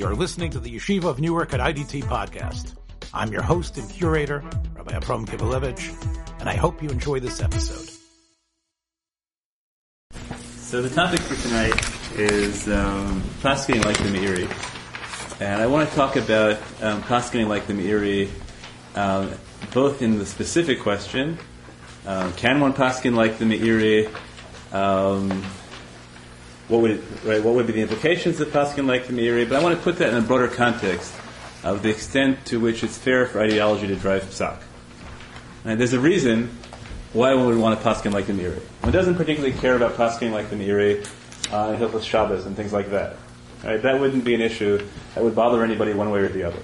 [0.00, 2.74] You're listening to the Yeshiva of Newark at IDT podcast.
[3.12, 4.42] I'm your host and curator,
[4.74, 7.86] Rabbi Abram Kibalevich, and I hope you enjoy this episode.
[10.56, 15.38] So the topic for tonight is um, like the Meiri.
[15.38, 17.02] And I want to talk about um,
[17.46, 18.30] like the Meiri
[18.94, 19.30] um,
[19.74, 21.38] both in the specific question,
[22.06, 24.10] um, can one Paskin like the Meiri?
[24.72, 25.44] Um,
[26.70, 27.42] what would right?
[27.42, 29.48] What would be the implications of Paskin like the Meiri?
[29.48, 31.12] But I want to put that in a broader context
[31.64, 34.58] of the extent to which it's fair for ideology to drive psak.
[35.64, 36.48] And there's a reason
[37.12, 38.60] why one would want to paskin like the Meiri.
[38.82, 41.04] One doesn't particularly care about paskin like the Meiri
[41.50, 43.16] uh, Hilchos Shabbos and things like that.
[43.64, 43.82] Right?
[43.82, 44.78] That wouldn't be an issue
[45.14, 46.62] that would bother anybody one way or the other.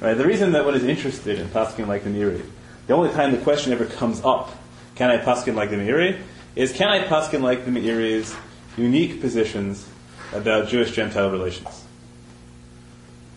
[0.00, 0.14] Right?
[0.14, 2.42] The reason that one is interested in paskin like the Meiri,
[2.86, 4.56] the only time the question ever comes up,
[4.94, 6.20] can I paskin like the Meiri,
[6.54, 8.34] is can I paskin like the Meiri's
[8.76, 9.88] unique positions
[10.32, 11.84] about Jewish-Gentile relations?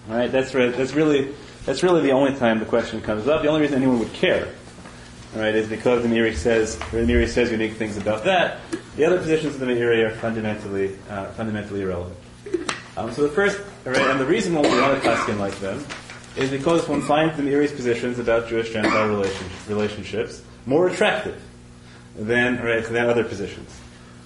[0.08, 0.32] Right?
[0.32, 0.76] That's right.
[0.76, 1.34] That's really
[1.66, 3.42] that's really the only time the question comes up.
[3.42, 4.54] The only reason anyone would care,
[5.36, 8.60] right, is because the Meiri says the Meiri says unique things about that.
[8.96, 12.18] The other positions of the Meiri are fundamentally uh, fundamentally irrelevant.
[12.96, 15.86] Um, so the first, right, and the reason why we want to paskin like them
[16.38, 21.42] is because one finds the Meiri's positions about Jewish Gentile relationships, relationships more attractive
[22.16, 23.78] than right than other positions.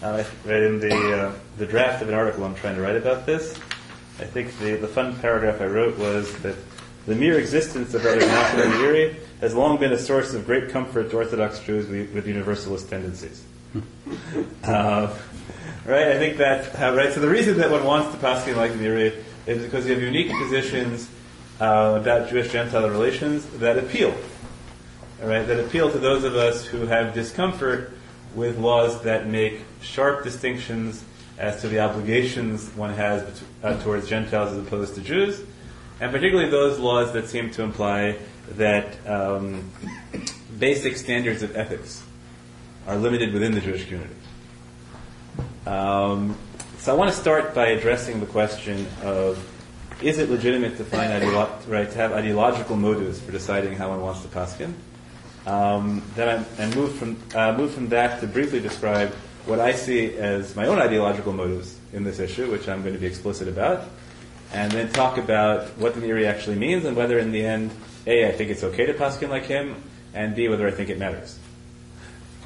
[0.01, 3.27] Uh, read in the uh, the draft of an article I'm trying to write about
[3.27, 3.53] this,
[4.17, 6.55] I think the, the fun paragraph I wrote was that
[7.05, 11.11] the mere existence of Rabbi Menachem Meiri has long been a source of great comfort
[11.11, 13.43] to Orthodox Jews with, with universalist tendencies.
[14.63, 15.15] uh,
[15.85, 17.13] right, I think that uh, right.
[17.13, 20.31] So the reason that one wants to paskin like Meiri is because you have unique
[20.31, 21.11] positions
[21.59, 24.15] uh, about Jewish-Gentile relations that appeal,
[25.21, 25.45] right?
[25.45, 27.93] That appeal to those of us who have discomfort
[28.33, 31.03] with laws that make sharp distinctions
[31.37, 35.41] as to the obligations one has uh, towards Gentiles as opposed to Jews,
[35.99, 38.17] and particularly those laws that seem to imply
[38.57, 39.71] that um,
[40.59, 42.03] basic standards of ethics
[42.87, 44.15] are limited within the Jewish community.
[45.65, 46.37] Um,
[46.79, 49.47] so I want to start by addressing the question of
[50.01, 54.01] is it legitimate to find ideolo- right to have ideological motives for deciding how one
[54.01, 54.73] wants to paskin?
[55.45, 59.13] Um, then I, I move from uh, move from that to briefly describe
[59.45, 62.99] what I see as my own ideological motives in this issue, which I'm going to
[62.99, 63.87] be explicit about,
[64.53, 67.71] and then talk about what the Meiri actually means and whether, in the end,
[68.07, 69.81] a I think it's okay to paskin like him,
[70.13, 71.37] and b whether I think it matters.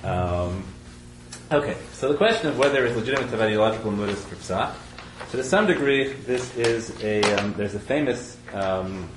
[0.04, 0.64] Um,
[1.52, 4.74] okay, so the question of whether it's legitimate to have ideological motives for psak.
[5.30, 9.10] So to some degree, this is a um, there's a famous um,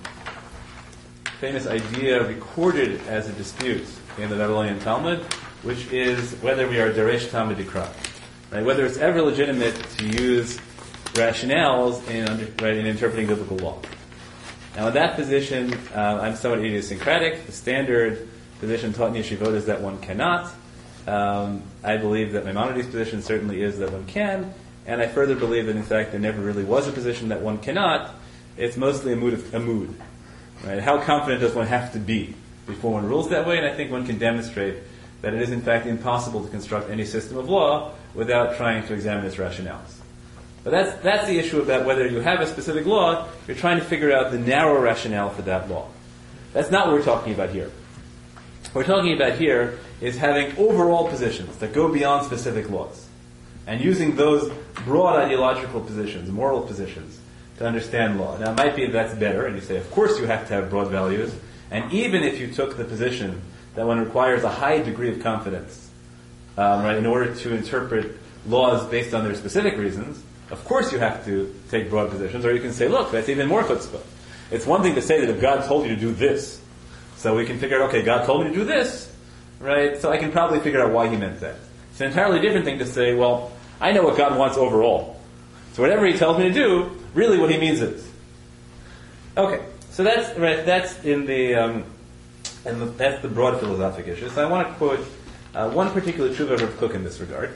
[1.40, 5.24] famous idea recorded as a dispute in the Babylonian Talmud,
[5.62, 7.88] which is whether we are deresh Ta'ama Dikra,
[8.50, 8.64] right?
[8.64, 10.58] Whether it's ever legitimate to use
[11.14, 13.78] rationales in right, in interpreting biblical law.
[14.76, 17.46] Now, in that position, uh, I'm somewhat idiosyncratic.
[17.46, 18.28] The standard
[18.60, 20.52] position taught in yeshivot is that one cannot.
[21.06, 24.52] Um, I believe that Maimonides' position certainly is that one can,
[24.86, 27.58] and I further believe that in fact there never really was a position that one
[27.58, 28.14] cannot.
[28.56, 29.34] It's mostly a mood.
[29.34, 29.98] Of, a mood,
[30.64, 30.80] right?
[30.80, 32.34] How confident does one have to be
[32.66, 33.56] before one rules that way?
[33.56, 34.76] And I think one can demonstrate
[35.22, 38.94] that it is in fact impossible to construct any system of law without trying to
[38.94, 39.98] examine its rationales.
[40.64, 43.28] But that's that's the issue about whether you have a specific law.
[43.46, 45.88] You're trying to figure out the narrow rationale for that law.
[46.52, 47.70] That's not what we're talking about here.
[48.72, 53.06] What we're talking about here is having overall positions that go beyond specific laws
[53.66, 54.50] and using those
[54.84, 57.18] broad ideological positions, moral positions,
[57.58, 58.38] to understand law.
[58.38, 60.70] Now, it might be that's better, and you say, of course you have to have
[60.70, 61.34] broad values,
[61.70, 63.42] and even if you took the position
[63.74, 65.90] that one requires a high degree of confidence,
[66.56, 70.98] um, right, in order to interpret laws based on their specific reasons, of course you
[70.98, 74.00] have to take broad positions, or you can say, look, that's even more chutzpah.
[74.50, 76.60] It's one thing to say that if God told you to do this,
[77.16, 79.12] so we can figure out, okay, God told me to do this,
[79.60, 79.98] right?
[79.98, 81.56] So I can probably figure out why he meant that.
[81.90, 85.20] It's an entirely different thing to say, well, I know what God wants overall.
[85.72, 88.08] So whatever he tells me to do, really what he means is.
[89.36, 90.64] Okay, so that's right.
[90.64, 91.84] That's in the, um,
[92.64, 94.28] and that's the broad philosophic issue.
[94.28, 95.06] So I want to quote
[95.54, 97.54] uh, one particular tshuva of Kook in this regard.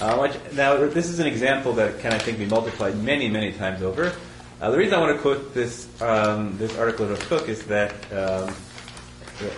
[0.00, 3.52] Uh, which, now this is an example that can I think be multiplied many many
[3.52, 4.12] times over.
[4.60, 7.92] Uh, the reason I want to quote this um, this article of Kook is that
[8.12, 8.54] um,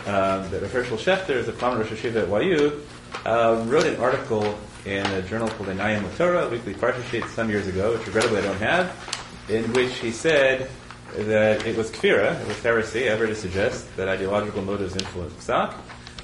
[0.07, 2.81] uh, that Herschel Schachter, is a prominent Rosh Yeshiva at YU,
[3.25, 7.51] uh, wrote an article in a journal called Einayim Torah, a weekly parsha sheet, some
[7.51, 10.71] years ago, which regrettably I don't have, in which he said
[11.17, 15.75] that it was kfira, it was heresy, ever to suggest that ideological motives influence psak.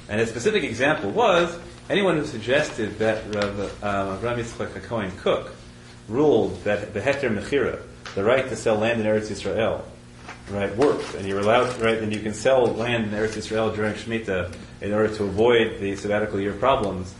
[0.09, 1.57] And a specific example was
[1.89, 5.53] anyone who suggested that Rav um, Yitzchak HaKohen Kook
[6.07, 7.81] ruled that the heter mechira
[8.13, 9.81] the right to sell land in Eretz Yisrael,
[10.49, 13.93] right, works, and you're allowed, right, and you can sell land in Eretz Yisrael during
[13.93, 17.13] Shemitah in order to avoid the sabbatical year problems,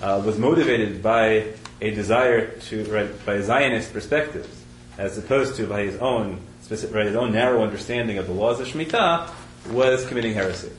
[0.00, 4.64] uh, was motivated by a desire to, right, by Zionist perspectives,
[4.96, 8.68] as opposed to by his own, specific, his own narrow understanding of the laws of
[8.68, 9.30] Shemitah,
[9.70, 10.70] was committing heresy.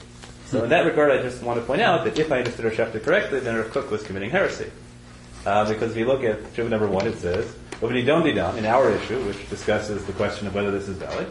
[0.46, 3.04] So in that regard, I just want to point out that if I understood Rosh
[3.04, 4.70] correctly, then Rav Kook was committing heresy.
[5.48, 7.52] Uh, because if you look at Shiva number one, it says,
[7.82, 11.28] Didam, in our issue, which discusses the question of whether this is valid,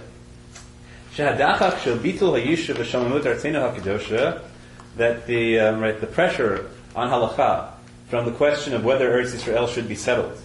[4.97, 7.71] that the, um, right, the pressure on halacha
[8.09, 10.37] from the question of whether Eretz Israel should be settled,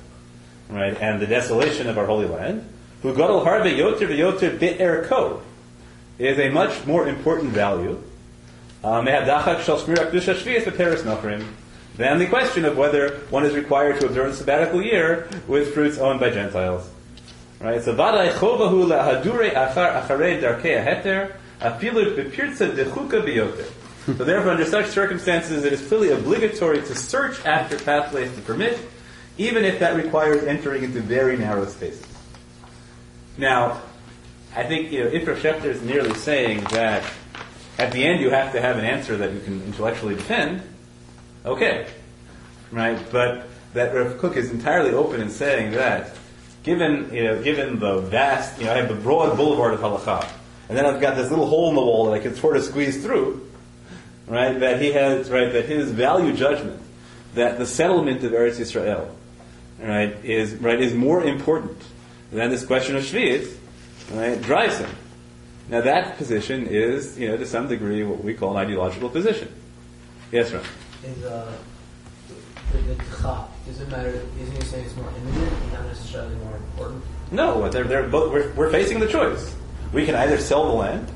[0.69, 2.69] right, and the desolation of our Holy Land,
[3.03, 5.41] who gadol harbe yoter v'yoter be'erko,
[6.17, 8.01] is a much more important value
[8.83, 9.25] um, than
[12.17, 16.19] the question of whether one is required to observe a sabbatical year with fruits owned
[16.19, 16.89] by Gentiles.
[17.59, 17.81] Right?
[17.81, 20.41] So lahadure achar acharei.
[24.05, 28.77] So therefore, under such circumstances, it is clearly obligatory to search after pathways to permit,
[29.37, 32.12] even if that requires entering into very narrow spaces.
[33.37, 33.81] Now,
[34.55, 37.03] I think you know, if Rav Schachter is nearly saying that
[37.79, 40.61] at the end you have to have an answer that you can intellectually defend,
[41.43, 41.87] okay,
[42.71, 42.99] right?
[43.11, 46.15] But that Rav Kook is entirely open in saying that,
[46.61, 50.27] given you know, given the vast, you know, I have the broad boulevard of halacha,
[50.69, 52.63] and then I've got this little hole in the wall that I can sort of
[52.63, 53.49] squeeze through,
[54.27, 54.59] right?
[54.59, 55.51] That he has, right?
[55.51, 56.79] That his value judgment,
[57.33, 59.09] that the settlement of Eretz Yisrael,
[59.79, 61.81] right, is right is more important
[62.33, 63.55] than this question of Shvi'it,
[64.11, 64.89] right, drives him.
[65.69, 69.47] Now that position is, you know, to some degree what we call an ideological position.
[70.31, 70.63] Yes, Ron?
[71.05, 71.53] Is, uh,
[72.71, 74.09] the, the tcha, does it matter,
[74.41, 77.03] isn't he saying it's more imminent and not necessarily more important?
[77.31, 79.55] No, they're, they're both, we're, we're facing the choice.
[79.93, 81.07] We can either sell the land,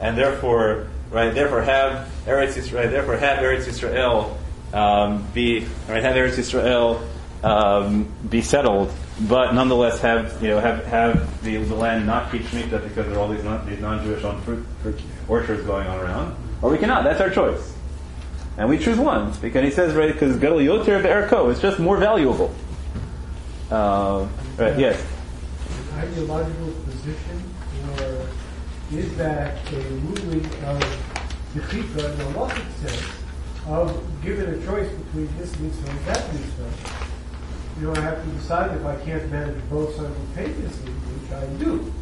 [0.00, 4.36] and therefore, right, therefore have Eretz Yisrael, therefore have Eretz Yisrael
[4.74, 7.00] um, be, right, have Eretz Yisrael
[7.44, 12.42] um, be settled, but nonetheless have you know have have the, the land not keep
[12.42, 16.00] shemitah because there are all these non, these non-Jewish on fruit, fruit orchards going on
[16.00, 17.04] around, or we cannot.
[17.04, 17.74] That's our choice,
[18.58, 21.96] and we choose one because he says right because gadol yoter be'erko is just more
[21.96, 22.52] valuable.
[23.70, 24.26] Uh,
[24.58, 24.78] right?
[24.78, 25.04] Yes.
[25.92, 27.42] An ideological position,
[28.00, 28.26] or
[28.92, 30.80] is that a ruling of
[31.54, 33.02] the chita in the logic sense
[33.66, 37.03] of given a choice between this mitzvah and that mitzvah?
[37.78, 41.92] You know, I have to decide if I can't manage both simultaneously, which I do.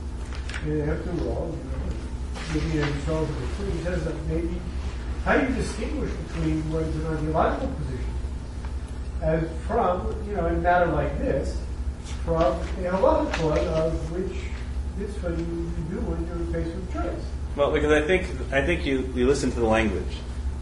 [0.64, 4.60] And after all, you know, maybe in Charles of the he says that maybe
[5.24, 8.12] how do you distinguish between what is an ideological position
[9.22, 11.56] as from, you know, in a matter like this,
[12.24, 14.38] from a halachic one of which
[14.98, 17.24] this you, you do when you're faced with choice.
[17.56, 20.16] Well, because I think I think you, you listen to the language.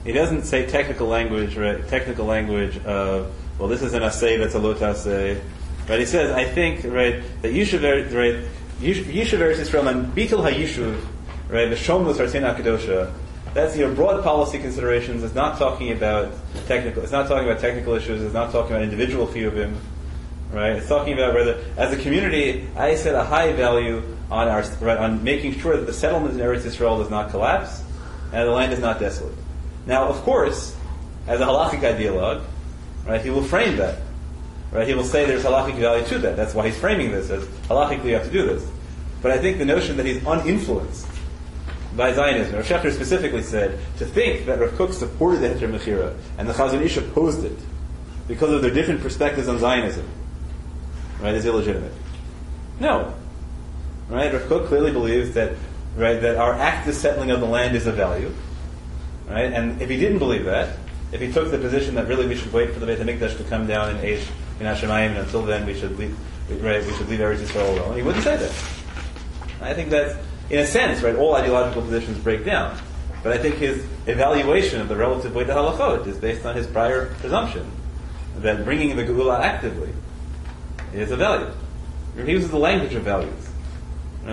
[0.05, 1.55] He doesn't say technical language?
[1.89, 5.39] Technical language of well, this is an aseh that's a lo ta'aseh.
[5.87, 6.01] Right?
[6.01, 7.83] He says, I think, right, that Yishuv,
[8.15, 8.43] right,
[8.81, 10.99] Yishuv Eretz Yisrael and Bitul HaYishuv,
[11.51, 13.13] right, the Shomlos Artena Kedosha,
[13.53, 15.23] that's your broad policy considerations.
[15.23, 16.33] It's not talking about
[16.67, 17.03] technical.
[17.03, 18.23] It's not talking about technical issues.
[18.23, 19.75] It's not talking about individual chiyuvim,
[20.53, 20.73] right?
[20.77, 24.97] It's talking about whether, as a community, I set a high value on our right,
[24.97, 27.83] on making sure that the settlement in Eretz Yisrael does not collapse
[28.33, 29.35] and the land is not desolate.
[29.85, 30.75] Now, of course,
[31.27, 32.45] as a halachic ideologue,
[33.07, 33.21] Right?
[33.21, 33.99] He will frame that.
[34.73, 34.87] Right?
[34.87, 36.37] He will say there's halachic value to that.
[36.37, 38.67] That's why he's framing this as halachically you have to do this.
[39.23, 41.07] But I think the notion that he's uninfluenced
[41.97, 46.49] by Zionism, Rav Schachter specifically said, to think that Rav supported the Heter Mechira and
[46.49, 47.59] the Chazon Ish opposed it
[48.29, 50.09] because of their different perspectives on Zionism,
[51.21, 51.93] right, is illegitimate.
[52.79, 53.13] No.
[54.09, 54.33] Right?
[54.33, 55.57] Rav clearly believes that,
[55.97, 58.33] right, that our active settling of the land is of value.
[59.29, 59.53] Right?
[59.53, 60.77] And if he didn't believe that,
[61.13, 63.45] if he took the position that really we should wait for the Beit Hamikdash to
[63.45, 64.27] come down in Eish
[64.61, 66.17] in Hashemayim, and until then we should leave,
[66.63, 68.53] right, we should leave Eretz Yisrael alone, he wouldn't say that.
[69.61, 72.79] I think that, in a sense, right, all ideological positions break down.
[73.23, 76.67] But I think his evaluation of the relative weight of halachot is based on his
[76.67, 77.71] prior presumption
[78.39, 79.93] that bringing the geula actively
[80.95, 81.51] is a value.
[82.17, 83.49] He uses the language of values.
[84.27, 84.33] Uh,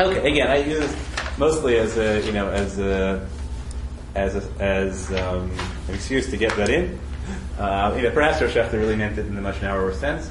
[0.00, 0.94] okay, again, I use
[1.36, 3.28] mostly as a, you know, as a,
[4.14, 5.50] as, a, as um,
[5.88, 6.98] an excuse to get that in.
[7.58, 10.28] Uh, you know, perhaps Rosh Hashanah really meant it in a much narrower sense.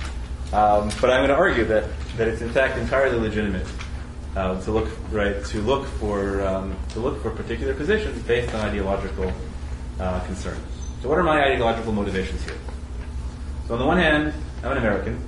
[0.52, 3.68] Um, but I'm going to argue that, that it's in fact entirely legitimate
[4.36, 8.62] uh, to look right to look for um, to look for particular positions based on
[8.62, 9.32] ideological
[10.00, 10.62] uh, concerns.
[11.02, 12.58] So, what are my ideological motivations here?
[13.68, 15.20] So, on the one hand, I'm an American,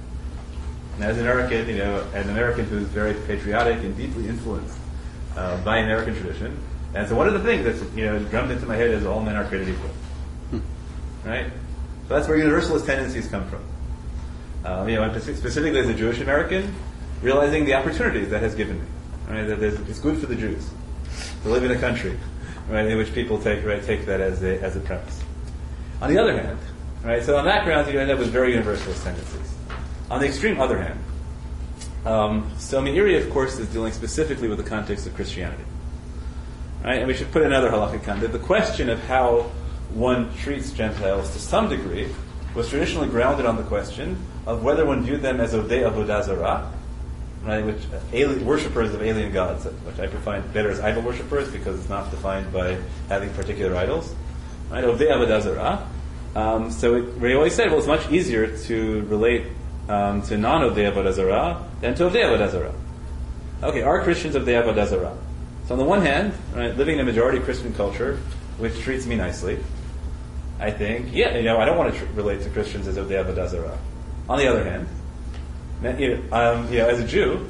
[0.96, 4.78] And as an American, you know, an American who's very patriotic and deeply influenced
[5.36, 6.58] uh, by American tradition,
[6.96, 9.22] and so one of the things that's you know drummed into my head is all
[9.22, 10.62] men are created equal,
[11.26, 11.52] right?
[12.08, 13.64] So that's where universalist tendencies come from.
[14.64, 16.74] Um, you know, specifically as a Jewish American,
[17.22, 18.86] realizing the opportunities that has given me,
[19.28, 19.44] right?
[19.44, 20.70] That it's good for the Jews
[21.44, 22.18] to live in a country,
[22.70, 25.22] right, in which people take right take that as a as a premise.
[26.02, 26.60] On the other hand,
[27.04, 29.54] right, so on that ground you end up with very universalist tendencies.
[30.10, 31.00] On the extreme other hand,
[32.06, 35.64] um, so Meiri, of course, is dealing specifically with the context of Christianity.
[36.86, 37.00] Right?
[37.00, 38.32] And we should put another halakhic context.
[38.32, 39.52] The question of how
[39.96, 42.10] one treats Gentiles to some degree
[42.54, 46.72] was traditionally grounded on the question of whether one viewed them as Ovdei Avodah
[47.44, 51.52] right, which uh, alien, worshippers of alien gods, which I find better as idol worshippers
[51.52, 52.78] because it's not defined by
[53.10, 54.14] having particular idols,
[54.70, 55.88] right, Ovdei Avodah.
[56.36, 59.46] Um, so it, we always said, well, it's much easier to relate
[59.90, 62.74] um, to non-Ovdei Avodah Zarah than to Ovdei Avodah.
[63.64, 65.18] Okay, are Christians Ovdei Avodah Zarah?
[65.68, 68.20] So on the one hand, right, living in a majority Christian culture,
[68.60, 69.60] which treats me nicely,
[70.60, 73.26] I think, yeah, you know, I don't want to tr- relate to Christians as Ovdei
[73.26, 73.78] Avodah Zarah.
[74.30, 74.88] On the other hand,
[76.00, 77.50] you know, um, you know, as a Jew,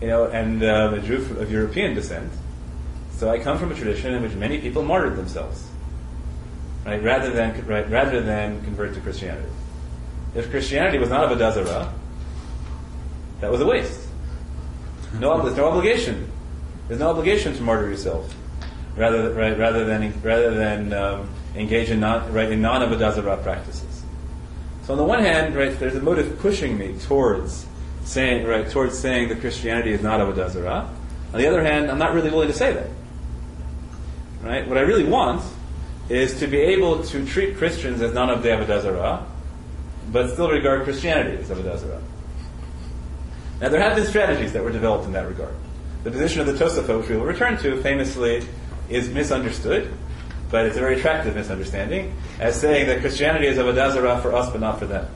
[0.00, 2.32] you know, and um, a Jew of European descent,
[3.12, 5.68] so I come from a tradition in which many people martyred themselves,
[6.86, 9.48] right, rather than right, rather than convert to Christianity.
[10.34, 11.92] If Christianity was not a Zarah,
[13.40, 14.08] that was a waste.
[15.18, 16.30] No, there's no obligation.
[16.88, 18.34] There's no obligation to martyr yourself,
[18.96, 22.80] rather right, rather than rather than um, engage in non right in non
[23.42, 24.02] practices.
[24.84, 27.66] So on the one hand, right, there's a motive pushing me towards
[28.04, 30.88] saying right towards saying that Christianity is not Avodah Zarah.
[31.34, 32.88] On the other hand, I'm not really willing to say that.
[34.42, 34.66] Right?
[34.66, 35.42] What I really want
[36.08, 39.26] is to be able to treat Christians as non Avodah
[40.10, 42.00] but still regard Christianity as Avodah
[43.60, 45.54] Now there have been strategies that were developed in that regard.
[46.04, 48.46] The position of the Tosafot, which we will return to, famously
[48.88, 49.92] is misunderstood,
[50.50, 54.50] but it's a very attractive misunderstanding, as saying that Christianity is Avodah Zarah for us,
[54.50, 55.06] but not for them.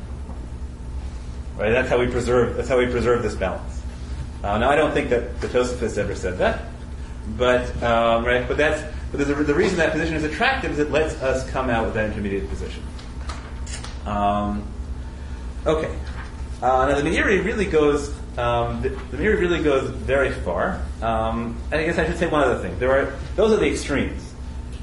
[1.56, 1.70] Right?
[1.70, 2.56] That's how we preserve.
[2.56, 3.80] That's how we preserve this balance.
[4.42, 6.64] Uh, now, I don't think that the Tosafists ever said that,
[7.38, 8.46] but um, right.
[8.46, 11.84] But that's but the reason that position is attractive is it lets us come out
[11.84, 12.82] with that intermediate position.
[14.06, 14.66] Um,
[15.66, 15.94] okay.
[16.62, 18.14] Uh, now the Meiri really goes.
[18.38, 20.82] Um, the, Meiri really goes very far.
[21.02, 22.78] Um, I guess I should say one other thing.
[22.78, 24.32] There are those are the extremes.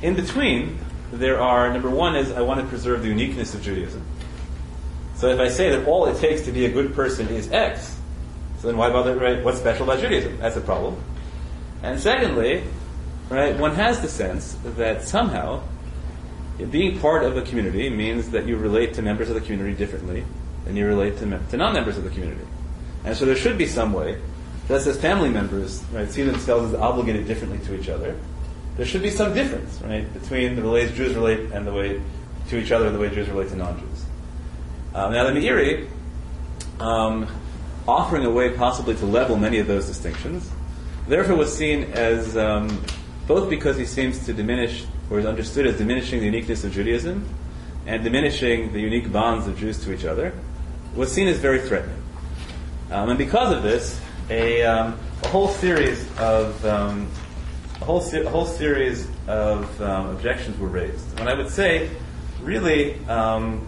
[0.01, 0.77] In between,
[1.11, 4.03] there are number one is I want to preserve the uniqueness of Judaism.
[5.15, 7.97] So if I say that all it takes to be a good person is X,
[8.59, 9.15] so then why bother?
[9.15, 9.43] Right?
[9.43, 10.37] What's special about Judaism?
[10.37, 11.01] That's a problem.
[11.81, 12.63] And secondly,
[13.29, 15.63] right, one has the sense that somehow
[16.69, 20.25] being part of a community means that you relate to members of the community differently
[20.65, 22.45] than you relate to, to non-members of the community.
[23.05, 24.19] And so there should be some way
[24.67, 28.15] that as family members right, see themselves as obligated differently to each other.
[28.77, 32.01] There should be some difference, right, between the ways Jews relate and the way
[32.49, 34.05] to each other and the way Jews relate to non-Jews.
[34.93, 35.87] Um, now the Meiri,
[36.79, 37.27] um,
[37.87, 40.49] offering a way possibly to level many of those distinctions,
[41.07, 42.83] therefore was seen as um,
[43.27, 47.27] both because he seems to diminish, or is understood as diminishing the uniqueness of Judaism,
[47.85, 50.33] and diminishing the unique bonds of Jews to each other,
[50.95, 51.98] was seen as very threatening.
[52.91, 57.09] Um, and because of this, a, um, a whole series of um,
[57.81, 61.19] a whole se- a whole series of um, objections were raised.
[61.19, 61.89] And I would say,
[62.41, 63.67] really, um,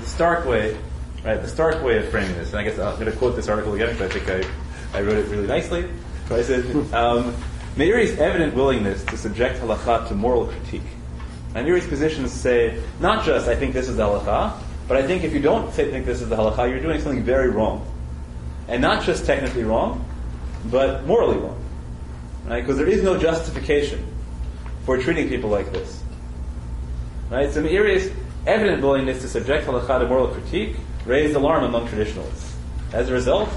[0.00, 0.76] the stark way,
[1.24, 1.40] right?
[1.40, 3.74] The stark way of framing this, and I guess I'm going to quote this article
[3.74, 4.46] again because I think
[4.92, 5.88] I, I wrote it really nicely.
[6.28, 7.34] So I said, um,
[7.76, 10.82] Meiri's evident willingness to subject halakha to moral critique.
[11.54, 15.24] And Meiri's positions say, not just I think this is the halakha, but I think
[15.24, 17.86] if you don't think this is the halakha, you're doing something very wrong.
[18.68, 20.04] And not just technically wrong,
[20.66, 21.62] but morally wrong.
[22.46, 22.60] Right?
[22.60, 24.06] Because there is no justification
[24.84, 26.02] for treating people like this.
[27.30, 27.52] Right?
[27.52, 28.12] So Meiri's
[28.46, 32.54] evident willingness to subject halakha to moral critique raised alarm among traditionalists.
[32.92, 33.48] As a result,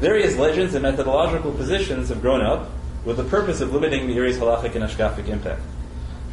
[0.00, 2.70] various legends and methodological positions have grown up
[3.04, 5.62] with the purpose of limiting Meiri's halachic and hashkafic impact.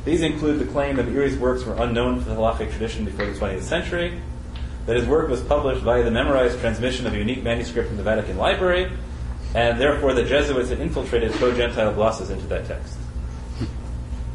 [0.05, 3.33] These include the claim that Meiri's works were unknown to the halachic tradition before the
[3.33, 4.21] 20th century,
[4.89, 8.01] that his work was published via the memorized transmission of a unique manuscript in the
[8.01, 8.91] Vatican Library,
[9.53, 12.97] and therefore the Jesuits had infiltrated pro-Gentile glosses into that text.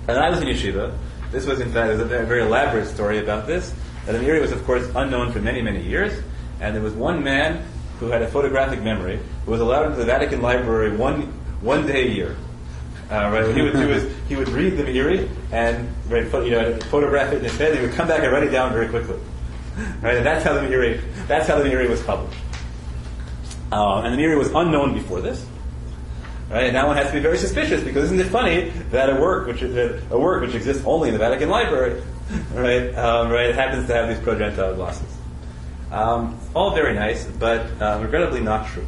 [0.07, 0.97] And I was in yeshiva.
[1.33, 3.75] This was, in fact, a very elaborate story about this.
[4.07, 6.23] That Meiri was, of course, unknown for many, many years,
[6.61, 7.67] and there was one man
[7.99, 11.23] who had a photographic memory who was allowed into the Vatican Library one
[11.63, 12.37] one day a year.
[13.11, 16.79] Uh, right, he would do is he would read the Meiri and right, you know,
[16.93, 17.73] photograph it in his head.
[17.73, 19.19] And he would come back and write it down very quickly.
[20.01, 22.39] Right, and that's how the Meiri that's how the Meiri was published.
[23.73, 25.45] Uh, and the Meiri was unknown before this.
[26.51, 26.65] Right?
[26.65, 29.47] And now one has to be very suspicious because isn't it funny that a work
[29.47, 32.03] which is, a work which exists only in the Vatican Library,
[32.53, 35.09] right, um, right, happens to have these pro-Gentile glosses.
[35.91, 38.87] Um, all very nice, but uh, regrettably not true.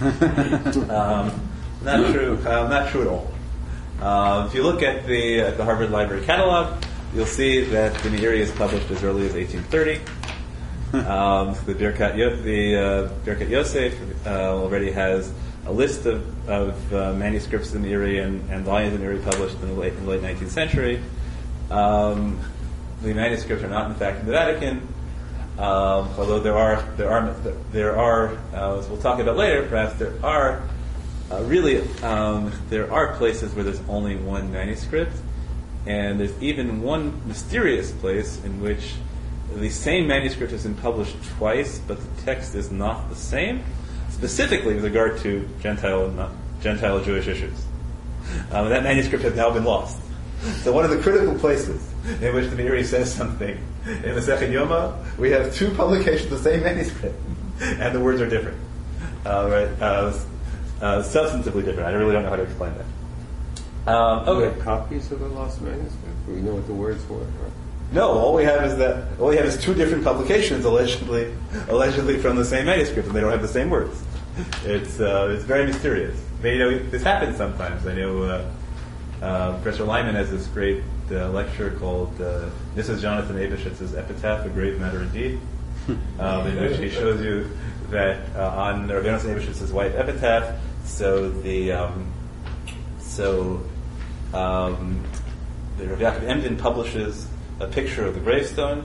[0.90, 1.48] um,
[1.82, 2.38] not true.
[2.44, 3.30] Uh, not true at all.
[4.00, 6.82] Uh, if you look at the at the Harvard Library catalog,
[7.14, 10.00] you'll see that the Meiri is published as early as 1830.
[10.94, 13.94] Um, the Birkat, Yo- the uh, Birkat Yosef
[14.26, 15.32] uh, already has
[15.66, 19.68] a list of, of uh, manuscripts in Meiri and, and volumes in Meiri published in
[19.68, 21.02] the late, in the late 19th century.
[21.70, 22.38] Um,
[23.02, 24.86] the manuscripts are not, in fact, in the Vatican.
[25.58, 27.32] Um, although there are there are
[27.70, 30.62] there are uh, as we'll talk about later, perhaps there are
[31.30, 35.16] uh, really um, there are places where there's only one manuscript,
[35.86, 38.94] and there's even one mysterious place in which
[39.54, 43.62] the same manuscript has been published twice, but the text is not the same,
[44.10, 46.30] specifically with regard to Gentile and not
[46.60, 47.64] Gentile Jewish issues.
[48.50, 49.98] Um, that manuscript has now been lost.
[50.62, 54.52] So one of the critical places in which the Meiri says something in the Second
[54.52, 57.18] Yoma, we have two publications of the same manuscript,
[57.60, 58.60] and the words are different.
[59.24, 59.82] Uh, right?
[59.82, 60.18] Uh,
[60.82, 61.88] uh, substantively different.
[61.88, 63.90] I really don't know how to explain that.
[63.90, 64.54] Um, Do we okay.
[64.54, 66.28] have copies of the lost manuscript?
[66.28, 67.26] We know what the words were?
[67.94, 71.32] No, all we have is that all we have is two different publications allegedly
[71.68, 74.02] allegedly from the same manuscript, and they don't have the same words.
[74.64, 76.20] It's uh, it's very mysterious.
[76.42, 77.86] But, you know, this happens sometimes.
[77.86, 78.50] I know uh,
[79.22, 80.82] uh, Professor Leiman has this great
[81.12, 85.38] uh, lecture called uh, "This is Jonathan Eybeschutz's Epitaph: A Grave Matter Indeed,"
[86.18, 87.48] um, in which he shows you
[87.90, 92.12] that uh, on Jonathan Eybeschutz's wife epitaph, so the um,
[92.98, 93.62] so
[94.32, 95.04] um,
[95.78, 97.28] the Rav Yaakov Emden publishes
[97.60, 98.84] a picture of the gravestone,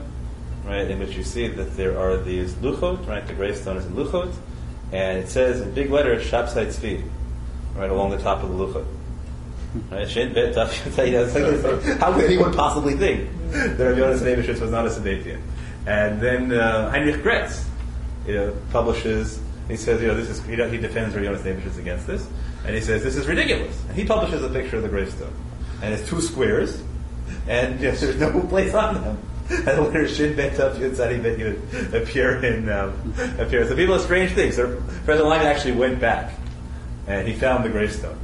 [0.64, 3.92] right, in which you see that there are these luchot, right, the gravestone is in
[3.92, 4.32] luchot,
[4.92, 7.02] and it says in big letters Shabsai Tzvi,
[7.74, 8.86] right, along the top of the luchot.
[9.90, 10.08] Right,
[12.00, 15.40] How could anyone possibly think that Rav Yonasan Eybeschutz was not a Sabbatian?
[15.86, 17.64] And then uh, Heinrich Graetz,
[18.26, 19.40] you know, publishes.
[19.68, 22.26] He says, you know, this is he, he defends Rav Yonasan Eybeschutz against this,
[22.66, 23.80] and he says this is ridiculous.
[23.88, 25.32] And he publishes a picture of the gravestone,
[25.82, 26.82] and it's two squares,
[27.48, 29.18] and there's no place on them.
[29.50, 33.66] And the letter Shin Bet Taf Yotzadi Bet Yud appear in um, appear.
[33.66, 34.54] So people have strange things.
[34.54, 36.32] So President Leiman actually went back,
[37.08, 38.18] and he found the gravestone.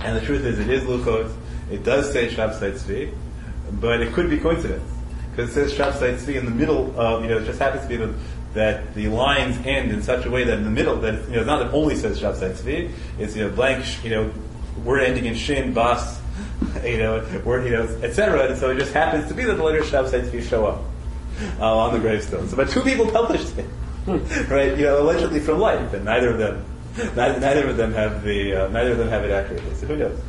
[0.00, 1.34] And the truth is, it is Luchot.
[1.70, 3.12] It does say Shabsai Tzvi,
[3.72, 4.88] but it could be coincidence.
[5.30, 7.88] Because it says Shabsai Tzvi in the middle of, you know, it just happens to
[7.88, 8.14] be the,
[8.54, 11.38] that the lines end in such a way that in the middle, that, you know,
[11.40, 14.32] it's not that only says Shabsai Tzvi, it's, you know, blank, you know,
[14.84, 16.20] word ending in Shin, Bas,
[16.84, 18.48] you know, where, you know, etc.
[18.48, 20.82] And so it just happens to be that the Shabsai Tzvi show up
[21.60, 22.48] uh, on the gravestone.
[22.48, 23.68] So, but two people published it,
[24.48, 24.76] right?
[24.76, 26.64] You know, allegedly from life, and neither of them,
[27.16, 29.74] neither, neither of them have the, uh, neither of them have it accurately.
[29.74, 30.20] So who knows?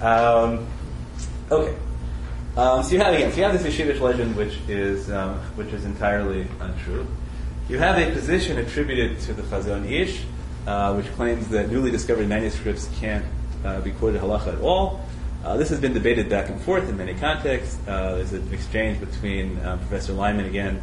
[0.00, 0.66] Um,
[1.50, 1.76] okay.
[2.56, 5.72] Um, so you have again, so you have this Yeshivish legend, which is um, which
[5.72, 7.06] is entirely untrue.
[7.68, 10.22] You have a position attributed to the Chazon Ish,
[10.66, 13.24] uh, which claims that newly discovered manuscripts can't
[13.64, 15.03] uh, be quoted halacha at all.
[15.44, 17.78] Uh, this has been debated back and forth in many contexts.
[17.86, 20.82] Uh, there's an exchange between uh, Professor Leiman again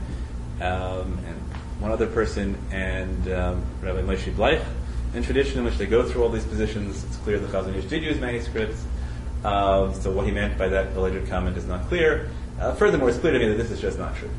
[0.62, 1.36] um, and
[1.80, 4.64] one other person and um, Rabbi Moshe Bleich
[5.16, 7.04] in tradition in which they go through all these positions.
[7.06, 8.86] It's clear the Chazon Ish did use manuscripts.
[9.44, 12.30] Um, so what he meant by that alleged comment is not clear.
[12.60, 14.30] Uh, furthermore, it's clear to me that this is just not true.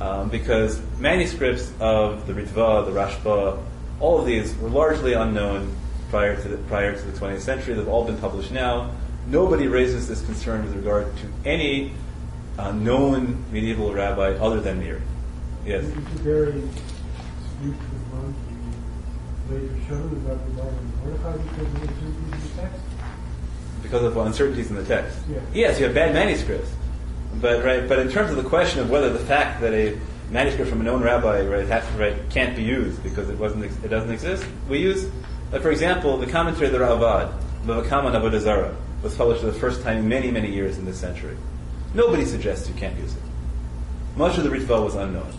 [0.00, 3.60] Um, because manuscripts of the Ritva, the Rashba,
[3.98, 5.74] all of these were largely unknown
[6.08, 7.74] prior to the, prior to the 20th century.
[7.74, 8.92] They've all been published now.
[9.26, 11.92] Nobody raises this concern with regard to any
[12.58, 15.00] uh, known medieval rabbi other than Meiri.
[15.64, 15.84] Yes.
[15.84, 17.76] It's a very dispute
[18.12, 18.34] among
[19.48, 22.80] the later shows about the Bible and Mordecai because of uncertainties in the text.
[23.82, 25.18] because of uncertainties in the text.
[25.30, 25.38] Yeah.
[25.54, 26.70] Yes, you have bad manuscripts,
[27.40, 27.88] but right.
[27.88, 29.96] But in terms of the question of whether the fact that a
[30.30, 33.76] manuscript from a known rabbi right, has, right can't be used because it wasn't ex-
[33.84, 35.08] it doesn't exist, we use,
[35.52, 37.32] like for example, the commentary of the Ravad,
[37.66, 40.84] Bavakam on Avodah Zarah, was published for the first time in many many years in
[40.84, 41.36] this century.
[41.94, 43.22] Nobody suggests you can't use it.
[44.16, 45.32] Much of the Ritva was unknown.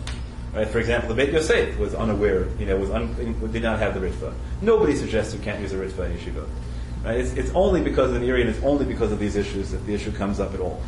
[0.54, 0.68] Right?
[0.68, 4.06] For example, the Beit Yosef was unaware, you know, was un, did not have the
[4.06, 4.32] Ritva.
[4.62, 6.46] Nobody suggests you can't use a Ritva in Yeshiva.
[7.04, 7.18] Right?
[7.18, 9.84] It's, it's only because of the Iri and it's only because of these issues that
[9.86, 10.80] the issue comes up at all.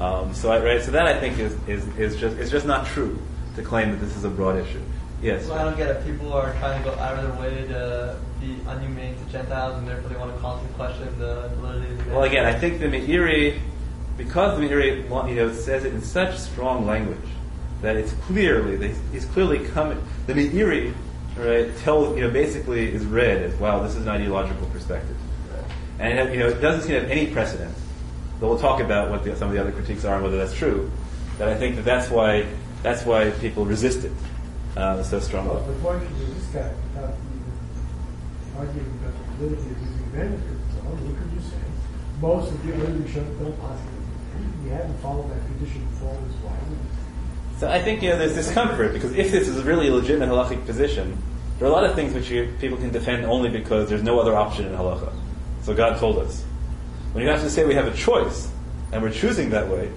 [0.00, 2.86] Um, so, I, right, so that I think is, is, is just it's just not
[2.86, 3.18] true
[3.56, 4.80] to claim that this is a broad issue.
[5.22, 5.46] Yes.
[5.46, 6.04] Well, I don't get it.
[6.04, 9.86] People are trying to go out of their way to be unhumane to Gentiles, and
[9.86, 12.80] therefore they want to call into question the validity of the Well, again, I think
[12.80, 13.60] the Meiri,
[14.16, 17.18] because the Meiri, you know, says it in such strong language
[17.82, 20.02] that it's clearly, he's clearly coming.
[20.26, 20.94] The Meiri,
[21.36, 25.16] right, tells, you know, basically is read as, wow, this is an ideological perspective.
[25.98, 27.74] And, it, you know, it doesn't seem to have any precedent.
[28.38, 30.54] Though we'll talk about what the, some of the other critiques are and whether that's
[30.54, 30.90] true.
[31.36, 32.46] That I think that that's why,
[32.82, 34.12] that's why people resist it
[34.76, 39.80] uh, so Well, the point is, this guy, without even arguing about the validity of
[39.80, 41.56] using manuscripts, so look at you say.
[42.20, 44.64] Most of the early don't pass it.
[44.64, 46.56] We haven't followed that tradition before, is why?
[47.58, 50.28] So I think you know there's discomfort because if this is really a really legitimate
[50.28, 51.20] halachic position,
[51.58, 54.18] there are a lot of things which you, people can defend only because there's no
[54.18, 55.12] other option in halacha.
[55.62, 56.42] So God told us.
[57.12, 58.50] When you have to say we have a choice
[58.92, 59.90] and we're choosing that way,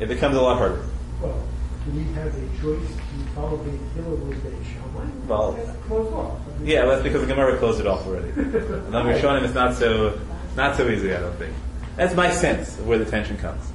[0.00, 0.84] it becomes a lot harder.
[1.20, 1.40] Well,
[1.84, 2.90] do we have a choice
[3.34, 5.10] the Hillel Shammai?
[5.26, 5.52] Well,
[5.86, 6.40] Closed off.
[6.46, 8.30] I mean, Yeah, that's because the Gemara closed it off already.
[8.36, 10.18] And on Rishonim, it's not so
[10.56, 11.14] not so easy.
[11.14, 11.54] I don't think.
[11.96, 13.70] That's my sense of where the tension comes.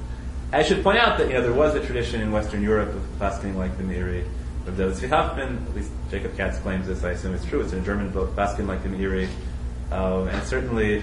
[0.52, 3.02] I should point out that you know there was a tradition in Western Europe of
[3.18, 4.24] fasting like the Meiri
[4.66, 5.66] of Zvi Hoffman.
[5.68, 7.04] At least Jacob Katz claims this.
[7.04, 7.60] I assume it's true.
[7.60, 9.28] It's in a German book, fasting like the Meiri,
[9.90, 11.02] um, and certainly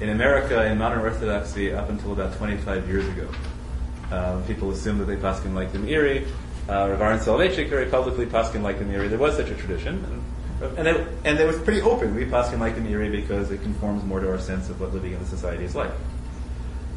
[0.00, 3.28] in America in modern Orthodoxy up until about 25 years ago,
[4.10, 6.26] um, people assumed that they paskin like the Meiri.
[6.68, 9.08] Uh, Rav Aaron Soloveitchik very publicly paskin like the Meiri.
[9.08, 12.14] There was such a tradition, and and it, and it was pretty open.
[12.14, 15.12] We paskin like the Meiri because it conforms more to our sense of what living
[15.12, 15.90] in the society is like.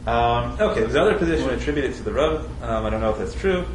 [0.05, 2.63] Um, okay, there's another position attributed to the Rav.
[2.63, 3.65] Um, I don't know if that's true.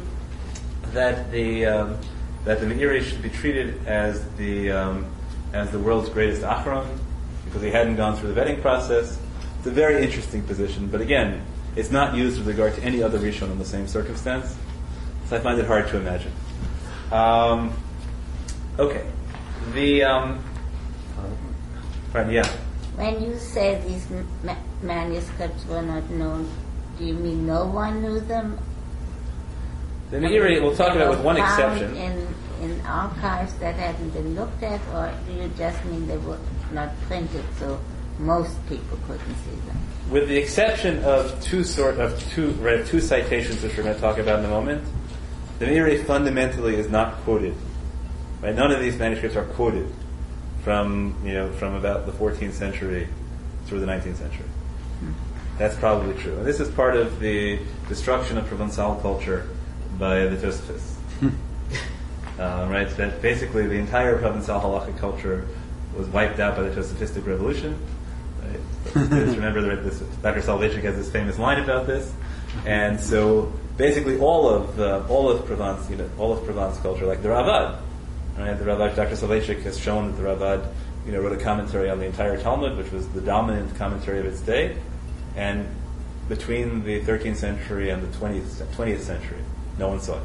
[0.93, 1.97] That the um,
[2.45, 5.05] that the Meiri should be treated as the um,
[5.51, 6.87] as the world's greatest achron
[7.45, 9.19] because he hadn't gone through the vetting process.
[9.57, 13.19] It's a very interesting position, but again, it's not used with regard to any other
[13.19, 14.55] Rishon in the same circumstance.
[15.31, 16.33] So I find it hard to imagine.
[17.09, 17.71] Um,
[18.77, 19.07] okay,
[19.73, 20.43] the um,
[22.11, 22.45] right, yeah.
[22.97, 24.05] When you say these
[24.43, 26.51] ma- manuscripts were not known,
[26.97, 28.59] do you mean no one knew them?
[30.09, 31.95] The Meiri, we'll talk about with one found exception.
[31.95, 32.27] In,
[32.69, 36.39] in archives that hadn't been looked at, or do you just mean they were
[36.73, 37.79] not printed so
[38.19, 39.77] most people couldn't see them?
[40.09, 44.01] with the exception of two sort of two right, two citations which we're going to
[44.01, 44.83] talk about in a moment,
[45.61, 47.55] the Meiri fundamentally is not quoted.
[48.41, 48.55] Right?
[48.55, 49.93] None of these manuscripts are quoted
[50.63, 53.07] from you know from about the 14th century
[53.67, 54.45] through the 19th century.
[55.59, 56.35] That's probably true.
[56.37, 59.47] And this is part of the destruction of Provençal culture
[59.99, 60.95] by the Tosafis.
[62.39, 62.89] uh, right?
[62.97, 65.47] That basically the entire Provençal halachic culture
[65.95, 67.77] was wiped out by the Tosafistic revolution.
[68.41, 68.59] Right?
[68.93, 70.41] Just remember that this, Dr.
[70.41, 72.11] Soloveitchik has this famous line about this.
[72.65, 77.07] And so basically all of uh, all of Provence, you know, all of Provence culture,
[77.07, 77.79] like the Ravad,
[78.37, 78.53] right?
[78.57, 79.15] The Ravad, Dr.
[79.15, 80.71] Soloveitchik has shown that the Ravad,
[81.03, 84.27] you know, wrote a commentary on the entire Talmud, which was the dominant commentary of
[84.27, 84.77] its day.
[85.35, 85.67] And
[86.29, 89.41] between the 13th century and the 20th, 20th century,
[89.79, 90.23] no one saw it.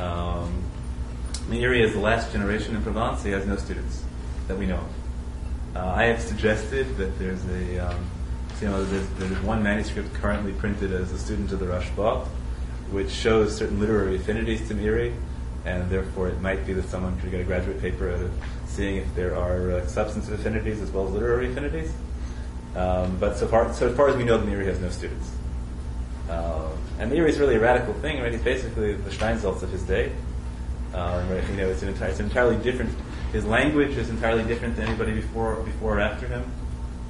[0.00, 0.64] Um,
[1.48, 3.22] Meiri is the last generation in Provence.
[3.22, 4.02] He has no students
[4.48, 4.88] that we know of.
[5.76, 8.04] Uh, I have suggested that there's a, um,
[8.60, 12.26] you know, there's, there's one manuscript currently printed as a student of the Rashba,
[12.90, 15.14] which shows certain literary affinities to Meiri,
[15.64, 18.32] and therefore it might be that someone could get a graduate paper out of
[18.66, 21.92] seeing if there are uh, substantive affinities as well as literary affinities.
[22.74, 25.30] Um, but so far, so as far as we know, the Meiri has no students.
[26.28, 28.32] Uh, and Meiri is really a radical thing, right?
[28.32, 30.12] He's basically the Steinsaltz of his day.
[30.94, 31.46] Um, right?
[31.50, 32.90] You know, it's an, it's entirely different.
[33.32, 36.50] His language is entirely different than anybody before, before or after him.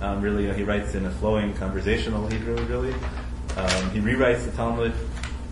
[0.00, 2.56] Um, really, know, he writes in a flowing conversational Hebrew.
[2.66, 2.92] Really,
[3.56, 4.92] um, he rewrites the Talmud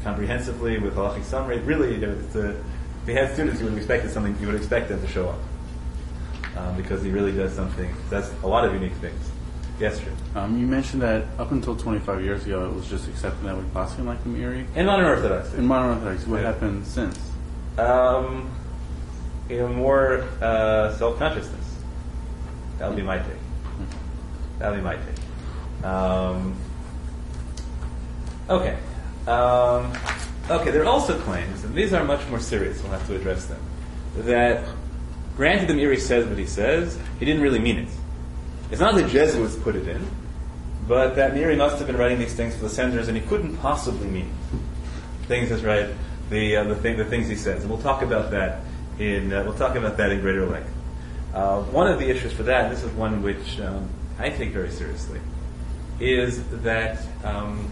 [0.02, 1.58] comprehensively with halachic summary.
[1.60, 4.36] Really, you know, it's a, if he had students, you would have expected something.
[4.40, 5.38] You would expect them to show up
[6.58, 7.94] um, because he really does something.
[8.10, 9.30] Does a lot of unique things.
[9.80, 10.12] Yes, sure.
[10.36, 13.64] Um, you mentioned that up until 25 years ago, it was just accepted that we
[13.72, 14.64] passing like the Meiri.
[14.76, 16.52] In modern Orthodoxy, In modern Orthodoxy, what Yeah.
[16.52, 17.18] happened since?
[17.76, 18.50] Um,
[19.48, 21.76] you know, more uh, self-consciousness.
[22.78, 23.26] That would be my take.
[24.64, 25.84] That would be my take.
[25.84, 26.56] Um,
[28.48, 28.78] okay.
[29.26, 29.92] Um,
[30.48, 33.44] okay, there are also claims, and these are much more serious, we'll have to address
[33.44, 33.60] them,
[34.16, 34.66] that
[35.36, 37.88] granted the Meiri says what he says, he didn't really mean it.
[38.70, 40.08] It's not the Jesuits put it in,
[40.88, 43.58] but that Meiri must have been writing these things for the senators, and he couldn't
[43.58, 44.32] possibly mean
[45.26, 45.90] things is right,
[46.30, 48.62] the uh, the thing the things he says, and we'll talk about that
[48.98, 50.72] in uh, we'll talk about that in greater length.
[51.34, 54.70] Uh, one of the issues for that, this is one which um, I take very
[54.70, 55.20] seriously,
[56.00, 57.70] is that um,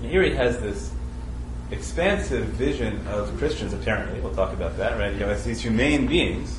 [0.00, 0.90] Meiri has this
[1.70, 3.72] expansive vision of Christians.
[3.72, 5.12] Apparently, we'll talk about that, right?
[5.12, 6.58] You know, as these humane beings.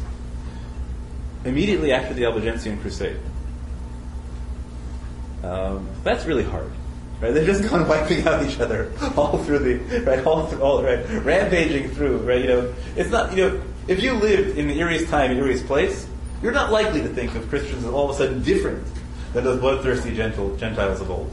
[1.45, 3.19] Immediately after the Albigensian Crusade,
[5.43, 6.71] um, that's really hard.
[7.19, 7.33] Right?
[7.33, 11.05] They're just gone wiping out each other all through the right, all through, all right,
[11.09, 12.19] rampaging through.
[12.19, 12.41] Right?
[12.41, 13.35] You know, it's not.
[13.35, 16.07] You know, If you lived in the Erie's time, Erie's place,
[16.43, 18.85] you're not likely to think of Christians as all of a sudden different
[19.33, 21.31] than those bloodthirsty Gentil- Gentiles of old.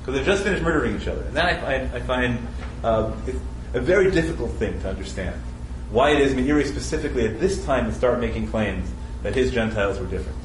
[0.00, 1.22] Because they've just finished murdering each other.
[1.22, 2.48] And that I find, I find
[2.82, 3.22] um,
[3.74, 5.40] a very difficult thing to understand.
[5.90, 8.90] Why it is Meiri specifically at this time to start making claims
[9.22, 10.38] that his Gentiles were different.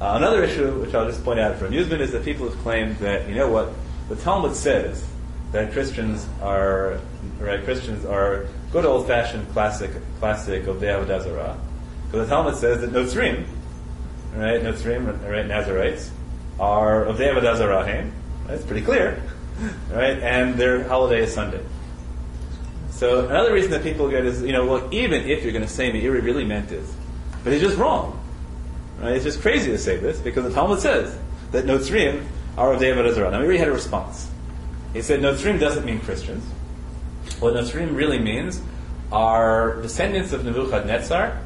[0.00, 2.96] Uh, another issue, which I'll just point out for amusement, is that people have claimed
[2.98, 3.72] that, you know what,
[4.08, 5.04] the Talmud says
[5.50, 6.98] that Christians are,
[7.38, 11.58] right, Christians are good old-fashioned classic, classic of the Avodah.
[12.12, 13.46] Because the Talmud says that Notzrim,
[14.34, 16.10] right, Notzrim, right, Nazarites,
[16.60, 18.10] are of the Avodah Zarah,
[18.46, 19.22] that's pretty clear,
[19.90, 21.64] right, and their holiday is Sunday.
[22.90, 25.70] So another reason that people get is, you know, well, even if you're going to
[25.70, 26.94] say Meiri really meant this,
[27.42, 28.22] but it's just wrong.
[29.00, 29.12] Right?
[29.12, 31.18] It's just crazy to say this because the Talmud says
[31.52, 32.26] that Notzrim
[32.58, 33.32] are of the Avodah.
[33.32, 34.30] Now Meiri had a response.
[34.92, 36.44] He said Notzrim doesn't mean Christians.
[37.40, 38.60] What Notzrim really means
[39.10, 41.41] are descendants of Nebuchadnezzar,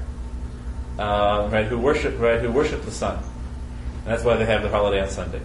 [0.99, 3.17] uh, right, who worship right, who worship the sun.
[3.17, 5.41] And that's why they have the holiday on Sunday.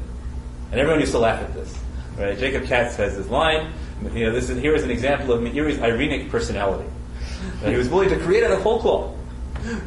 [0.71, 1.77] And everyone used to laugh at this.
[2.17, 2.37] Right?
[2.37, 3.73] Jacob Katz has this line.
[4.13, 6.89] You know, this is, here is an example of Meiri's irenic personality.
[7.61, 7.71] Right?
[7.71, 9.17] He was willing to create out of whole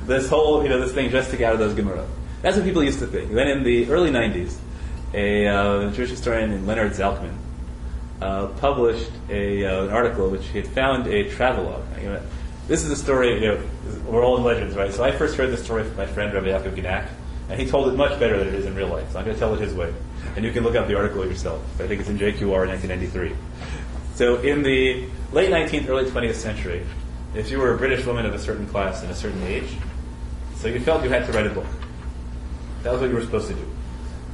[0.07, 2.07] this whole, you know, this thing just to get out of those Gemara.
[2.43, 3.33] That's what people used to think.
[3.33, 4.57] Then in the early 90s,
[5.13, 7.35] a uh, Jewish historian named Leonard Zalkman
[8.21, 11.85] uh, published a, uh, an article which he had found a travelogue.
[12.69, 13.63] This is a story, you know,
[14.07, 14.93] we're all in legends, right?
[14.93, 17.09] So I first heard this story from my friend Rabbi Yaakov Genack,
[17.49, 19.11] and he told it much better than it is in real life.
[19.13, 19.93] So I'm going to tell it his way.
[20.37, 21.63] And you can look up the article yourself.
[21.81, 23.37] I think it's in JQR 1993.
[24.15, 26.87] So in the late 19th, early 20th century,
[27.35, 29.77] if you were a British woman of a certain class and a certain age,
[30.57, 31.67] so you felt you had to write a book.
[32.85, 33.67] That was what you were supposed to do.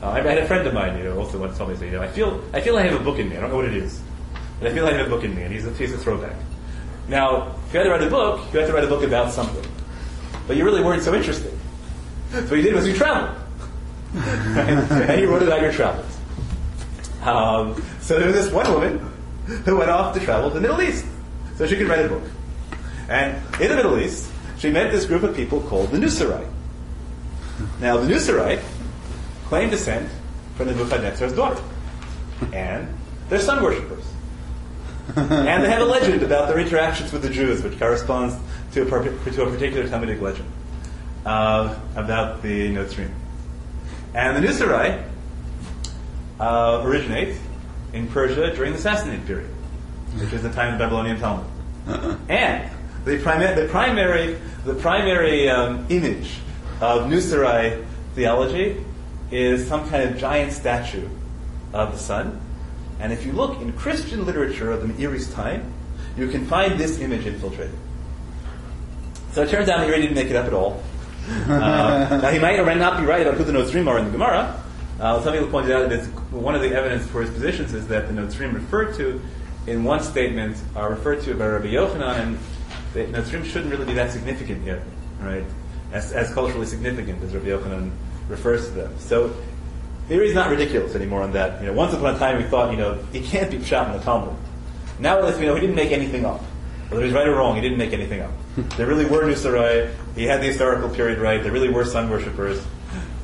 [0.02, 1.92] Uh, I had a friend of mine, you know, also once told me, say, you
[1.92, 3.36] know, I feel, I feel I have a book in me.
[3.36, 4.00] I don't know what it is,
[4.58, 6.36] but I feel I have a book in me, and he's a, he's a throwback.
[7.08, 9.32] Now, if you had to write a book, you had to write a book about
[9.32, 9.64] something,
[10.48, 11.56] but you really weren't so interested.
[12.32, 13.38] So what you did was you traveled,
[14.14, 16.18] and you wrote about your travels.
[17.22, 18.98] Um, so there was this one woman
[19.64, 21.06] who went off to travel to the Middle East,
[21.54, 22.24] so she could write a book.
[23.08, 26.44] And in the Middle East, she met this group of people called the Nusarai.
[27.80, 28.60] Now, the Nusarai
[29.44, 30.10] claim descent
[30.56, 31.62] from the Nebuchadnezzar's daughter.
[32.52, 32.92] And
[33.28, 34.09] they're sun worshippers.
[35.16, 38.36] and they have a legend about their interactions with the Jews, which corresponds
[38.72, 40.50] to a, to a particular Talmudic legend
[41.26, 43.10] uh, about the Notzrim.
[44.14, 45.04] And the Nusarai
[46.38, 47.36] uh, originate
[47.92, 49.50] in Persia during the Sassanid period,
[50.16, 51.46] which is the time of the Babylonian Talmud.
[52.28, 52.70] and
[53.04, 56.38] the, primi- the primary, the primary um, image
[56.80, 58.84] of Nusarai theology
[59.30, 61.08] is some kind of giant statue
[61.72, 62.40] of the sun.
[63.00, 65.72] And if you look in Christian literature of the Meiri's time,
[66.16, 67.74] you can find this image infiltrated.
[69.32, 70.82] So it turns out Meiri didn't make it up at all.
[71.28, 71.48] Uh,
[72.22, 74.10] now he might or might not be right about who the Notzrim are in the
[74.10, 74.62] Gemara.
[74.98, 78.08] Uh, some people pointed out that one of the evidence for his positions is that
[78.08, 79.20] the Notzrim referred to
[79.66, 82.38] in one statement are referred to by Rabbi Yochanan, and
[82.92, 84.82] the Notzrim shouldn't really be that significant yet,
[85.20, 85.44] right?
[85.92, 87.92] As, as culturally significant as Rabbi Yochanan
[88.28, 88.98] refers to them.
[88.98, 89.34] So
[90.10, 91.60] theory is not ridiculous anymore on that.
[91.60, 93.96] You know, once upon a time we thought, you know, it can't be shot in
[93.96, 94.34] the Talmud.
[94.98, 96.42] Now at least we know he didn't make anything up.
[96.88, 98.32] Whether he's right or wrong, he didn't make anything up.
[98.76, 99.94] there really were Nusarai.
[100.16, 101.40] He had the historical period right.
[101.40, 102.60] There really were sun worshippers.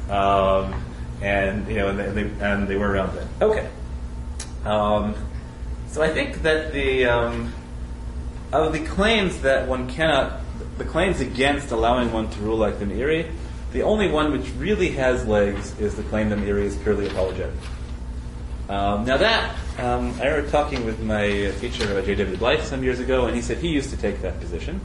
[0.09, 0.81] Um,
[1.21, 3.29] and, you know, and they, and they, and they were around then.
[3.43, 3.69] Okay.
[4.65, 5.17] Um,
[5.89, 7.53] so I think that the, um,
[8.53, 10.41] of the claims that one cannot,
[10.79, 13.33] the claims against allowing one to rule like the Meiri,
[13.77, 17.53] the only one which really has legs is the claim that Meiri is purely apologetic.
[18.71, 22.15] Um, now that, um, I remember talking with my teacher, uh, J.
[22.15, 24.81] David Bleich, some years ago, and he said he used to take that position.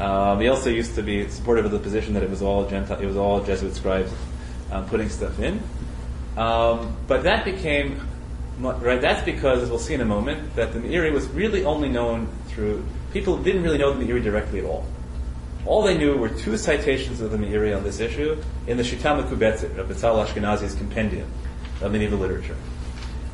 [0.00, 2.98] Um, he also used to be supportive of the position that it was all Gentile,
[2.98, 4.12] it was all Jesuit scribes
[4.72, 5.62] um, putting stuff in.
[6.36, 8.00] Um, but that became
[8.58, 9.00] right.
[9.00, 12.26] That's because, as we'll see in a moment, that the Meiri was really only known
[12.48, 14.84] through people didn't really know the Meiri directly at all.
[15.66, 19.22] All they knew were two citations of the Meiri on this issue in the Shita
[19.22, 21.30] Mekubetzet of Betzalel Ashkenazi's compendium
[21.80, 22.56] of medieval literature.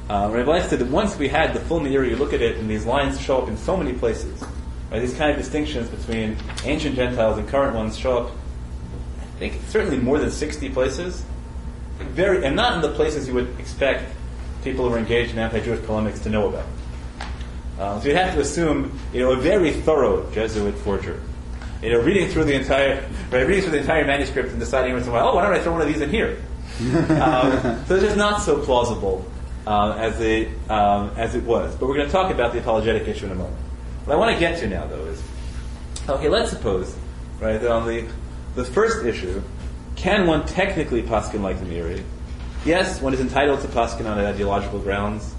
[0.08, 2.56] Uh, Rabbi Bleich said that once we had the full Meiri, you look at it,
[2.56, 4.44] and these lines show up in so many places.
[4.90, 5.00] Right?
[5.00, 8.30] These kind of distinctions between ancient Gentiles and current ones show up,
[9.20, 11.24] I think, certainly more than 60 places.
[11.98, 14.12] Very, and not in the places you would expect
[14.62, 16.66] people who are engaged in anti-Jewish polemics to know about.
[17.78, 21.20] Um, so you'd have to assume, you know, a very thorough Jesuit forger.
[21.82, 25.06] You know, reading through the entire, right, reading through the entire manuscript and deciding once
[25.06, 26.42] in a while, oh, why don't I throw one of these in here?
[26.80, 29.24] um, so it's just not so plausible
[29.66, 31.74] uh, as it um, as it was.
[31.76, 33.56] But we're going to talk about the apologetic issue in a moment.
[34.04, 35.22] What I want to get to now, though, is
[36.08, 36.96] Okay, let's suppose,
[37.40, 38.08] right, that on the
[38.54, 39.42] the first issue,
[39.96, 42.02] can one technically paskin like the Meiri?
[42.64, 45.34] Yes, one is entitled to paskin on ideological grounds.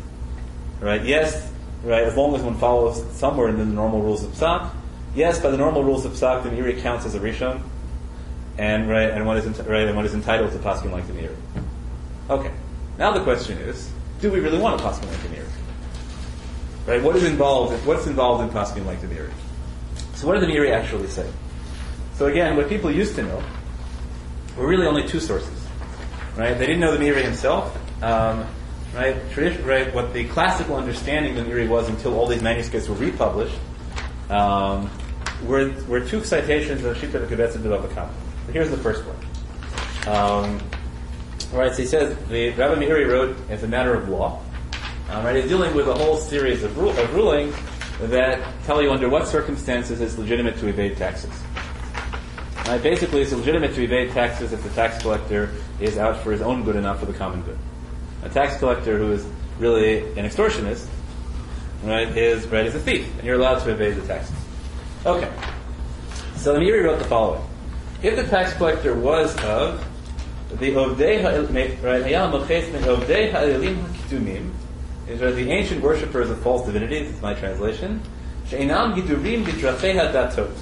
[0.79, 1.03] Right?
[1.03, 1.51] Yes,
[1.83, 4.71] right, as long as one follows somewhere in the normal rules of psak.
[5.13, 7.61] Yes, by the normal rules of psak, the Meiri counts as a rishon,
[8.57, 11.13] and right, and one is enti- right, and one is entitled to paskin like the
[11.13, 11.35] Meiri.
[12.29, 12.51] Okay.
[12.97, 15.49] Now the question is, do we really want to paskin like the Meiri?
[16.85, 17.03] Right?
[17.03, 17.85] What is involved?
[17.85, 19.31] What's involved in paskin like the Meiri?
[20.15, 21.29] So what did the Meiri actually say?
[22.15, 23.43] So again, what people used to know
[24.57, 25.67] were really only two sources.
[26.37, 26.53] Right?
[26.57, 27.77] They didn't know the Meiri himself.
[28.01, 28.47] Um,
[28.95, 29.17] right?
[29.31, 29.93] Tradition, right?
[29.93, 33.57] What the classical understanding of the Meiri was until all these manuscripts were republished
[34.31, 34.89] um,
[35.45, 38.13] were, were two citations of Shita Bava Kama.
[38.51, 40.15] Here's the first one.
[40.15, 40.59] Um,
[41.53, 44.41] right, so he says the Rabbi Meiri wrote as a matter of law.
[45.09, 47.55] Um, right, he's dealing with a whole series of, rule, of rulings
[48.01, 51.31] that tell you under what circumstances it's legitimate to evade taxes.
[52.65, 56.41] Right, basically, it's legitimate to evade taxes if the tax collector is out for his
[56.41, 57.57] own good and not for the common good.
[58.23, 59.27] A tax collector who is
[59.59, 60.87] really an extortionist,
[61.83, 64.35] right, is right is a thief, and you're allowed to evade the taxes.
[65.05, 65.31] Okay.
[66.35, 67.41] So the Meiri wrote the following:
[68.03, 69.83] If the tax collector was of
[70.59, 74.51] the Ovdei ha'il- right, Hayal Moches min Ovdei Ha'ilim HaKitumim,
[75.07, 78.01] is right, the ancient worshippers of false divinities, it's my translation,
[78.47, 80.55] She'inam Gidurim Bidrachei HaDatot,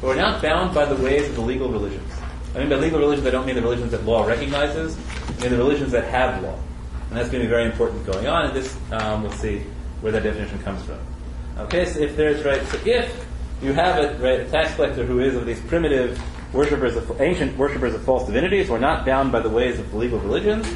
[0.00, 2.12] who are not bound by the ways of the legal religions.
[2.54, 4.96] I mean by legal religions, I don't mean the religions that law recognizes,
[5.38, 6.58] I mean the religions that have law.
[7.08, 9.62] And that's going to be very important going on, and this, um, we'll see
[10.02, 10.98] where that definition comes from.
[11.58, 13.26] Okay, so if there's, right, so if
[13.62, 16.20] you have a, right, a tax collector who is of these primitive
[16.52, 19.90] worshippers of, ancient worshippers of false divinities, who are not bound by the ways of
[19.90, 20.66] the legal religions,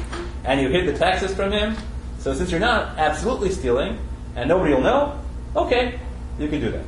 [0.45, 1.75] and you hid the taxes from him,
[2.19, 3.99] so since you're not absolutely stealing,
[4.35, 5.19] and nobody will know,
[5.55, 5.99] okay,
[6.39, 6.85] you can do that.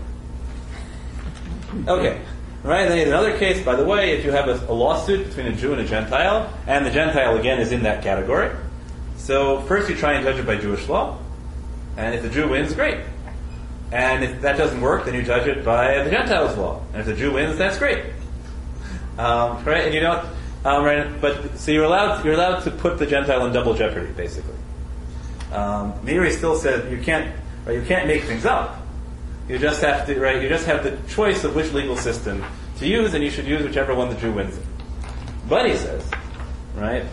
[1.87, 2.21] Okay.
[2.63, 5.45] Right, then in another case, by the way, if you have a, a lawsuit between
[5.45, 8.51] a Jew and a Gentile, and the Gentile again is in that category,
[9.17, 11.19] so first you try and judge it by Jewish law,
[11.95, 12.97] and if the Jew wins, great.
[13.91, 16.83] And if that doesn't work, then you judge it by the Gentiles' law.
[16.93, 18.05] And if the Jew wins, that's great.
[19.17, 20.25] Um, right, and you don't.
[20.63, 24.11] Um, right, but so you're allowed you're allowed to put the Gentile in double jeopardy,
[24.13, 24.55] basically.
[25.51, 27.33] Um, Meiri still says you can't
[27.65, 28.81] right, you can't make things up.
[29.47, 30.41] You just have to right.
[30.41, 32.43] You just have the choice of which legal system
[32.77, 34.63] to use, and you should use whichever one the Jew wins in.
[35.47, 36.09] But he says,
[36.75, 37.03] right?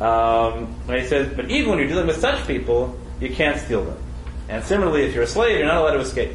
[0.00, 4.02] Um, he says, but even when you're dealing with such people, you can't steal them.
[4.48, 6.32] And similarly, if you're a slave, you're not allowed to escape.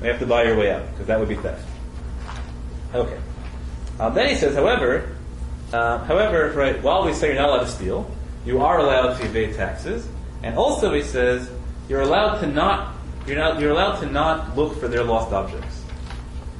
[0.00, 1.64] You have to buy your way out because that would be theft.
[2.94, 3.18] Okay.
[4.00, 5.16] Um, then he says, however,
[5.72, 8.10] uh, however, right, while we say you're not allowed to steal,
[8.44, 10.06] you are allowed to evade taxes,
[10.42, 11.48] and also he says
[11.88, 12.94] you're allowed to not
[13.26, 15.82] you're not you're allowed to not look for their lost objects.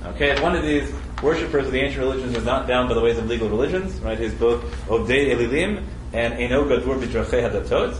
[0.05, 3.01] Okay, if one of these worshippers of the ancient religions is not bound by the
[3.01, 4.19] ways of legal religions, right?
[4.19, 7.97] He's both Ovdei Elilim and Eno Gadur Bidrachei Hadatot.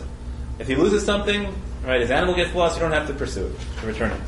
[0.59, 1.53] If he loses something,
[1.85, 4.21] right, his animal gets lost, you don't have to pursue it, to return it.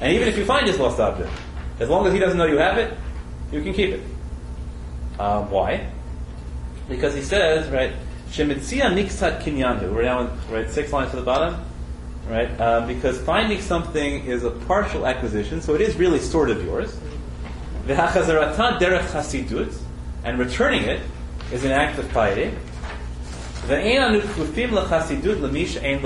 [0.00, 1.30] And even if you find his lost object,
[1.78, 2.96] as long as he doesn't know you have it,
[3.50, 4.02] you can keep it.
[5.18, 5.86] Um, why?
[6.88, 7.92] Because he says, right,
[8.30, 9.94] Shemitzia Niksat Kinyanhu.
[9.94, 11.64] We're now on, right, six lines to the bottom.
[12.28, 12.48] Right?
[12.60, 16.96] Um, because finding something is a partial acquisition, so it is really sort of yours.
[17.86, 19.76] V'hachazarata derech chasidut,
[20.22, 21.00] and returning it
[21.52, 22.54] is an act of piety.
[23.66, 26.00] V'ein anu kufim lechasidut lemish ein.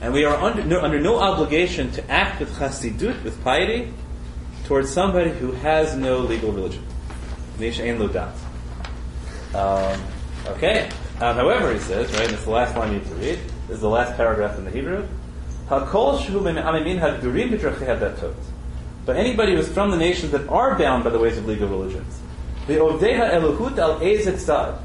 [0.00, 3.92] And we are under no, under no obligation to act with chasidut, with piety,
[4.64, 6.84] towards somebody who has no legal religion.
[7.60, 8.34] Ein lo dat.
[9.54, 10.00] Um,
[10.46, 10.88] okay.
[11.20, 13.38] Um, however, he says, right, and it's the last line you need to read.
[13.66, 15.06] This is the last paragraph in the Hebrew.
[19.06, 22.20] But anybody who's from the nations that are bound by the ways of legal religions,
[22.66, 24.78] the Odeha Elohut al Ezet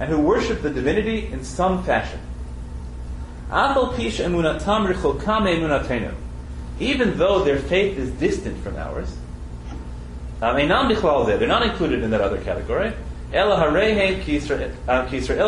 [0.00, 2.20] and who worship the divinity in some fashion.
[6.78, 9.16] Even though their faith is distant from ours,
[10.42, 12.92] um, einam bichlal zeh, they're not included in that other category.
[13.32, 14.74] Ela harehem ki Yisrael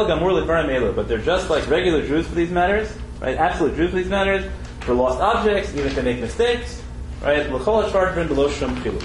[0.09, 2.91] gamur levarim elu, but they're just like regular Jews for these matters,
[3.21, 3.37] right?
[3.37, 6.81] Absolute Jews for these matters, for lost objects, even if they make mistakes,
[7.21, 7.51] right?
[7.51, 9.03] L'chol hashvartrin below shum chilu.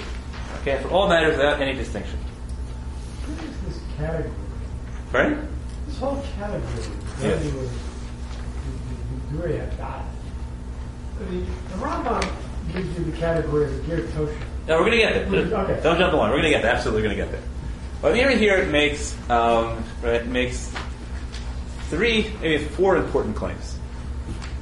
[0.62, 2.18] Okay, for all matters without any distinction.
[3.26, 4.30] What is this category?
[5.12, 5.48] Pardon?
[5.86, 6.62] This whole category.
[7.20, 7.44] Yes.
[9.36, 12.32] The- the- the I mean, the Rambam
[12.72, 14.34] gives you the category of Ger Tosha.
[14.66, 15.40] No, we're going to get there.
[15.60, 15.80] Okay.
[15.82, 16.30] Don't jump the line.
[16.30, 16.72] We're going to get there.
[16.74, 17.42] Absolutely going to get there.
[18.02, 20.72] Well, Meiri here it makes um, right, makes
[21.88, 23.78] three, maybe four important claims.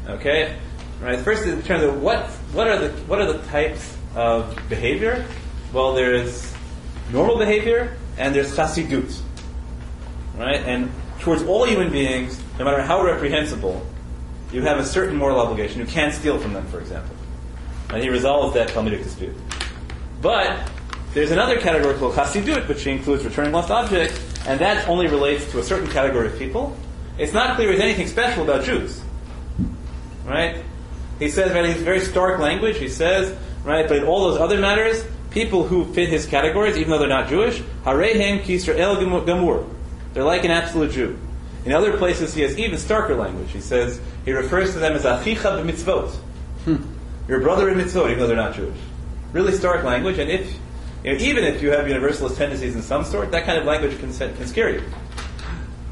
[0.09, 0.57] Okay,
[1.01, 1.19] right.
[1.21, 5.25] First, in terms of what what are the what are the types of behavior
[5.73, 6.53] Well, there's
[7.13, 9.19] normal behavior and there's chasidut.
[10.37, 10.61] Right?
[10.61, 13.87] And towards all human beings, no matter how reprehensible,
[14.53, 15.81] you have a certain moral obligation.
[15.81, 17.15] You can't steal from them, for example.
[17.91, 19.35] And he resolves that Talmudic dispute.
[20.21, 20.71] But
[21.15, 25.59] there's another category called chasidut, which includes returning lost objects, and that only relates to
[25.59, 26.77] a certain category of people.
[27.19, 29.03] It's not clear there's anything special about Jews.
[30.25, 30.65] Right?
[31.19, 32.79] He says, right, he's very stark language.
[32.79, 36.91] He says, right, but in all those other matters, people who fit his categories, even
[36.91, 39.69] though they're not Jewish, harehem kisrael gamur.
[40.15, 41.19] They're like an absolute Jew.
[41.65, 43.53] In other places, he has even starker language.
[43.53, 46.13] He says, he refers to them as achicha b'mitzvot.
[47.29, 48.79] Your brother in mitzvot, even though they're not Jewish.
[49.33, 50.53] Really stark language, and if,
[51.05, 53.99] you know, even if you have universalist tendencies in some sort, that kind of language
[53.99, 54.83] can, can scare you.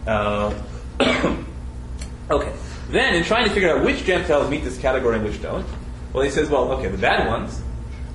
[0.06, 0.52] Uh,
[2.30, 2.52] okay.
[2.88, 5.66] Then, in trying to figure out which Gentiles meet this category and which don't,
[6.12, 7.62] well, he says, well, okay, the bad ones,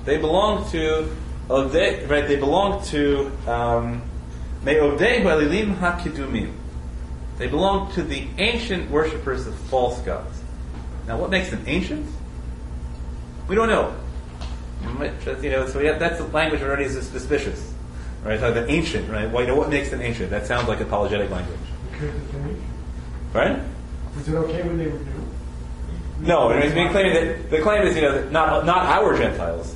[0.04, 1.10] they belong to,
[1.48, 4.02] Ovdei, right, they belong to, um.
[7.38, 10.40] They belong to the ancient worshippers of false gods.
[11.06, 12.06] Now, what makes them ancient?
[13.48, 13.94] We don't know.
[15.42, 17.72] You know, so have, that's the language already is suspicious,
[18.24, 18.38] right?
[18.38, 19.30] So the ancient, right?
[19.30, 20.30] Well, you know what makes them ancient?
[20.30, 21.58] That sounds like apologetic language,
[23.32, 23.58] right?
[24.18, 25.26] Is it okay when they were new?
[26.20, 29.16] No, I mean, being claiming that the claim is, you know, that not not our
[29.16, 29.74] Gentiles,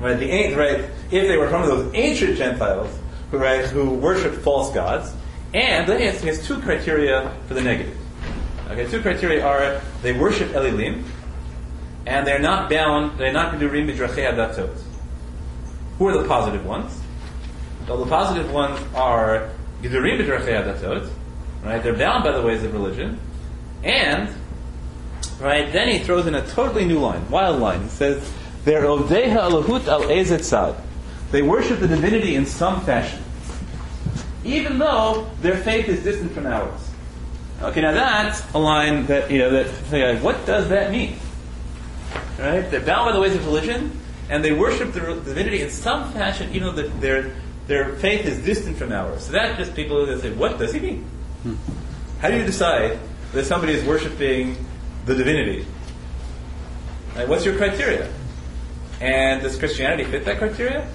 [0.00, 0.18] right?
[0.18, 0.78] The right,
[1.10, 2.96] if they were from those ancient Gentiles
[3.30, 5.12] who right who worship false gods,
[5.54, 7.96] and then he has, two criteria for the negative.
[8.68, 11.04] Okay, two criteria are they worship Elilim,
[12.06, 14.76] and they're not bound, they're not Gedurim Midrachei Adatot.
[15.98, 17.00] Who are the positive ones?
[17.88, 19.50] Well, the positive ones are
[19.80, 21.08] Gedurim Midrachei Adatot,
[21.62, 21.82] right?
[21.82, 23.20] They're bound by the ways of religion,
[23.84, 24.28] and,
[25.40, 27.82] right, then he throws in a totally new line, wild line.
[27.82, 28.28] He says,
[28.64, 30.74] they're Ovdeha Alahut Al Ezet Sad.
[31.30, 33.23] They worship the divinity in some fashion,
[34.44, 36.90] even though their faith is distant from ours.
[37.62, 41.16] Okay, now that's a line that, you know, that, what does that mean?
[42.38, 42.68] Right?
[42.68, 46.52] They're bound by the ways of religion, and they worship the divinity in some fashion,
[46.52, 47.34] even though their
[47.66, 49.24] their faith is distant from ours.
[49.24, 51.04] So that's just people that say, "What does he mean?"
[51.42, 51.54] Hmm.
[52.20, 52.98] How do you decide
[53.32, 54.56] that somebody is worshiping
[55.06, 55.66] the divinity?
[57.14, 57.28] Right?
[57.28, 58.10] What's your criteria?
[59.00, 60.88] And does Christianity fit that criteria?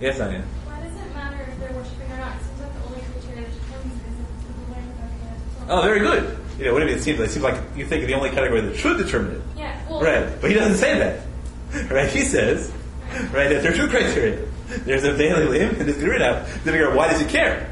[0.00, 0.42] Yes, Anya.
[0.64, 2.36] Why does it matter if they're worshiping or not?
[2.36, 5.10] It seems like the only criteria that determines it is if the learning about
[5.68, 6.38] Oh, very good.
[6.58, 6.98] You know, what do you mean?
[6.98, 9.42] It seems, it seems like you think the only category that should determine it.
[9.56, 10.40] Yeah, well, Right.
[10.40, 11.90] But he doesn't say that.
[11.90, 12.08] Right?
[12.10, 12.70] He says,
[13.32, 14.46] right, that there are two criteria.
[14.84, 16.46] There's a daily limb and there's good out.
[16.46, 17.70] To figure out why does he care?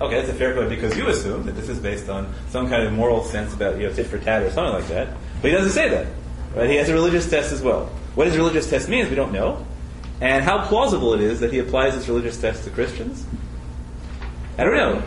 [0.00, 2.82] Okay, that's a fair point because you assume that this is based on some kind
[2.84, 5.08] of moral sense about you know tit for tat or something like that.
[5.42, 6.06] But he doesn't say that.
[6.54, 6.70] Right?
[6.70, 7.86] He has a religious test as well.
[8.14, 9.66] What his religious test means, we don't know.
[10.20, 13.26] And how plausible it is that he applies this religious test to Christians.
[14.58, 15.02] I don't know.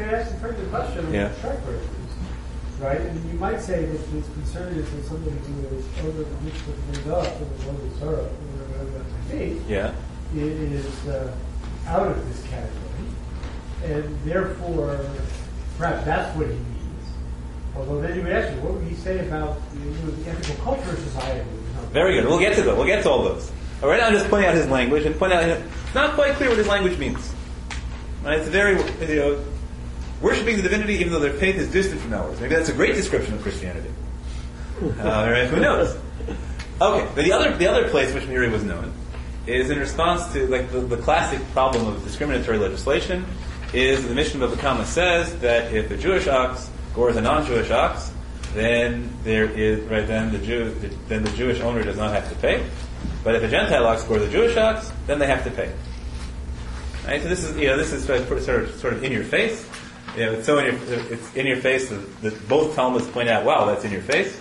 [0.00, 1.28] Okay, you, you could ask a further question on Yeah.
[1.28, 2.12] the short versions,
[2.80, 3.00] right?
[3.00, 6.66] And you might say that his concern is that somebody who is over the mixed
[6.66, 9.92] with things up and is the sorrow, or whatever that may be, Yeah.
[10.34, 10.42] it
[10.72, 11.32] is uh,
[11.86, 13.06] out of this category,
[13.84, 15.00] and therefore,
[15.78, 17.06] perhaps that's what he means.
[17.76, 20.64] Although then you would ask me, what would he say about you know, the ethical
[20.64, 21.48] culture of society?
[21.92, 22.26] Very good.
[22.26, 22.76] We'll get to those.
[22.76, 23.50] We'll get to all those.
[23.82, 26.50] All right, I'm just pointing out his language and point out it's not quite clear
[26.50, 27.32] what his language means.
[28.22, 28.38] Right?
[28.38, 28.76] It's very
[29.08, 29.44] you know
[30.20, 32.40] worshiping the divinity even though their faith is distant from ours.
[32.40, 33.90] Maybe that's a great description of Christianity.
[34.80, 35.94] Uh, all right, who knows?
[36.80, 38.90] Okay, but the other the other place which Meiri was known
[39.46, 43.26] is in response to like the, the classic problem of discriminatory legislation
[43.74, 47.70] is the mission of the Kama says that if a Jewish ox gores a non-Jewish
[47.70, 48.10] ox,
[48.54, 50.74] then there is right then the Jew
[51.08, 52.64] then the Jewish owner does not have to pay.
[53.22, 55.72] But if a Gentile ox gores a Jewish ox, then they have to pay.
[57.06, 57.22] Right?
[57.22, 59.68] So this is you know this is sort of sort of in your face.
[60.16, 60.74] You know, it's so in your
[61.12, 64.40] it's in your face that, that both Talmuds point out, wow, that's in your face.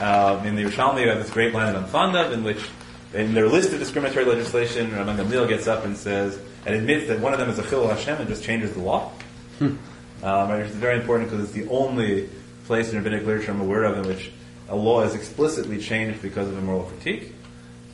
[0.00, 2.68] Um, in the Yerushalmi, you have this great line that I'm fond of, in which
[3.12, 7.20] in their list of discriminatory legislation, Rabban Gamliel gets up and says and admits that
[7.20, 9.12] one of them is a chilul Hashem and just changes the law.
[10.22, 12.28] Um, and it's very important because it's the only
[12.66, 14.32] place in rabbinic literature I'm aware of in which
[14.68, 17.34] a law is explicitly changed because of a moral critique,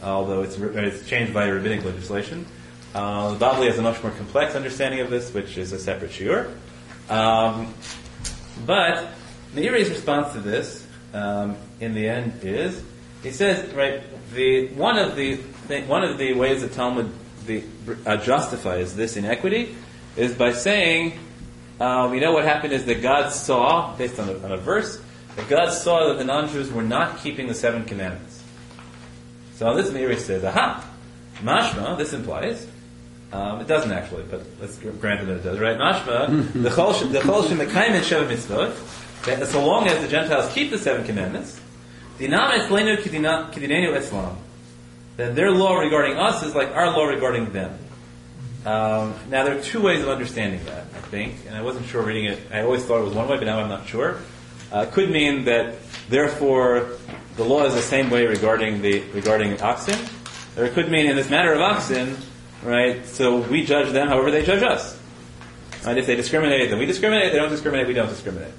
[0.03, 2.47] although it's, it's changed by rabbinic legislation.
[2.95, 6.13] Uh, the Bavli has a much more complex understanding of this, which is a separate
[6.13, 6.55] shiur.
[7.11, 7.75] Um,
[8.65, 9.13] but
[9.55, 12.83] Meiri's response to this, um, in the end, is
[13.23, 14.03] he says, right,
[14.33, 15.37] the one of the
[15.87, 17.13] one of the ways that Talmud
[17.47, 17.65] the,
[18.07, 19.75] uh, justifies this inequity
[20.17, 21.19] is by saying,
[21.81, 25.01] um, you know, what happened is that God saw, based on a, on a verse,
[25.37, 28.43] that God saw that the non-Jews were not keeping the seven commandments.
[29.55, 30.85] So this Meiri says, aha,
[31.41, 32.67] mashma, this implies,
[33.33, 35.79] um, it doesn't actually, but let's grant that it does, right?
[35.79, 41.05] Mashma, the chol shemekayim sheva mitzvot, that so long as the Gentiles keep the seven
[41.05, 41.61] commandments,
[42.19, 44.37] dinam kidina- kidinenu etzlam,
[45.17, 47.79] then their law regarding us is like our law regarding them.
[48.67, 52.03] Um, now there are two ways of understanding that, I think, and I wasn't sure
[52.03, 52.39] reading it.
[52.53, 54.19] I always thought it was one way, but now I'm not sure.
[54.73, 55.77] Uh, it could mean that
[56.09, 56.91] therefore
[57.37, 59.99] the law is the same way regarding the regarding oxen,
[60.57, 62.17] or it could mean in this matter of oxen,
[62.63, 63.07] right?
[63.07, 64.99] So we judge them however they judge us.
[65.85, 65.97] Right?
[65.97, 67.27] If they discriminate, then we discriminate.
[67.27, 68.53] If they don't discriminate, we don't discriminate.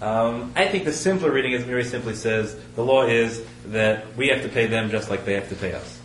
[0.00, 4.28] Um, I think the simpler reading is very simply says the law is that we
[4.28, 5.98] have to pay them just like they have to pay us.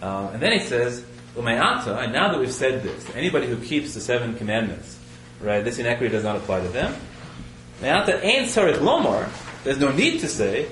[0.00, 1.04] Um, and then he says,
[1.36, 4.98] "Umayata." And now that we've said this, anybody who keeps the seven commandments,
[5.40, 5.62] right?
[5.62, 6.94] This inequity does not apply to them.
[7.80, 9.28] Umayata ain't sarich lomar.
[9.62, 10.68] There's no need to say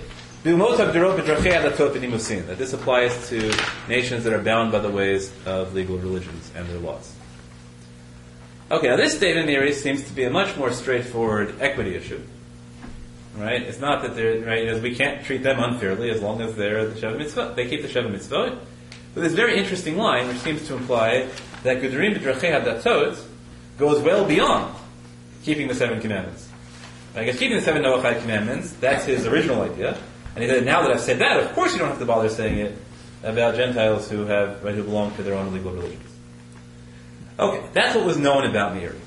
[2.49, 3.51] that this applies to
[3.89, 7.15] nations that are bound by the ways of legal religions and their laws.
[8.71, 12.21] Okay, now this statement the seems to be a much more straightforward equity issue.
[13.35, 13.63] Right?
[13.63, 14.83] It's not that they're right.
[14.83, 17.55] We can't treat them unfairly as long as they're the Sheva Mitzvah.
[17.57, 18.59] They keep the Sheva Mitzvah.
[19.15, 21.31] But this very interesting line, which seems to imply
[21.63, 23.19] that Gedurim B'drachei Hadatot
[23.79, 24.77] goes well beyond
[25.43, 26.51] keeping the seven commandments.
[27.17, 29.97] I guess keeping the seven Noachide commandments, that's his original idea.
[30.35, 32.29] And he said, now that I've said that, of course you don't have to bother
[32.29, 32.77] saying it
[33.23, 36.11] about Gentiles who have who belong to their own legal religions.
[37.39, 38.99] Okay, that's what was known about Meiri.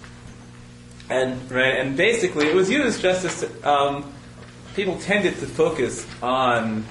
[1.10, 4.12] And right, and basically it was used just as um,
[4.76, 6.86] people tended to focus on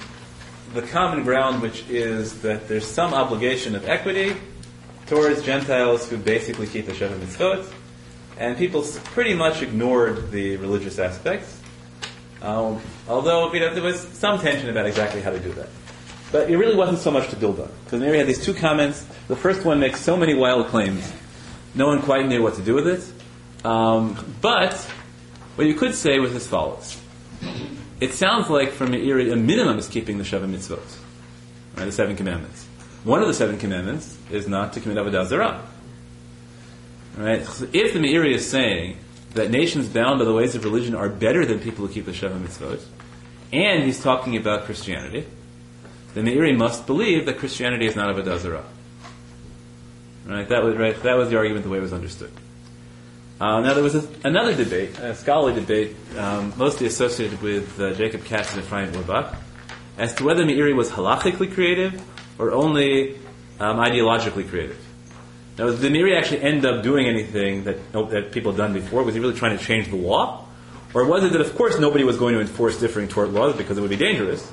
[0.73, 4.35] the common ground, which is that there's some obligation of equity
[5.05, 7.71] towards Gentiles who basically keep the Sheva Mitzvot,
[8.37, 11.61] and people pretty much ignored the religious aspects.
[12.41, 15.69] Um, although you know, there was some tension about exactly how to do that.
[16.31, 17.71] But it really wasn't so much to build on.
[17.85, 19.05] Because Meiri had these two comments.
[19.27, 21.11] The first one makes so many wild claims,
[21.73, 23.65] no one quite knew what to do with it.
[23.65, 24.73] Um, but
[25.55, 26.99] what you could say was as follows.
[27.99, 30.79] It sounds like from Meiri, a minimum is keeping the Sheva Mitzvot,
[31.75, 32.65] right, the seven commandments.
[33.03, 35.65] One of the seven commandments is not to commit Avodah Zarah.
[37.15, 37.41] Right?
[37.41, 38.97] If the Meiri is saying
[39.33, 42.11] that nations bound by the ways of religion are better than people who keep the
[42.11, 42.81] Sheva Mitzvot,
[43.53, 45.25] and he's talking about Christianity,
[46.13, 48.65] the Meiri must believe that Christianity is not Avodah Zarah.
[50.25, 50.47] Right?
[50.49, 51.01] That was right.
[51.03, 52.31] That was the argument the way it was understood.
[53.39, 57.93] Uh, now there was a, another debate, a scholarly debate, um, mostly associated with uh,
[57.93, 59.35] Jacob Katz and Ephraim Urbach,
[59.97, 62.01] as to whether Meiri was halachically creative
[62.39, 63.15] or only
[63.59, 64.83] um, ideologically creative.
[65.57, 69.03] Now, did Meiri actually end up doing anything that that people had done before?
[69.03, 70.45] Was he really trying to change the law,
[70.93, 73.77] or was it that, of course, nobody was going to enforce differing tort laws because
[73.77, 74.51] it would be dangerous?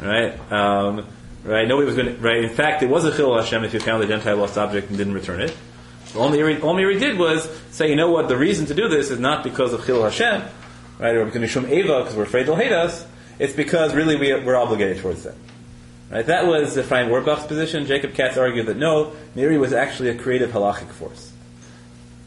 [0.00, 0.38] Right?
[0.50, 1.06] Um,
[1.44, 1.68] right?
[1.68, 2.20] Nobody was going to.
[2.20, 2.44] Right?
[2.44, 4.96] In fact, it was a chil Hashem if you found the Gentile lost object and
[4.96, 5.54] didn't return it.
[6.16, 8.28] All Meiri, all Meiri did was say, you know what?
[8.28, 10.42] The reason to do this is not because of chil Hashem,
[10.98, 11.14] right?
[11.14, 13.06] Or because because we're afraid they'll hate us.
[13.38, 15.36] It's because really we, we're obligated towards them.
[16.10, 16.24] Right?
[16.24, 17.84] That was Ephraim Urbach's position.
[17.86, 21.32] Jacob Katz argued that no, Meiri was actually a creative halachic force.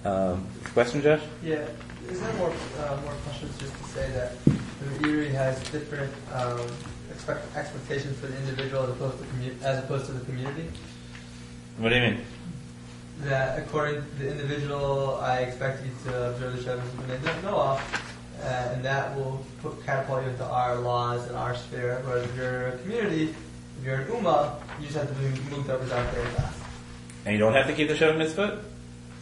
[0.04, 1.22] Um, question, Josh?
[1.44, 1.66] Yeah,
[2.10, 6.60] is there more uh, more questions just to say that the Meiri has different um,
[7.12, 10.70] expect, expectations for the individual as opposed to commu- as opposed to the community?
[11.78, 12.22] What do you mean?
[13.22, 17.82] That according to the individual, I expect you to observe the Shabbat B'nai Noah,
[18.42, 22.02] uh, and that will put, catapult you into our laws and our sphere.
[22.06, 22.26] Whereas
[22.74, 23.36] a community,
[23.80, 26.60] if you're an ummah, you just have to be moved over down very fast.
[27.26, 28.64] And you don't have to keep the Shabbat mitzvah?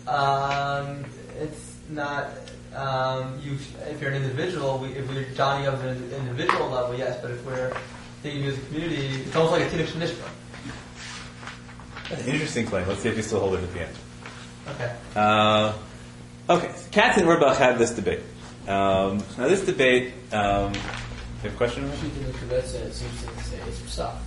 [0.08, 1.05] Um,
[1.39, 2.30] it's not.
[2.76, 3.58] Um, you,
[3.89, 7.20] if you're an individual, we, if we're joining up at an individual level, yes.
[7.22, 7.76] But if we're
[8.22, 10.30] thinking as a community, it's almost like a Tinuk Shanishma.
[12.10, 12.88] That's an interesting claim.
[12.88, 13.95] Let's see if you still hold it at the end.
[14.70, 14.95] Okay.
[15.16, 15.74] Uh,
[16.49, 18.22] okay, so Katz and Urbach had this debate.
[18.68, 20.14] Um, now, this debate.
[20.32, 20.80] Um, you
[21.43, 21.89] have a question?
[21.89, 21.99] Rich?
[21.99, 24.27] Treating the it seems to say it's stuff, right?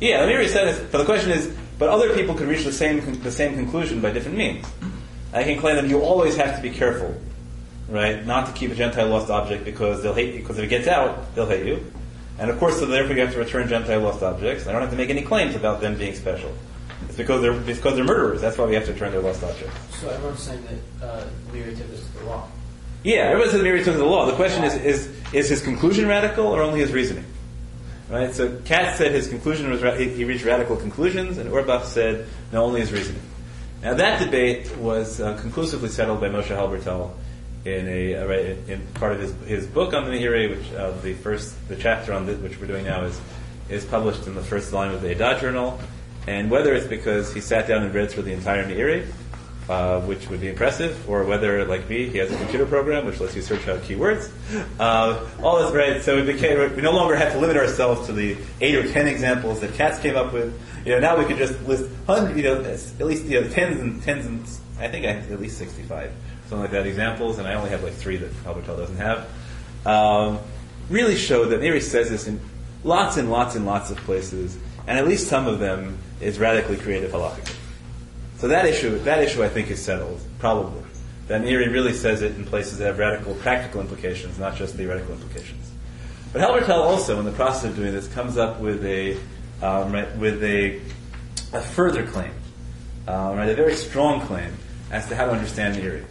[0.00, 0.78] Yeah, let me said this.
[0.92, 4.10] But the question is, but other people could reach the same the same conclusion by
[4.10, 4.66] different means.
[5.32, 7.14] I can claim that you always have to be careful,
[7.88, 10.40] right, not to keep a Gentile lost object because they'll hate you.
[10.40, 11.84] Because if it gets out, they'll hate you.
[12.38, 14.66] And of course, so therefore, you have to return Gentile lost objects.
[14.66, 16.52] I don't have to make any claims about them being special.
[17.08, 18.40] It's because they're because they're murderers.
[18.40, 19.74] That's why we have to return their lost objects.
[19.98, 20.62] So everyone's saying
[21.00, 22.48] that uh, Meiri took this to the law.
[23.02, 24.26] Yeah, everybody says Meiri took the law.
[24.26, 27.24] The question is, is is his conclusion radical or only his reasoning?
[28.08, 28.32] Right.
[28.32, 32.26] So Katz said his conclusion was ra- he he reached radical conclusions, and Urbach said
[32.52, 33.22] no, only his reasoning.
[33.82, 37.10] Now that debate was uh, conclusively settled by Moshe Halbertal
[37.64, 40.92] in a uh, right, in part of his his book on the Meiri, which uh,
[41.02, 43.20] the first the chapter on this, which we're doing now is
[43.68, 45.80] is published in the first volume of the Edah Journal,
[46.28, 49.04] and whether it's because he sat down and read through the entire Meiri,
[49.68, 53.20] uh, which would be impressive, or whether, like me, he has a computer program which
[53.20, 54.30] lets you search out keywords.
[54.78, 56.02] Uh, all is right.
[56.02, 59.08] So we became we no longer had to limit ourselves to the eight or ten
[59.08, 60.58] examples that Katz came up with.
[60.84, 63.80] You know, now we can just list hundred, you know, at least you know tens
[63.80, 64.46] and tens and
[64.78, 66.12] I think I have at least sixty-five,
[66.42, 69.28] something like that, examples, and I only have like three that Halbertal doesn't have.
[69.86, 70.38] Um,
[70.90, 72.40] really show that Meiri says this in
[72.84, 76.76] lots and lots and lots of places, and at least some of them is radically
[76.76, 77.56] creative halachically.
[78.38, 80.82] So that issue, that issue, I think, is settled probably.
[81.28, 85.14] That Meiri really says it in places that have radical practical implications, not just theoretical
[85.14, 85.72] implications.
[86.32, 89.16] But Halbertal also, in the process of doing this, comes up with a
[89.62, 90.80] um, right, with a,
[91.52, 92.32] a further claim,
[93.08, 94.52] uh, right, a very strong claim
[94.90, 96.04] as to how to understand Meiri,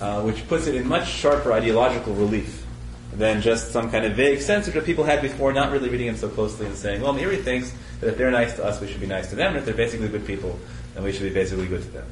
[0.00, 2.64] uh, which puts it in much sharper ideological relief
[3.12, 6.16] than just some kind of vague sense that people had before, not really reading him
[6.16, 9.00] so closely and saying, well, Meiri thinks that if they're nice to us, we should
[9.00, 10.58] be nice to them, and if they're basically good people,
[10.94, 12.06] then we should be basically good to them.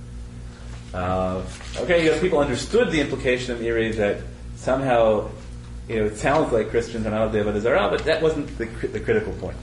[0.95, 1.43] Uh,
[1.79, 4.19] okay, you know, people understood the implication of Meiri that
[4.57, 5.31] somehow,
[5.89, 9.01] you know, it sounds like Christians are not Avodah Zarah, but that wasn't the, the
[9.01, 9.57] critical point.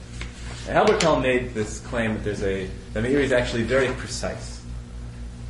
[0.68, 4.60] And Halbertal made this claim that there's a that Meiri is actually very precise.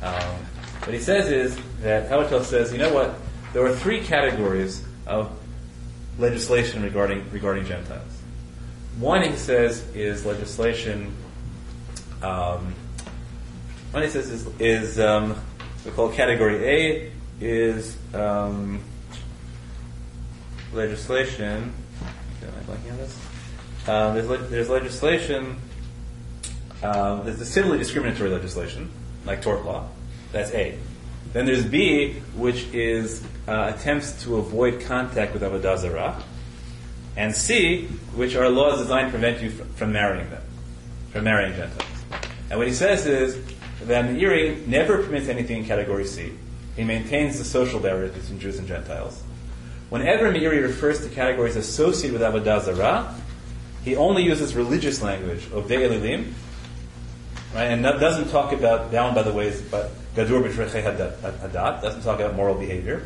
[0.01, 0.35] Um,
[0.83, 3.15] what he says is that Halbertal says, you know what?
[3.53, 5.31] There are three categories of
[6.17, 8.21] legislation regarding regarding Gentiles.
[8.99, 11.15] One, he says, is legislation.
[12.21, 12.75] Um,
[13.91, 15.35] one he says is, is um,
[15.85, 17.11] we call category A
[17.41, 18.81] is um,
[20.73, 21.73] legislation.
[22.41, 23.19] Am I blanking on this?
[23.87, 25.59] Um, there's, le- there's legislation.
[26.83, 28.89] Um, there's the civilly discriminatory legislation,
[29.25, 29.87] like tort law.
[30.31, 30.77] That's A.
[31.33, 36.23] Then there's B, which is uh, attempts to avoid contact with Avodah Zarah.
[37.17, 40.43] And C, which are laws designed to prevent you from, from marrying them,
[41.11, 41.89] from marrying Gentiles.
[42.49, 43.50] And what he says is
[43.87, 46.33] that Meiri never permits anything in category C.
[46.75, 49.21] He maintains the social barriers between Jews and Gentiles.
[49.89, 53.15] Whenever Meiri refers to categories associated with Avodah Zarah,
[53.83, 56.31] he only uses religious language, Ovdei Elilim,
[57.53, 62.19] right, and doesn't talk about bound by the ways, but Gadur B'Trechei Hadat, doesn't talk
[62.19, 63.03] about moral behavior.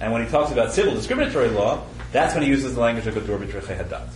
[0.00, 3.14] And when he talks about civil discriminatory law, that's when he uses the language of
[3.14, 4.08] Gadur B'Trechei Hadat.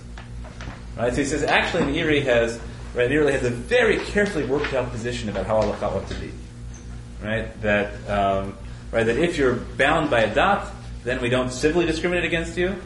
[0.96, 2.60] Right, so he says actually Meiri has,
[2.94, 6.30] right, Meiri has a very carefully worked out position about how Allah ought to be.
[7.22, 8.56] Right, that, um,
[8.90, 10.72] right, that if you're bound by a dot,
[11.04, 12.76] then we don't civilly discriminate against you.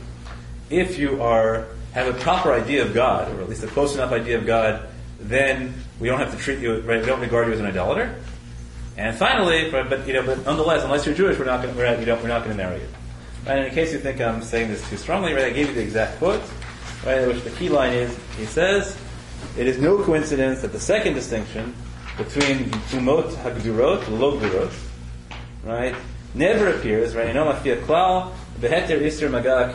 [0.68, 4.12] If you are have a proper idea of God, or at least a close enough
[4.12, 4.86] idea of God,
[5.18, 7.00] then we don't have to treat you right.
[7.00, 8.14] We don't regard you as an idolater.
[8.98, 12.06] And finally, but, you know, but nonetheless, unless you're Jewish, we're not going we're, you
[12.06, 12.88] we're not going to marry you.
[13.46, 13.58] Right?
[13.58, 15.82] And in case you think I'm saying this too strongly, right, I gave you the
[15.82, 16.42] exact quote,
[17.04, 18.18] right, which the key line is.
[18.36, 18.98] He says,
[19.56, 21.74] "It is no coincidence that the second distinction
[22.16, 24.72] between umot hagdurot, lo gdurot,
[25.64, 25.94] right,
[26.34, 27.36] never appears, right, in
[29.30, 29.72] maga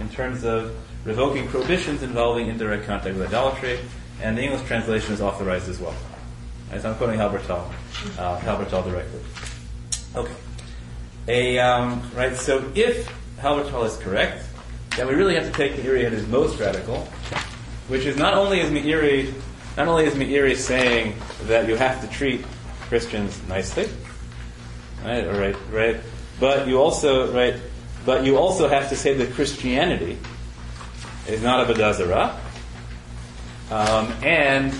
[0.00, 0.74] in terms of
[1.04, 3.78] revoking prohibitions involving indirect contact with idolatry,
[4.22, 5.94] and the English translation is authorized as well.
[6.80, 7.70] So I'm quoting Halbertal,
[8.18, 9.20] uh, Halbertal directly.
[10.16, 10.34] Okay.
[11.28, 13.08] A, um, right, so if
[13.38, 14.44] Halbertal is correct,
[14.96, 17.08] then we really have to take the at that is most radical,
[17.88, 19.32] which is not only is Meiri,
[19.76, 22.44] not only is Meiri saying that you have to treat
[22.88, 23.88] Christians nicely,
[25.04, 25.96] right, right, right,
[26.40, 27.54] but you also, right,
[28.04, 30.18] but you also have to say that Christianity
[31.26, 32.40] is not Avodah Zarah,
[33.70, 34.74] um, and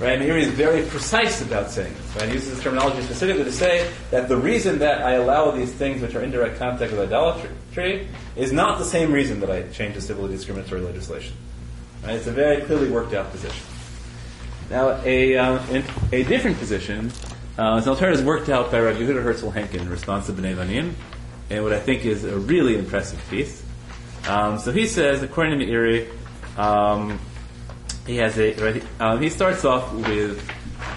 [0.00, 0.18] Right?
[0.18, 2.16] Meiri is very precise about saying this.
[2.16, 2.28] Right?
[2.28, 6.02] He uses this terminology specifically to say that the reason that I allow these things
[6.02, 9.94] which are in direct contact with idolatry is not the same reason that I change
[9.94, 11.36] the civilly discriminatory legislation.
[12.04, 12.16] Right?
[12.16, 13.64] It's a very clearly worked out position.
[14.70, 15.82] Now, a, uh,
[16.12, 17.10] a different position
[17.58, 20.94] uh, is alternative worked out by Rabbi Yehuda Herzl Henkin in response to B'nai Vanim,
[21.50, 23.62] and what I think is a really impressive piece.
[24.28, 26.08] Um, so he says, according to Meiri,
[26.58, 27.18] um,
[28.06, 30.50] he has a um, he starts off with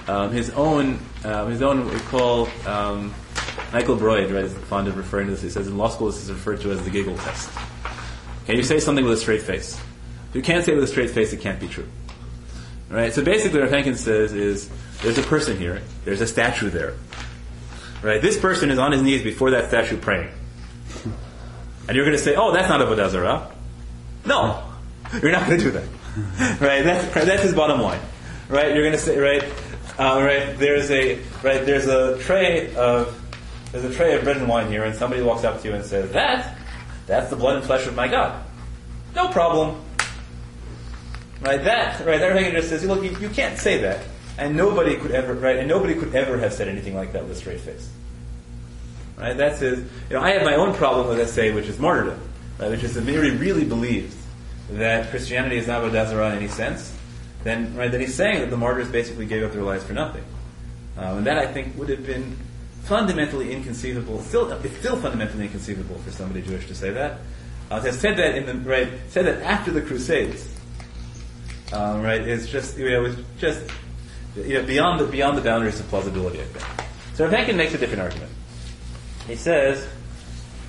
[0.08, 3.14] um, his own um, his own what we call um,
[3.74, 5.42] Michael Broyde right is fond of referring to this.
[5.42, 7.50] He says in law school this is referred to as the giggle test.
[8.46, 9.80] Can you say something with a straight face?
[10.30, 11.88] If you can't say it with a straight face, it can't be true.
[12.90, 13.14] Right.
[13.14, 14.70] So basically, what Henkin says is
[15.02, 15.82] there's a person here.
[16.06, 16.94] There's a statue there.
[18.02, 18.22] Right.
[18.22, 20.32] This person is on his knees before that statue praying.
[21.88, 23.52] And you're going to say, "Oh, that's not Avodah Zarah."
[24.26, 24.62] No,
[25.22, 25.88] you're not going to do that.
[26.62, 26.84] right?
[26.84, 28.02] That's that's his bottom line,
[28.50, 28.74] right?
[28.74, 29.44] You're going to say, right,
[29.98, 30.58] uh, right?
[30.58, 31.66] There's a right.
[31.66, 33.18] There's a tray of
[33.72, 35.86] there's a tray of bread and wine here, and somebody walks up to you and
[35.86, 36.58] says, "That,
[37.06, 38.44] that's the blood and flesh of my God."
[39.16, 39.82] No problem.
[41.42, 44.04] Right, that, right, that just says, look, you, you can't say that.
[44.38, 47.32] And nobody could ever, right, and nobody could ever have said anything like that with
[47.32, 47.90] a straight face.
[49.18, 52.20] Right, that's his, you know, I have my own problem with essay, which is martyrdom,
[52.60, 54.16] right, which is if Meiri really believes
[54.72, 56.94] that Christianity is not Avodah Zarah in any sense,
[57.44, 60.24] then, right, then he's saying that the martyrs basically gave up their lives for nothing.
[60.98, 62.38] Um, and that, I think, would have been
[62.84, 67.20] fundamentally inconceivable, still, it's still fundamentally inconceivable for somebody Jewish to say that.
[67.70, 70.48] Uh, have said that in the, right, said that after the Crusades,
[71.74, 73.70] um, right, It's just, you know, it's just,
[74.36, 76.88] you know, beyond the, beyond the boundaries of plausibility, I think.
[77.16, 78.32] So Rav Henkin makes a different argument.
[79.28, 79.88] He says,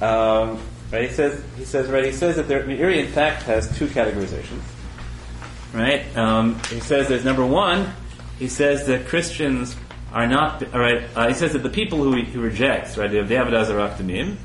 [0.00, 3.76] um, right, he says, he says, right, he says that there, Meiri in fact has
[3.78, 4.62] two categorizations.
[5.72, 6.16] Right?
[6.16, 7.92] Um, he says there's number one,
[8.38, 9.76] he says that Christians
[10.12, 13.10] are not, all right, uh, he says that the people who he, who rejects, right,
[13.10, 14.36] Zarah Tamim,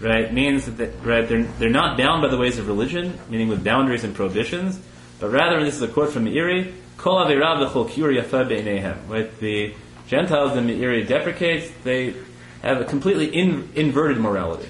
[0.00, 3.64] right, means that, right, they're, they're not bound by the ways of religion, meaning with
[3.64, 4.80] boundaries and prohibitions,
[5.22, 9.72] but rather, and this is a quote from Meiri, Kol Avirav V'chol Kiur right, the
[10.08, 12.16] Gentiles that Meiri deprecates, they
[12.60, 14.68] have a completely in, inverted morality.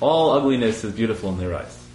[0.00, 1.86] All ugliness is beautiful in their eyes.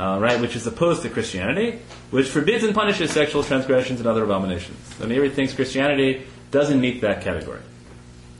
[0.00, 4.24] Uh, right, which is opposed to Christianity, which forbids and punishes sexual transgressions and other
[4.24, 4.78] abominations.
[4.96, 7.60] So Meiri thinks Christianity doesn't meet that category.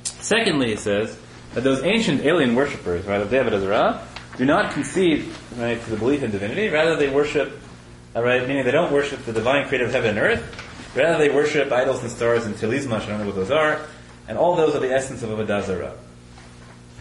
[0.04, 1.14] Secondly, he says
[1.52, 4.08] that those ancient alien worshippers, right, of Avodah Zarah,
[4.38, 6.70] do not concede right, to the belief in divinity.
[6.70, 7.52] Rather, they worship,
[8.14, 10.94] uh, right, meaning they don't worship the divine creator of heaven and earth.
[10.94, 13.04] Rather, they worship idols and stars and talismans.
[13.04, 13.80] I don't know what those are,
[14.28, 15.94] and all those are the essence of Avodah Zarah.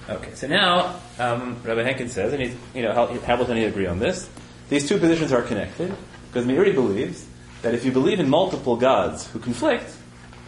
[0.09, 3.85] Okay, so now um, Rabbi Henkin says, and he's, you know, Hamilton and he agree
[3.85, 4.29] on this.
[4.69, 5.93] These two positions are connected
[6.27, 7.25] because Meiri believes
[7.61, 9.93] that if you believe in multiple gods who conflict,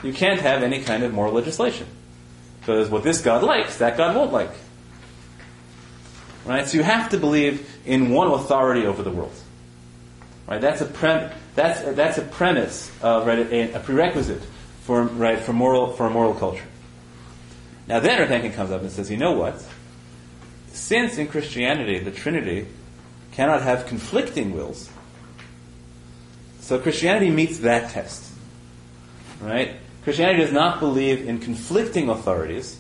[0.02, 1.88] you can't have any kind of moral legislation.
[2.60, 4.52] Because what this God likes, that God won't like.
[6.46, 6.68] Right?
[6.68, 9.34] So you have to believe in one authority over the world.
[10.48, 10.60] Right?
[10.60, 14.42] That's a prem- that's that's a premise of right, a, a, prerequisite
[14.82, 16.66] for right for moral for a moral culture.
[17.88, 19.64] Now then, Rav Henkin comes up and says, you know what?
[20.72, 22.68] Since in Christianity the Trinity
[23.32, 24.90] cannot have conflicting wills,
[26.60, 28.32] so Christianity meets that test.
[29.42, 29.76] Right?
[30.04, 32.78] Christianity does not believe in conflicting authorities,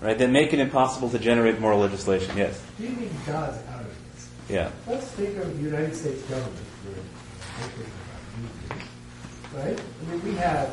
[0.00, 2.36] right, that make it impossible to generate moral legislation.
[2.36, 2.60] Yes?
[2.78, 3.83] Leaving God's out of this.
[4.48, 4.70] Yeah.
[4.86, 6.90] Let's think of the United States government for
[9.56, 9.80] right?
[9.80, 10.68] I mean, we have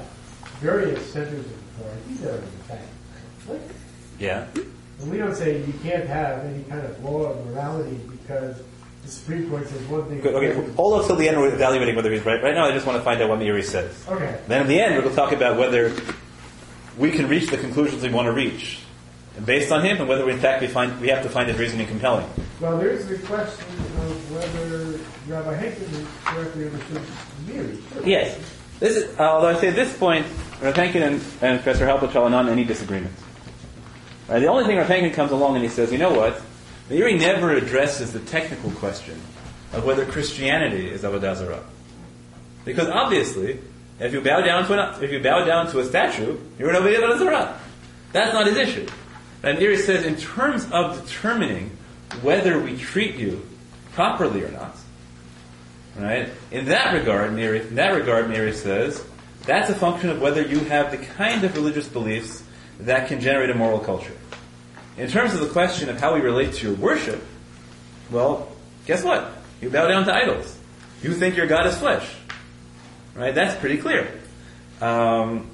[0.59, 2.87] various centers of authority that are in fact
[3.45, 3.71] conflict.
[4.19, 4.47] Yeah.
[4.99, 8.61] And we don't say you can't have any kind of law of morality because
[9.03, 10.21] the Supreme Court says one thing.
[10.21, 10.35] Good.
[10.35, 11.39] Okay, hold up till the end.
[11.39, 12.41] We're evaluating whether he's right.
[12.41, 13.91] Right now, I just want to find out what Meiri says.
[14.07, 14.39] Okay.
[14.47, 15.91] Then, at the end, we're going to talk about whether
[16.97, 18.79] we can reach the conclusions we want to reach,
[19.37, 21.49] and based on him, and whether we, in fact we find we have to find
[21.49, 22.27] his reasoning compelling.
[22.59, 27.01] Well, there's the question of whether Rabbi Henkin correctly understood
[27.45, 28.05] Meiri.
[28.05, 28.39] Yes.
[28.79, 30.25] This is, although I say at this point,
[30.61, 33.13] Rav Henkin and, and Professor Halbach are not in any disagreement.
[34.27, 36.41] Right, the only thing Rav Henkin comes along and he says, you know what?
[36.89, 39.19] Meiri never addresses the technical question
[39.73, 41.63] of whether Christianity is Avodah Zarah.
[42.65, 43.59] Because obviously,
[43.99, 46.75] if you bow down to an, if you bow down to a statue, you're an
[46.75, 47.59] Avodah Zarah.
[48.13, 48.87] That's not his issue.
[49.43, 51.77] And Meiri says, in terms of determining
[52.21, 53.45] whether we treat you
[53.93, 54.75] properly or not,
[55.97, 56.29] right?
[56.51, 59.03] In that regard, Meiri, in that regard, Meiri says,
[59.45, 62.43] that's a function of whether you have the kind of religious beliefs
[62.81, 64.15] that can generate a moral culture.
[64.97, 67.23] In terms of the question of how we relate to your worship,
[68.11, 68.51] well,
[68.85, 69.31] guess what?
[69.61, 70.57] You bow down to idols.
[71.01, 72.07] You think your God is flesh.
[73.15, 73.33] Right?
[73.33, 74.11] That's pretty clear.
[74.79, 75.49] Um,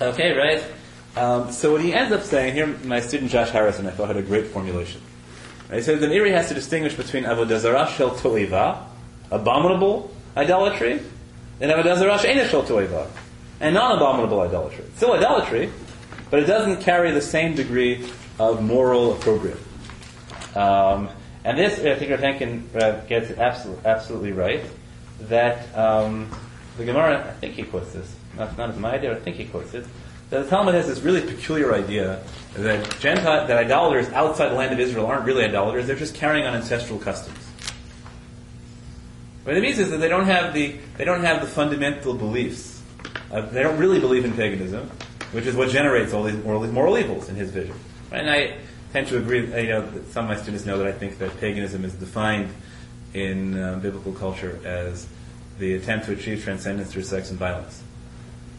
[0.00, 0.62] okay, right?
[1.16, 4.18] Um, so what he ends up saying here, my student Josh Harrison, I thought had
[4.18, 5.00] a great formulation.
[5.72, 8.84] He says the Meiri has to distinguish between avodah zarah shel to'iva,
[9.30, 11.00] abominable idolatry,
[11.60, 13.08] and avodah zarah she'ena shel to'iva,
[13.60, 14.84] and non-abominable idolatry.
[14.84, 15.70] It's still idolatry,
[16.30, 18.08] but it doesn't carry the same degree
[18.38, 19.58] of moral opprobrium.
[20.54, 21.08] Um,
[21.44, 24.64] and this, I think Rav uh, gets it absolutely, absolutely right,
[25.22, 26.30] that um,
[26.76, 29.46] the Gemara, I think he quotes this, not, not as my idea, I think he
[29.46, 29.86] quotes it,
[30.30, 32.22] the Talmud has this really peculiar idea
[32.54, 36.46] that Gentile, that idolaters outside the land of Israel aren't really idolaters, they're just carrying
[36.46, 37.38] on ancestral customs.
[39.44, 42.82] What it means is that they don't have the, they don't have the fundamental beliefs.
[43.30, 44.90] Uh, they don't really believe in paganism,
[45.30, 47.76] which is what generates all these moral, moral evils in his vision.
[48.10, 48.22] Right?
[48.22, 48.56] And I
[48.92, 51.84] tend to agree, you know, some of my students know that I think that paganism
[51.84, 52.52] is defined
[53.14, 55.06] in uh, biblical culture as
[55.58, 57.82] the attempt to achieve transcendence through sex and violence.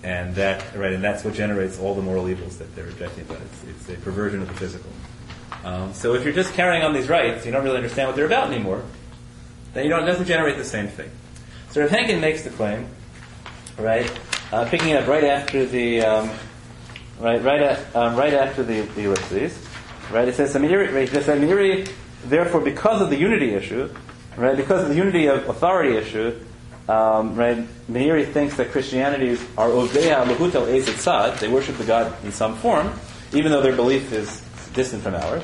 [0.08, 3.42] And that, right, and that's what generates all the moral evils that they're rejecting about.
[3.42, 4.90] It's, it's a perversion of the physical.
[5.66, 8.26] Um, so if you're just carrying on these rites, you don't really understand what they're
[8.26, 8.84] about anymore,
[9.74, 11.12] then you don't, it doesn't generate the same thing.
[11.72, 12.88] So Rav Henkin makes the claim,
[13.78, 14.10] right,
[14.54, 16.30] uh, picking up right after the, um,
[17.20, 19.62] right, right, at, um, right after the, the ellipses,
[20.10, 20.30] right?
[20.30, 21.92] It says Samiri, right, it says Samiri,
[22.24, 23.94] therefore, because of the unity issue,
[24.38, 26.40] right, because of the unity of authority issue,
[26.88, 27.58] um, right,
[27.90, 32.56] Meiri thinks that Christianities are Ozeya Lahutel Eis Tzad, they worship the God in some
[32.56, 32.92] form,
[33.34, 34.42] even though their belief is
[34.74, 35.44] distant from ours.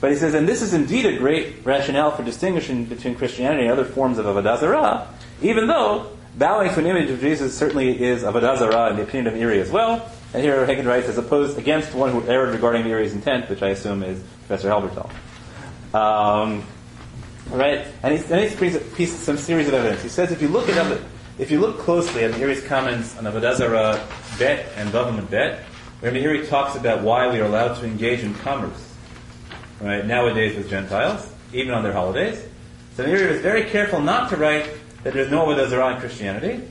[0.00, 3.72] But he says, and this is indeed a great rationale for distinguishing between Christianity and
[3.72, 5.08] other forms of Avodah Zarah,
[5.42, 9.26] even though bowing to an image of Jesus certainly is Avodah Zarah in the opinion
[9.26, 10.10] of Meiri as well.
[10.32, 13.70] And here Hagen writes, as opposed against one who erred regarding Meiri's intent, which I
[13.70, 15.10] assume is Professor Halbertal.
[15.94, 16.64] Um,
[17.48, 17.86] right?
[18.02, 20.02] And he, he brings a piece, some series of evidence.
[20.02, 21.00] He says if you look at
[21.38, 24.06] if you look closely at Meiri's comments on Avodah Zarah
[24.38, 25.60] bet and Bavim bet,
[26.00, 28.94] where Meiri talks about why we are allowed to engage in commerce
[29.80, 32.46] right, nowadays with Gentiles, even on their holidays.
[32.94, 34.70] So Meiri is very careful not to write
[35.02, 36.62] that there's no Avodah Zarah in Christianity,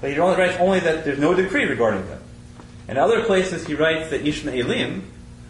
[0.00, 2.20] but he only writes only that there's no decree regarding them.
[2.88, 5.02] In other places, he writes that Ishmaelim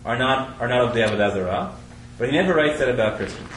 [0.05, 1.74] are not are not of the Avodah Zarah,
[2.16, 3.49] but he never writes that about Christians.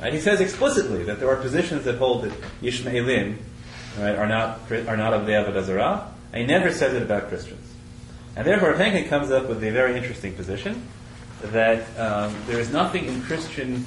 [0.00, 0.12] Right?
[0.12, 2.32] He says explicitly that there are positions that hold that
[2.62, 3.36] Ishmaelim
[3.98, 7.72] right, are not are not of the Avodah and he never says it about Christians.
[8.36, 10.86] And therefore, Henkin comes up with a very interesting position
[11.42, 13.86] that um, there is nothing in Christian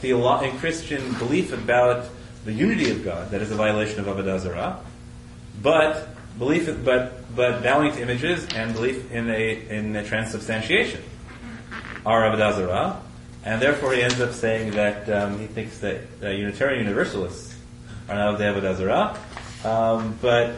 [0.00, 2.06] theolo- in Christian belief about
[2.44, 4.80] the unity of God that is a violation of Avodah Zarah,
[5.60, 11.02] but belief, but but bowing to images and belief in a in a transubstantiation
[12.06, 13.02] are Avodah Zarah,
[13.44, 17.56] and therefore he ends up saying that um, he thinks that uh, Unitarian Universalists
[18.08, 19.16] are not of the Avodah
[19.64, 20.54] um, but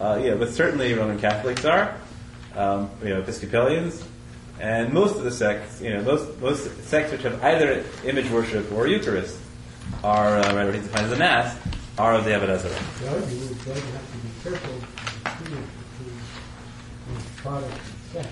[0.00, 1.96] uh, yeah, but certainly Roman Catholics are,
[2.54, 4.04] um, you know, Episcopalians,
[4.60, 8.70] and most of the sects, you know, most most sects which have either image worship
[8.72, 9.38] or Eucharist
[10.04, 11.56] are uh, right, what he defines as a mass
[11.98, 12.74] are of the Avodah Zarah.
[13.00, 14.74] The argument you have to be careful
[15.24, 15.66] between
[17.36, 18.28] product and sex.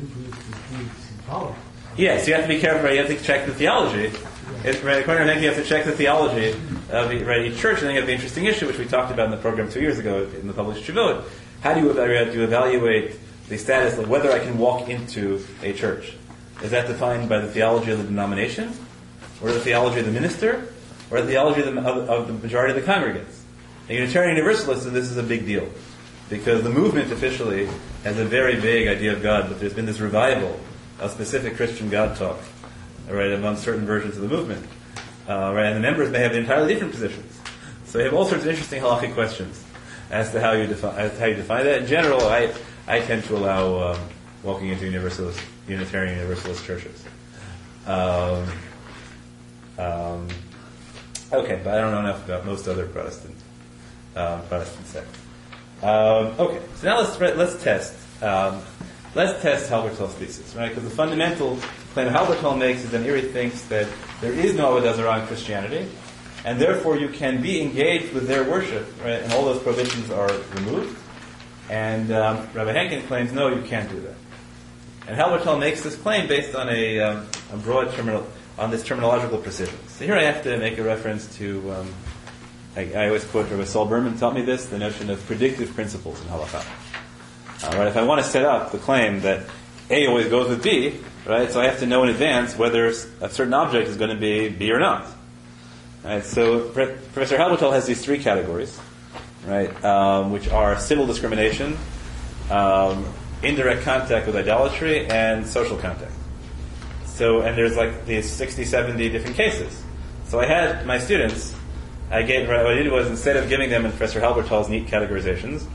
[0.00, 1.56] Eucharist is being symbolic.
[1.96, 2.84] Yes, you have to be careful.
[2.84, 2.94] Right?
[2.94, 4.12] You have to check the theology.
[4.64, 6.52] Right, according to you have to check the theology
[6.90, 9.26] of right, each church, and then you have the interesting issue, which we talked about
[9.26, 11.24] in the program two years ago in the published Shavot.
[11.60, 13.16] How do you evaluate, do you evaluate
[13.48, 16.14] the status of whether I can walk into a church?
[16.62, 18.72] Is that defined by the theology of the denomination,
[19.42, 20.66] or the theology of the minister,
[21.10, 23.40] or the theology of the, of, of the majority of the congregants?
[23.90, 25.68] A Unitarian Universalist, this is a big deal
[26.30, 27.68] because the movement officially
[28.02, 30.58] has a very vague idea of God, but there's been this revival
[31.00, 32.38] of specific Christian God talk,
[33.08, 34.66] right, among certain versions of the movement,
[35.28, 37.40] uh, right, and the members may have entirely different positions.
[37.86, 39.62] So you have all sorts of interesting halakhic questions
[40.10, 41.82] as to how you define as to how you define that.
[41.82, 42.52] In general, I
[42.86, 44.00] I tend to allow um,
[44.42, 47.04] walking into Universalist Unitarian Universalist churches.
[47.86, 48.46] Um,
[49.78, 50.28] um,
[51.32, 53.36] okay, but I don't know enough about most other Protestant
[54.16, 55.18] um, Protestant sects.
[55.82, 58.62] Um, okay, so now let's let's test um,
[59.14, 60.68] let's test Halbertal's thesis, right?
[60.68, 61.56] Because the fundamental
[61.92, 63.88] claim Halbertal makes is that Meiri thinks that
[64.20, 65.88] there is no Avodah Zarah in Christianity,
[66.44, 69.22] and therefore you can be engaged with their worship, right?
[69.22, 70.98] And all those prohibitions are removed.
[71.70, 74.14] And um, Rabbi Henkin claims no, you can't do that.
[75.06, 78.26] And Halbertal makes this claim based on a, um, a broad terminal
[78.58, 79.78] on this terminological precision.
[79.88, 81.72] So here I have to make a reference to.
[81.72, 81.94] Um,
[82.76, 86.20] I, I always quote Rabbi Saul Berman taught me this, the notion of predictive principles
[86.20, 86.64] in halakha.
[87.64, 89.46] Uh, right, if I want to set up the claim that
[89.88, 93.30] A always goes with B, right, so I have to know in advance whether a
[93.30, 95.06] certain object is going to be B or not.
[96.04, 98.78] Right, so Pre- Professor Halbertal has these three categories,
[99.46, 101.78] right, um, which are civil discrimination,
[102.50, 103.06] um,
[103.42, 106.12] indirect contact with idolatry, and social contact.
[107.06, 109.82] So, and there's like these 60, 70 different cases.
[110.26, 111.56] So I had my students,
[112.10, 115.66] I gave, what I did was instead of giving them Professor Halbertal's neat categorizations,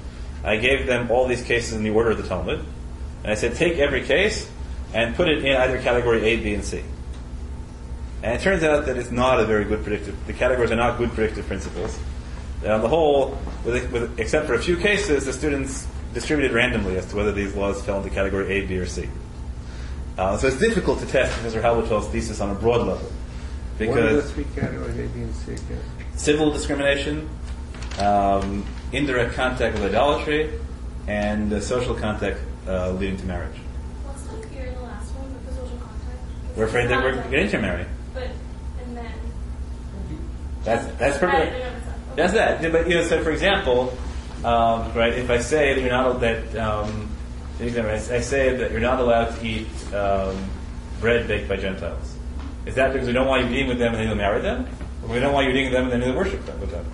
[0.44, 2.64] I gave them all these cases in the order of the Talmud.
[3.24, 4.50] And I said, take every case
[4.94, 6.84] and put it in either category A, B, and C.
[8.24, 10.98] And it turns out that it's not a very good predictive, the categories are not
[10.98, 11.98] good predictive principles.
[12.64, 16.98] And on the whole, with, with, except for a few cases, the students distributed randomly
[16.98, 19.10] as to whether these laws fell into category A, B, or C.
[20.18, 22.96] Uh, so it's difficult to test Professor Halbertal's thesis on a broad level.
[22.98, 25.82] One of Because the three categories, A, B, and C again.
[26.16, 27.30] civil discrimination,
[28.00, 30.52] um, indirect contact with idolatry,
[31.08, 33.56] and uh, social contact uh, leading to marriage.
[34.04, 36.58] What's not clear in the last one with the social contact?
[36.58, 37.86] We're afraid that we're going to intermarry.
[38.14, 38.30] But,
[38.84, 39.14] and then.
[40.64, 41.54] That's that's perfect.
[41.54, 41.96] it in of itself.
[41.96, 42.16] Okay.
[42.16, 42.72] That's that.
[42.72, 43.98] But you know, so for example,
[44.44, 45.14] um, right?
[45.14, 47.10] If I say that you're not that, um,
[47.58, 50.50] for example, I I say that you're not allowed to eat um,
[51.00, 52.16] bread baked by Gentiles.
[52.66, 54.68] Is that because we don't want you eating with them and then you'll marry them,
[55.04, 56.86] or We don't want you eating with them and then you'll worship them with them.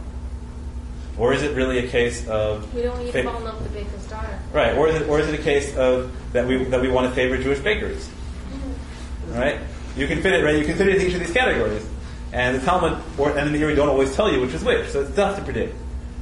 [1.18, 3.62] Or is it really a case of We don't need fa- to fall in love
[3.62, 4.38] with the baker's daughter.
[4.52, 4.76] right?
[4.78, 7.16] Or is it or is it a case of that we that we want to
[7.16, 8.08] favor Jewish bakeries?
[8.08, 9.34] Mm-hmm.
[9.40, 9.60] Right?
[9.96, 10.58] You can fit it right.
[10.58, 11.86] You can fit it in each of these categories,
[12.34, 15.02] and the Talmud or and the Meiri don't always tell you which is which, so
[15.02, 15.74] it's tough to predict.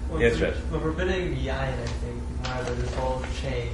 [0.09, 0.55] Well, Yes, Judge.
[0.71, 3.69] We're forbidding yayin, I think, more than this whole chain.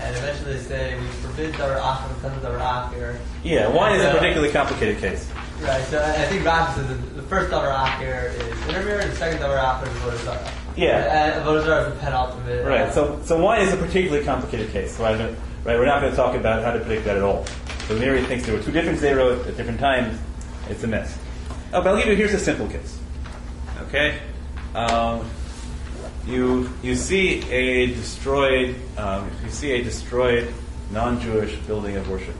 [0.00, 2.58] And eventually they say we forbid davar achar because of davar
[2.90, 3.18] achar.
[3.44, 5.28] Yeah, wine is a uh, particularly complicated case.
[5.60, 9.16] Right, so I I think Rashi says that the first davar after is intermir, the
[9.16, 10.52] second davar after is Avodah Zarah.
[10.76, 11.34] Yeah.
[11.34, 12.64] And Avodah Zarah is the penultimate.
[12.64, 12.92] Right.
[12.92, 14.96] So, so wine is a particularly complicated case.
[14.96, 17.44] So right, we're not going to talk about how to predict that at all.
[17.88, 20.16] So Meiri thinks there were two different zeros at different times.
[20.68, 21.18] It's a mess.
[21.72, 22.14] Oh, but I'll give you.
[22.14, 22.98] Here's a simple case.
[23.88, 24.20] Okay.
[24.76, 25.28] Um,
[26.26, 30.54] you you see a destroyed um, you see a destroyed
[30.92, 32.36] non-Jewish building of worship,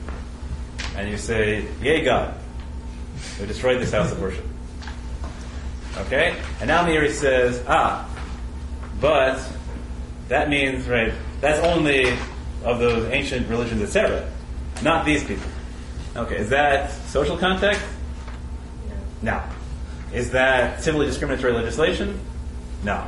[0.95, 2.33] and you say, "Yay, God!
[3.39, 4.45] We destroyed this house of worship."
[5.97, 6.35] Okay.
[6.59, 8.07] And now Meiri says, "Ah,
[8.99, 9.39] but
[10.27, 12.17] that means, right, that's only
[12.63, 14.27] of those ancient religions, etc.
[14.81, 15.47] Not these people.
[16.15, 17.81] Okay, is that social context?
[19.21, 19.41] No.
[20.13, 22.19] Is that civilly discriminatory legislation?
[22.83, 23.05] No.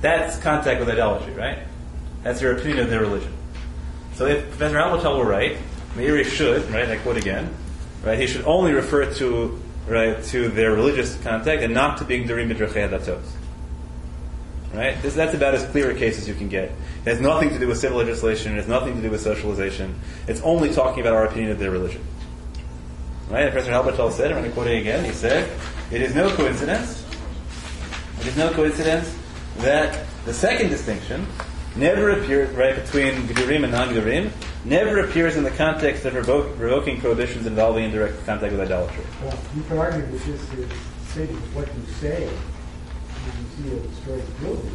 [0.00, 1.58] That's contact with idolatry, right?
[2.22, 3.32] That's your opinion of their religion.
[4.14, 5.56] So if Professor Halbertal were right,
[5.94, 7.54] Meiri should, right, I quote again,
[8.04, 9.59] right, he should only refer to,
[9.90, 13.22] right, to their religious contact and not to being Durim Midrachei Hadatot.
[14.72, 15.02] Right?
[15.02, 16.70] This, that's about as clear a case as you can get.
[16.70, 18.52] It has nothing to do with civil legislation.
[18.52, 19.98] It has nothing to do with socialization.
[20.28, 22.04] It's only talking about our opinion of their religion.
[23.28, 23.44] Right?
[23.44, 25.50] And Professor Halbertal said, I'm going to quote it again, he said,
[25.90, 27.04] it is no coincidence,
[28.20, 29.16] it is no coincidence
[29.58, 31.26] that the second distinction
[31.74, 34.30] never appeared right, between Gedurim and non-Gedurim,
[34.64, 39.04] never appears in the context of revoke, revoking prohibitions involving indirect contact with idolatry.
[39.22, 40.40] Well, you can argue that this is
[41.08, 44.72] stating what you say when you see a destroyed building.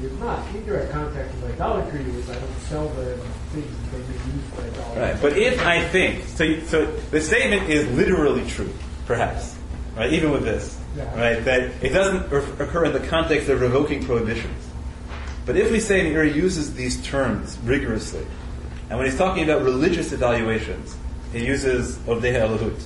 [0.00, 0.46] You're not.
[0.54, 3.16] Indirect contact with idolatry is I don't sell the
[3.52, 5.02] things that they may use for idolatry.
[5.02, 5.20] Right.
[5.20, 8.72] But if I think, so, you- so the statement is literally true,
[9.06, 9.56] perhaps,
[9.96, 10.12] right?
[10.12, 11.18] Even with this, Yeah.
[11.18, 11.44] right?
[11.44, 14.64] That it doesn't occur in the context of revoking prohibitions.
[15.46, 18.24] But if we say Uri uses these terms rigorously,
[18.88, 20.96] and when he's talking about religious evaluations,
[21.32, 22.82] he uses Ovdei Elahut.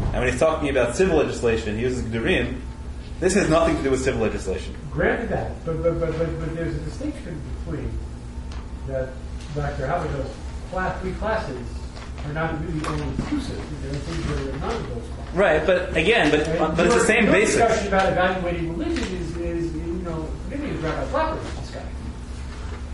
[0.00, 2.60] And when he's talking about civil legislation, he uses Gdurim.
[3.20, 4.74] This has nothing to do with civil legislation.
[4.90, 7.90] Granted that, but, but, but, but, but there's a distinction between
[8.88, 9.10] that
[9.54, 9.86] Dr.
[9.86, 10.26] Halbertal
[10.70, 11.66] class, three classes
[12.24, 13.82] are not really only inclusive.
[13.82, 15.34] There are things that are not in those classes.
[15.34, 17.56] Right, but again, but, but it's the same your basis.
[17.56, 21.88] discussion about evaluating religion is, is you know, maybe it's Rabbi Flopper's discussion.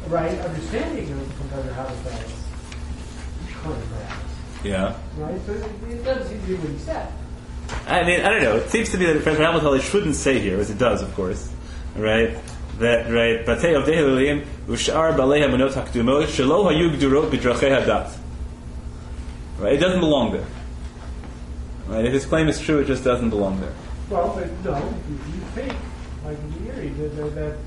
[0.09, 0.39] Right?
[0.41, 2.48] Understanding of Professor Halbertal's
[4.65, 4.97] Yeah.
[5.17, 5.41] Right?
[5.47, 7.13] So it, it doesn't seem to be what he said.
[7.87, 8.57] I mean, I don't know.
[8.57, 11.51] It seems to me that Professor Hamilton shouldn't say here, as it does, of course,
[11.97, 12.37] right?
[12.79, 18.17] That right, Batei of Dehilim Ushar Balei Hamanot Hakdumot Shelo Hayu Gdurot Bidrachei Hadat.
[19.59, 20.47] Right, it doesn't belong there.
[21.89, 23.75] Right, if his claim is true, it just doesn't belong there.
[24.09, 24.79] Well, but no,
[25.09, 25.17] you
[25.55, 25.75] think,
[26.25, 27.59] like in the area, that, that, that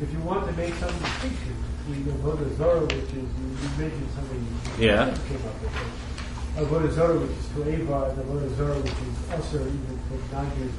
[0.00, 1.54] if you want to make some distinction
[1.88, 3.24] between the Avodah Zarah, which is, you,
[3.62, 4.40] you mentioned somebody
[4.78, 5.04] Yeah.
[5.28, 8.92] came up with it, a Voda which is to Ava, and the Avodah Zarah, which
[8.92, 10.72] is also even for non-Jews,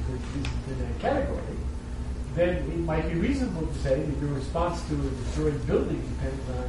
[0.68, 1.40] in that category,
[2.34, 6.48] then it might be reasonable to say that your response to a destroyed building depends
[6.50, 6.68] on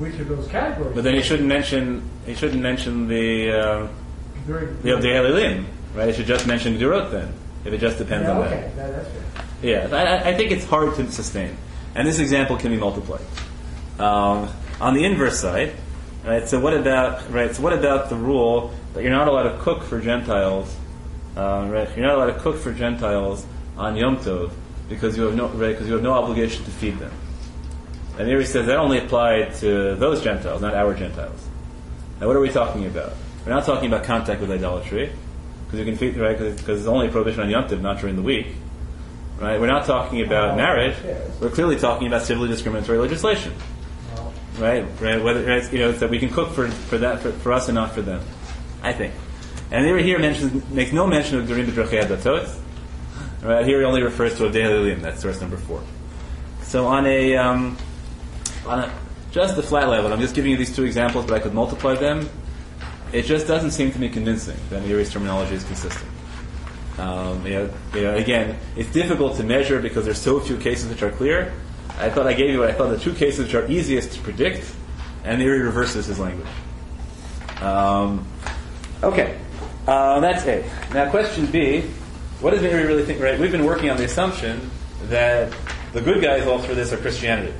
[0.00, 0.94] which of those categories.
[0.94, 3.88] But then he shouldn't mention he shouldn't mention the uh,
[4.46, 6.08] During, the Avdei Halilim, right?
[6.08, 7.32] He should just mention Gdurot then,
[7.64, 8.76] if it just depends yeah, on okay, that.
[8.76, 9.44] that, that's fair.
[9.62, 11.56] Yeah, I- I think it's hard to sustain.
[11.94, 13.20] And this example can be multiplied.
[13.98, 14.48] Um,
[14.80, 15.74] on the inverse side,
[16.24, 16.48] right?
[16.48, 17.54] So what about right?
[17.54, 20.74] So what about the rule that you're not allowed to cook for Gentiles?
[21.36, 21.88] Uh, right?
[21.96, 24.50] You're not allowed to cook for Gentiles on Yom Tov
[24.88, 27.12] because you have no right because you have no obligation to feed them.
[28.18, 31.46] And here he says that only applied to those Gentiles, not our Gentiles.
[32.20, 33.12] Now, what are we talking about?
[33.44, 35.10] We're not talking about contact with idolatry
[35.66, 38.16] because you can feed right because it's only a prohibition on Yom Tov, not during
[38.16, 38.48] the week.
[39.38, 39.58] Right?
[39.58, 40.94] We're not talking about Oh, marriage.
[41.40, 43.52] We're clearly talking about civilly discriminatory legislation.
[44.58, 44.84] Right?
[45.00, 45.22] Right?
[45.22, 47.68] Whether right, you know it's that we can cook for, for that for, for us
[47.68, 48.22] and not for them.
[48.82, 49.14] I think.
[49.70, 52.58] And here here mentions makes no mention of Durim B'drachei Hadatot.
[53.42, 53.64] Right?
[53.64, 55.00] Here he only refers to Avdei Halilim.
[55.00, 55.82] That's source number four.
[56.62, 57.76] So on a um,
[58.66, 58.92] on a
[59.30, 61.94] just the flat level, I'm just giving you these two examples, but I could multiply
[61.94, 62.28] them.
[63.12, 66.10] It just doesn't seem to me convincing that Meiri's terminology is consistent.
[66.98, 70.88] Um, you know, you know, again, it's difficult to measure because there's so few cases
[70.88, 71.52] which are clear.
[72.02, 74.20] I thought I gave you what I thought the two cases which are easiest to
[74.20, 74.70] predict,
[75.24, 76.48] and Meiri reverses his language.
[77.60, 78.26] Um,
[79.02, 79.38] okay,
[79.86, 80.68] uh, that's A.
[80.92, 81.84] Now, question B
[82.42, 83.20] what does Meiri really think?
[83.20, 84.68] Right, we've been working on the assumption
[85.04, 85.54] that
[85.92, 87.54] the good guys all through this are Christianity,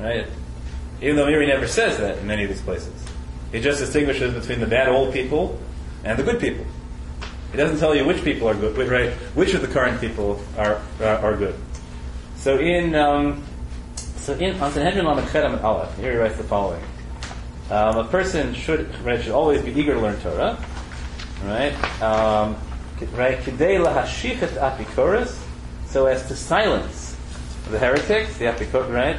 [0.00, 0.26] right?
[1.00, 2.92] Even though Meiri never says that in many of these places,
[3.52, 5.60] he just distinguishes between the bad old people
[6.02, 6.66] and the good people.
[7.52, 9.12] He doesn't tell you which people are good, right?
[9.36, 11.54] Which of the current people are are, are good.
[12.46, 13.42] So in um,
[13.96, 16.80] so in on Sanhedrin Lamed Chet Aleph, here he writes the following:
[17.72, 20.56] um, A person should right, should always be eager to learn Torah,
[21.42, 21.74] right?
[22.00, 22.56] Um,
[23.14, 25.36] right, kidei lahashich et apikoros,
[25.86, 27.16] so as to silence
[27.68, 29.16] the heretics, the apikoros, right?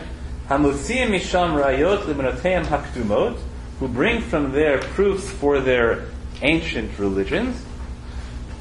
[0.47, 3.37] Hamutziim misham rayot limenoteim hakdumot,
[3.81, 6.05] who bring from there proofs for their
[6.43, 7.61] ancient religions.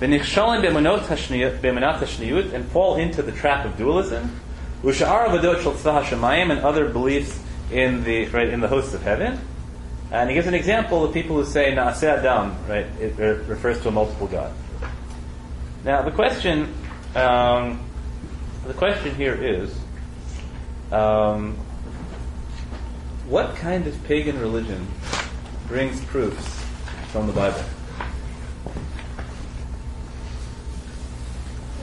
[0.01, 4.41] V'nichshalim be'emunat hashniyut, and fall into the trap of dualism.
[4.83, 9.41] Usha'ar avadot shel and other beliefs in the right in the hosts of heaven.
[10.11, 12.87] And he gives an example of people who say Naaseh Adam, right?
[13.01, 14.53] It re- refers to a multiple God.
[15.85, 16.73] Now the question,
[17.15, 17.81] um,
[18.67, 19.77] the question here is,
[20.93, 21.57] um,
[23.29, 24.87] what kind of pagan religion
[25.67, 26.65] brings proofs
[27.09, 27.59] from the Bible?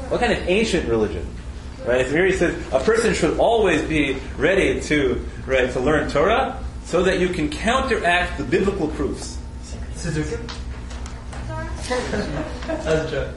[0.07, 1.27] What kind of ancient religion?
[1.85, 2.05] Right?
[2.05, 6.63] So here he says a person should always be ready to right to learn Torah
[6.85, 9.37] so that you can counteract the biblical proofs.
[9.95, 10.41] Suzuki?
[11.47, 11.67] Sorry?
[11.87, 13.35] That's a joke.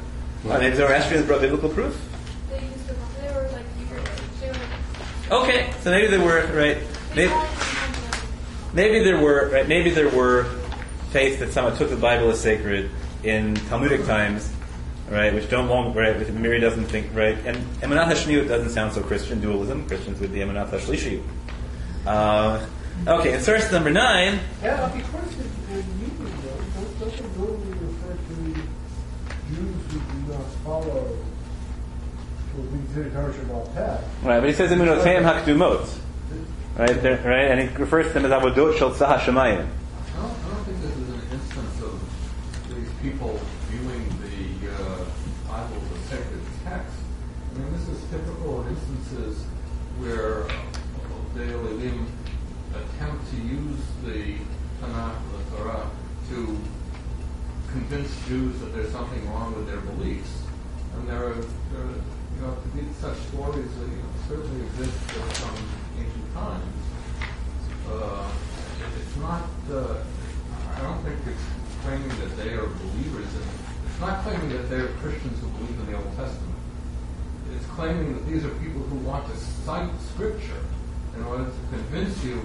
[0.50, 2.00] I mean, Zoroastrians brought biblical proof.
[2.48, 4.00] They used to, they were like, eager,
[4.40, 6.78] they were, Okay, so maybe there were right.
[7.14, 7.34] they Maybe,
[8.72, 9.66] maybe there were right.
[9.66, 10.44] Maybe there were
[11.10, 12.90] faiths that someone took the Bible as sacred
[13.24, 14.52] in Talmudic times,
[15.10, 15.32] right?
[15.34, 16.18] Which don't long right.
[16.18, 17.36] Which Meiri doesn't think right.
[17.46, 19.86] And Emunat Hashniyut doesn't sound so Christian dualism.
[19.86, 21.22] Christians would be Emunat Hashlishiyut.
[22.06, 22.64] Uh,
[23.06, 24.38] okay, and source number nine.
[24.62, 28.54] Yeah, because in, in Hebrew, though, don't- doesn't normally refer to
[29.48, 31.16] Jews who do not follow
[32.54, 34.26] what we consider Torah Shabbat Peh.
[34.28, 35.98] Right, but he says Emunoteim Hakdumot.
[36.78, 39.34] Right, there, right, and he refers to them as Avodot Shel Tzah Hashemayim.
[39.36, 43.40] I don't, I don't think this is an instance of these people
[43.70, 45.04] viewing the uh,
[45.48, 46.92] Bible as a sacred text.
[47.54, 49.44] I mean, this is typical of instances
[50.06, 50.46] where
[51.34, 52.06] Elim
[52.70, 54.38] attempt to use the
[54.80, 55.90] Tanakh, the Torah,
[56.30, 56.58] to
[57.72, 60.42] convince Jews that there's something wrong with their beliefs.
[60.94, 61.98] And there are, there are
[62.36, 62.56] you know,
[63.00, 65.56] such stories that you know, certainly exist from
[65.98, 66.76] ancient times.
[67.90, 68.30] Uh,
[68.98, 69.42] it's not,
[69.72, 69.96] uh,
[70.74, 71.46] I don't think it's
[71.82, 73.48] claiming that they are believers in,
[73.90, 76.55] it's not claiming that they're Christians who believe in the Old Testament.
[77.76, 80.64] Claiming that these are people who want to cite Scripture
[81.14, 82.40] in order to convince you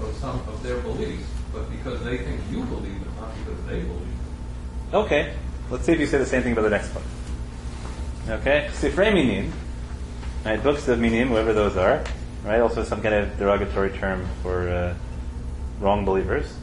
[0.00, 3.80] of some of their beliefs, but because they think you believe it, not because they
[3.80, 4.94] believe it.
[4.94, 5.34] Okay,
[5.70, 7.04] let's see if you say the same thing about the next one.
[8.40, 9.52] Okay, Sifrei Minim,
[10.46, 12.02] right, books of Minim, whoever those are,
[12.42, 14.94] right, also some kind of derogatory term for uh,
[15.80, 16.56] wrong believers.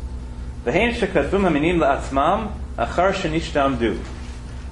[0.64, 4.04] The V'hein shekatbum haminim la'atzmam achar shenishtamdu.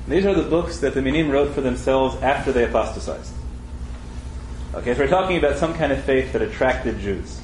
[0.08, 3.34] These are the books that the Minim wrote for themselves after they apostatized.
[4.74, 7.42] Okay, so we're talking about some kind of faith that attracted Jews.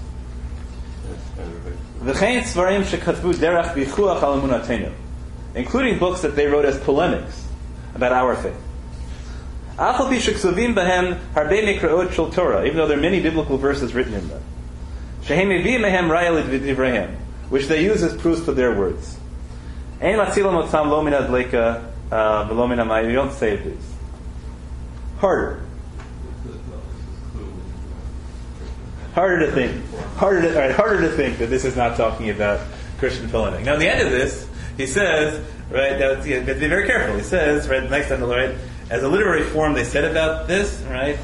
[5.55, 7.45] Including books that they wrote as polemics
[7.95, 8.59] about our faith.
[12.65, 14.41] Even though there are many biblical verses written in them.
[17.49, 19.17] Which they use as proofs for their words.
[22.11, 22.47] Uh.
[22.49, 23.93] You don't save these.
[25.17, 25.65] Harder.
[29.13, 29.85] Harder to think.
[30.15, 32.59] Harder to, right, harder to think that this is not talking about
[32.97, 33.63] Christian polemic.
[33.65, 34.47] Now, at the end of this,
[34.77, 37.15] he says, right, now, you have to be very careful.
[37.15, 38.55] He says, right, next time, right,
[38.89, 41.17] as a literary form, they said about this, right,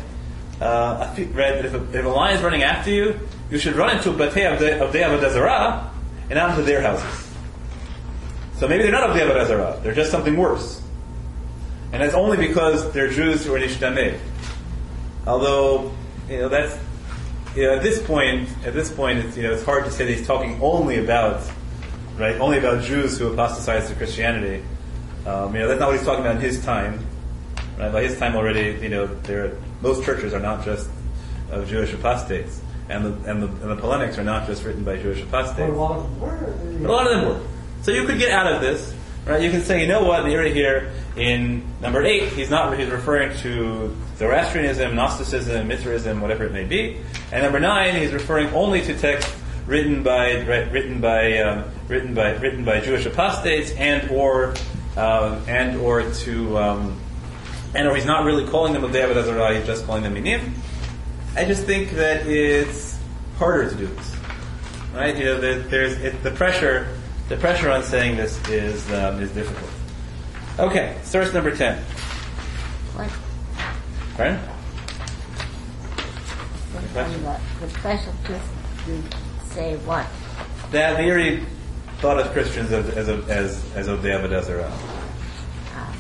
[0.62, 3.20] uh, a right, that if a, if a lion is running after you,
[3.50, 5.90] you should run into Batei of the of the Avodah
[6.30, 7.29] and not into their houses.
[8.60, 9.80] So maybe they're not of the Avodah Zarah.
[9.82, 10.82] They're just something worse.
[11.94, 14.20] And that's only because they're Jews who are Nishtameh.
[15.26, 15.94] Although,
[16.30, 16.78] you know, that's
[17.56, 20.06] you know, at this point, at this point, it's, you know, it's hard to say
[20.06, 21.42] that he's talking only about,
[22.18, 24.64] right, only about Jews who apostatized to Christianity.
[25.26, 27.06] Um, you know, that's not what he's talking about in his time.
[27.78, 27.92] Right?
[27.92, 30.90] By his time already, you know, there most churches are not just
[31.50, 34.98] of Jewish apostates, and the and the, and the polemics are not just written by
[34.98, 35.60] Jewish apostates.
[35.60, 36.80] But a lot of them were.
[36.82, 37.59] But a lot of them were.
[37.82, 38.94] So you could get out of this,
[39.26, 39.42] right?
[39.42, 42.90] You can say, you know what, the Meiri here in number eight, he's not he's
[42.90, 46.98] referring to Zoroastrianism, Gnosticism, Mithraism, whatever it may be.
[47.32, 49.34] And number nine, he's referring only to texts
[49.70, 54.56] written by written by um, written by written by Jewish apostates and or
[54.98, 57.00] um, and or to um,
[57.76, 60.56] and or he's not really calling them Avdei Avodah he's just calling them Minim.
[61.36, 62.98] I just think that it's
[63.38, 64.16] harder to do this,
[64.94, 65.16] right?
[65.16, 66.99] You know, that there's it, the pressure,
[67.30, 69.70] the pressure on saying this is um, is difficult.
[70.60, 71.78] Okay, source number ten.
[72.96, 73.10] What?
[74.18, 74.40] Pardon?
[76.94, 78.34] The, the, the pressure to,
[78.86, 79.04] to
[79.52, 80.06] say what?
[80.72, 81.46] That the Meiri
[82.00, 84.72] thought of Christians as as as as Avdei Avodah Zarah.
[85.76, 85.94] Uh,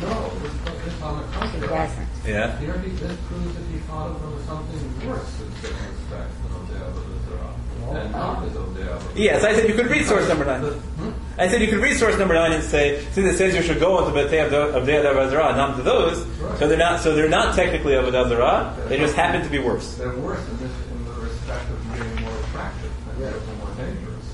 [0.00, 1.68] No, it's, it's on the contrary.
[1.68, 2.08] doesn't.
[2.26, 2.58] Yeah.
[2.58, 6.36] Here he this proves that he thought of them as something worse in certain respects
[6.42, 7.54] than Odeh Avodah Zarah.
[7.88, 10.62] And not as Odeh Yes, I said you could read source number nine.
[10.62, 11.10] Hmm?
[11.38, 13.78] I said you could read source number nine and say, since it says you should
[13.80, 16.24] go into B'tei Avdei Avodah Zarah, not to those,
[16.58, 18.74] so they're not, so they're not technically Avodah Zarah.
[18.88, 19.94] They just happen to be worse.
[19.96, 24.24] They're worse in, this, in the respect of being more attractive and therefore more dangerous.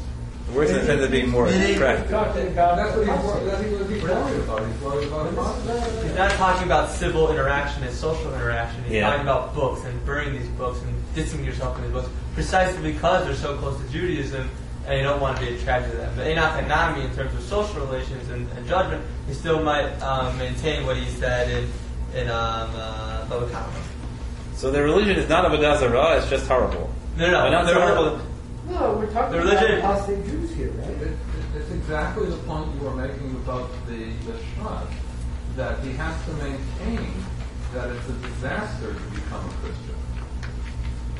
[0.55, 2.11] Worse in the sense of being more attractive.
[2.11, 4.67] That's what he's, wor- that's what he's worried about.
[4.67, 6.03] He's worried about.
[6.03, 8.83] He's not talking about civil interaction and social interaction.
[8.85, 9.09] He's Yeah.
[9.11, 13.25] talking about books and burning these books and distancing yourself from these books precisely because
[13.27, 14.49] they're so close to Judaism
[14.87, 16.13] and you don't want to be attracted to them.
[16.17, 19.91] But Enoch and Nami, in terms of social relations and, and judgment, he still might
[20.03, 21.71] um, maintain what he said in
[22.21, 23.73] in um, uh, Baba Kama.
[24.55, 26.91] So their religion is not Avodah Zarah, it's just horrible.
[27.17, 28.21] No, no, But not they're- horrible.
[28.69, 30.89] No, we're talking The religion- about apostate Jews here, right?
[30.91, 31.17] It, it,
[31.57, 34.87] it's exactly the point you were making about the, the Shad,
[35.57, 37.13] that he has to maintain
[37.75, 39.92] that it's a disaster to become a Christian.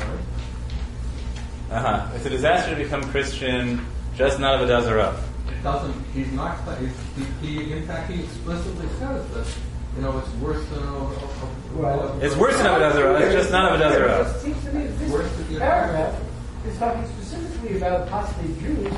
[0.09, 1.77] Right?
[1.79, 2.13] Uh-huh.
[2.17, 3.85] It's a disaster to become Christian,
[4.17, 5.23] just not Avodah Zarah.
[5.49, 6.93] It doesn't, he's not, he's,
[7.41, 9.47] he, he, in fact, he explicitly says that,
[9.97, 13.33] you know, it's worse than a, a, a Well- It's worse than Avodah Zarah, it's
[13.35, 14.21] just not Avodah Zarah.
[14.31, 16.21] It seems to me that Worse to this get- paragraph
[16.67, 18.93] is talking specifically about apostate Jews,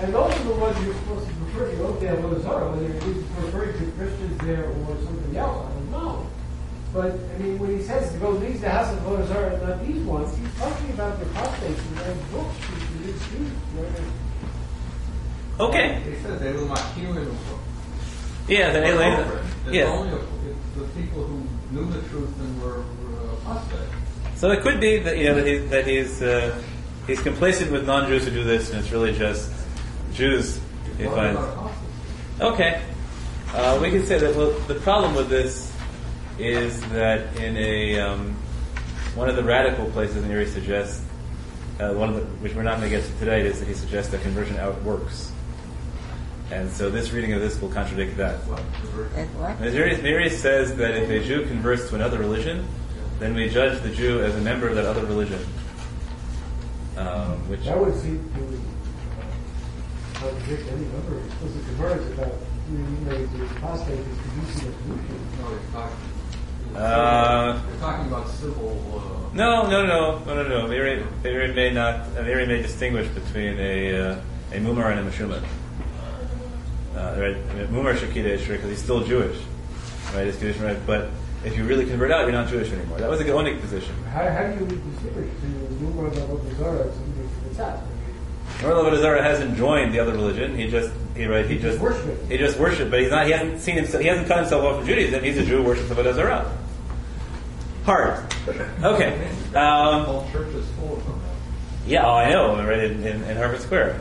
[0.00, 1.82] and those are the ones you're supposed to refer to.
[1.96, 5.73] Okay, Avodah Zarah, whether you're referring to Christians there or something else, I don't know.
[6.94, 9.84] But I mean, when he says to go leave the house of Avodah Zarah, not
[9.84, 12.54] these ones, he's talking about the apostates and their books,
[13.02, 13.60] the the students.
[13.74, 16.00] where they're- Okay.
[16.08, 17.28] He says they will not heal in
[18.46, 19.20] Yeah, the alien.
[19.66, 19.88] It's Yes.
[19.88, 20.22] only a, it's
[20.76, 21.42] the people who
[21.72, 23.88] knew the truth and were, were apostate.
[24.36, 26.54] So it could be that you know that, he, that he's uh,
[27.08, 29.50] he's complacent with non-Jews who do this, and it's really just
[30.12, 30.60] Jews.
[30.98, 31.40] He What finds.
[32.40, 32.80] Okay,
[33.54, 34.36] uh, we can say that.
[34.36, 35.72] Well, the problem with this
[36.38, 38.34] is that in a um,
[39.14, 41.04] one of the radical places in here he suggests
[41.80, 43.74] uh, one of the which we're not going to get to today is that he
[43.74, 45.32] suggests that conversion outworks.
[46.50, 48.36] and so this reading of this will contradict that.
[48.46, 48.62] What?
[48.80, 49.40] Conversion?
[49.40, 49.58] What?
[49.58, 52.66] Meiri Meiri says that if a Jew converts to another religion,
[53.18, 55.40] then we judge the Jew as a member of that other religion.
[56.96, 58.44] Um, which That would seem to
[60.16, 62.34] uh, contradict any number of explicit words about
[62.70, 65.18] you know, the apostate is producing a pollution.
[65.40, 66.13] No, he's talking.
[66.74, 69.30] Uh, You're talking about civil.
[69.32, 70.66] Uh, no, no, no, no, no, no.
[70.66, 72.00] Meiri, Meiri may not.
[72.00, 74.20] Uh, Meiri may distinguish between a uh,
[74.52, 75.42] a mumar and a meshumah.
[76.94, 79.36] Uh, right, I mean, mumar shakida because he's still Jewish,
[80.14, 80.26] right?
[80.26, 80.78] He's Jewish, right?
[80.86, 81.10] But
[81.44, 82.98] if you really convert out, you're not Jewish anymore.
[82.98, 83.94] That was a Gaonic position.
[84.04, 86.40] How, how do you distinguish between the Numar and and
[87.50, 87.82] the Tzat?
[88.58, 90.56] Norla Avodah hasn't joined the other religion.
[90.56, 92.28] He just he right he just worship.
[92.28, 93.26] he just worshipped, but he's not.
[93.26, 94.02] He hasn't seen himself.
[94.02, 95.22] He hasn't cut himself off from Judaism.
[95.22, 96.58] He's a Jew who worships Avodah Zarah.
[97.84, 98.24] Hard.
[98.82, 99.28] Okay.
[99.54, 101.20] Um, whole church is full of them.
[101.86, 102.56] yeah, oh, I know.
[102.66, 104.00] Right in, in, in Harvard Square.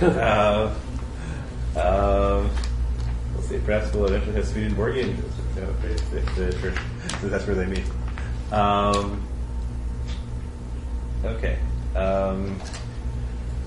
[0.00, 0.74] uh,
[1.76, 2.50] um,
[3.34, 3.58] we'll see.
[3.58, 5.16] Perhaps we'll eventually have Swedenborgian
[5.56, 6.78] You know, if, if the church,
[7.20, 7.84] so that's where they meet.
[8.52, 9.26] Um,
[11.24, 11.58] okay.
[11.96, 12.60] Um,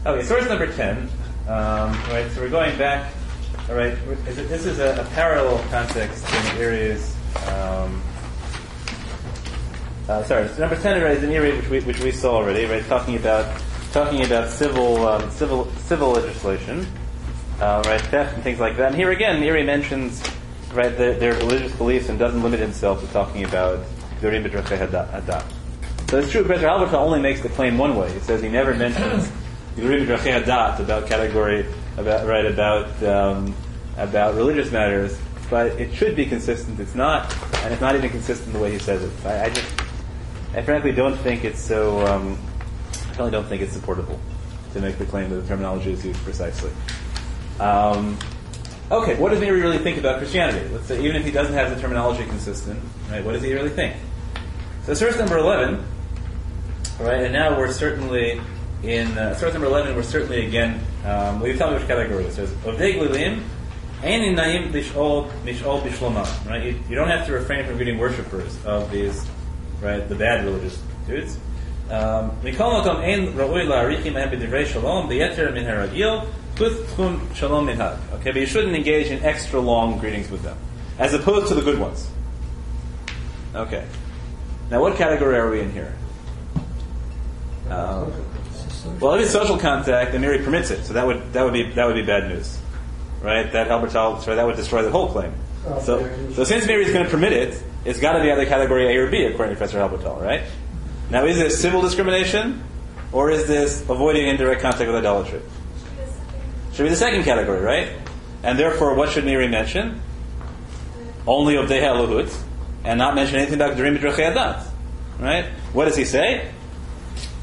[0.04, 0.98] Okay, source number 10.
[0.98, 3.14] Um, right, so we're going back.
[3.70, 3.96] All right,
[4.26, 7.16] this is a, a parallel context in areas.
[7.50, 8.02] Um,
[10.12, 12.86] uh, sorry, number 10 right, is an area which we, which we saw already, right?
[12.86, 13.62] Talking about
[13.94, 16.86] talking about civil um, civil civil legislation,
[17.60, 18.02] uh, right?
[18.02, 18.88] Theft and things like that.
[18.88, 20.22] And here again, the Meiri mentions
[20.74, 23.80] right their, their religious beliefs and doesn't limit himself to talking about
[24.22, 25.44] Dorim B'Drachei Hadat.
[26.10, 28.12] So it's true, Professor Halbertal only makes the claim one way.
[28.12, 29.32] He says he never mentions
[29.78, 31.66] Yurim Drachei Hadat about category
[31.98, 33.56] about right about um,
[33.98, 35.18] about religious matters,
[35.50, 36.80] but it should be consistent.
[36.82, 37.34] It's not,
[37.64, 39.26] and it's not even consistent the way he says it.
[39.26, 39.82] I, I just,
[40.54, 42.06] I frankly don't think it's so.
[42.08, 42.38] Um,
[43.14, 44.20] I really don't think it's supportable
[44.74, 46.72] to make the claim that the terminology is used precisely.
[47.60, 48.18] Um,
[48.90, 50.68] okay, what does Meiri really think about Christianity?
[50.70, 52.80] Let's say even if he doesn't have the terminology consistent,
[53.10, 53.24] right?
[53.24, 53.96] What does he really think?
[54.84, 55.84] So source number eleven.
[57.00, 58.40] Right, and now we're certainly
[58.84, 62.24] in uh, source number 11, we're certainly again, um, will you tell me which category
[62.24, 62.52] this is?
[64.04, 66.50] Ein in naim lish'ol mish'ol bishlomah.
[66.50, 66.64] Right?
[66.64, 69.26] You, you don't have to refrain from greeting worshippers of these,
[69.82, 71.38] right, the bad religious dudes.
[71.90, 77.98] Um, Mikol makom ein ra'ui la'arichim ahem b'divrei shalom b'yeter min haragil kuth shalom minhag.
[78.14, 80.58] Okay, but you shouldn't engage in extra long greetings with them,
[81.00, 82.10] as opposed to the good ones.
[83.54, 83.86] Okay.
[84.70, 85.94] Now, what category are we in here?
[87.70, 88.14] Um,
[89.00, 91.64] well, if it's social contact, then Meiri permits it, so that would that would be
[91.72, 92.58] that would be bad news,
[93.22, 93.52] right?
[93.52, 95.34] That Halbertal, sorry, that would destroy the whole claim.
[95.82, 98.88] So, so since Meiri is going to permit it, it's got to be either category
[98.96, 100.44] A or B, according to Professor Halbertal, right?
[101.10, 102.64] Now, is this civil discrimination,
[103.12, 105.42] or is this avoiding indirect contact with idolatry?
[106.74, 107.90] Should be the second category, right?
[108.44, 110.02] And therefore, what should Meiri mention?
[111.28, 112.34] Only of Deha Lohut,
[112.84, 114.68] and not mention anything about B'Drachei Adat.
[115.20, 115.46] Right?
[115.74, 116.50] What does he say?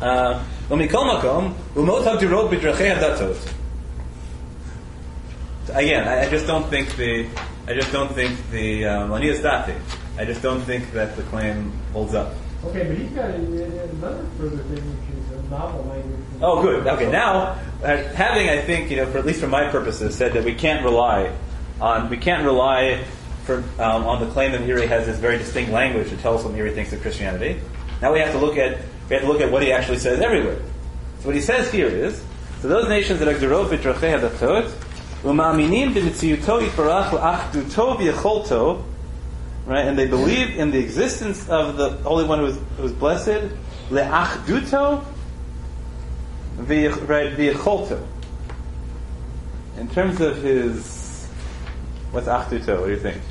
[0.01, 0.45] Uh.
[5.71, 7.27] Again, I, I just don't think the,
[7.67, 9.11] I just don't think the um.
[10.19, 12.35] I just don't think that the claim holds up.
[12.65, 16.21] Okay, but he's got another further thing, which is a novel language.
[16.43, 16.87] Oh, good.
[16.89, 20.33] Okay, now uh, having, I think, you know, for at least for my purposes, said
[20.33, 21.33] that we can't rely
[21.81, 23.05] on we can't rely
[23.45, 26.45] for um, on the claim that Meiri has this very distinct language to tell us
[26.45, 27.61] what Meiri thinks of Christianity.
[28.03, 28.79] Now we have to look at
[29.09, 30.61] we have to look at what he actually says everywhere.
[31.21, 32.23] So what he says here is,
[32.61, 34.71] so those nations that are gzerot b'drachei hadatot
[35.23, 38.85] u'ma'aminim b'mitziyuto yitbarach u'achduto v'yecholto,
[39.69, 39.87] right?
[39.87, 43.53] And they believe in the existence of the Holy One who is, who is blessed,
[43.91, 45.05] le'achduto
[46.57, 48.03] v'yecholto.
[49.77, 51.29] In terms of his,
[52.11, 52.81] what's achduto?
[52.81, 53.23] What do you think?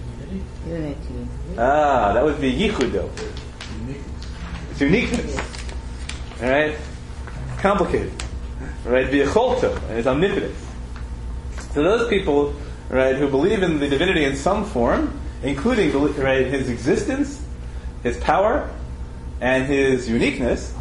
[0.67, 1.27] Unity.
[1.57, 3.09] Ah, that would be yichudo.
[4.71, 5.37] It's uniqueness.
[6.41, 6.77] All right?
[7.57, 8.13] Complicated.
[8.85, 9.07] Right?
[9.07, 10.65] V'yecholto, and his omnipotence.
[11.71, 12.53] So those people,
[12.89, 17.43] right, who believe in the divinity in some form, including right, his existence,
[18.03, 18.69] his power,
[19.41, 20.73] and his uniqueness,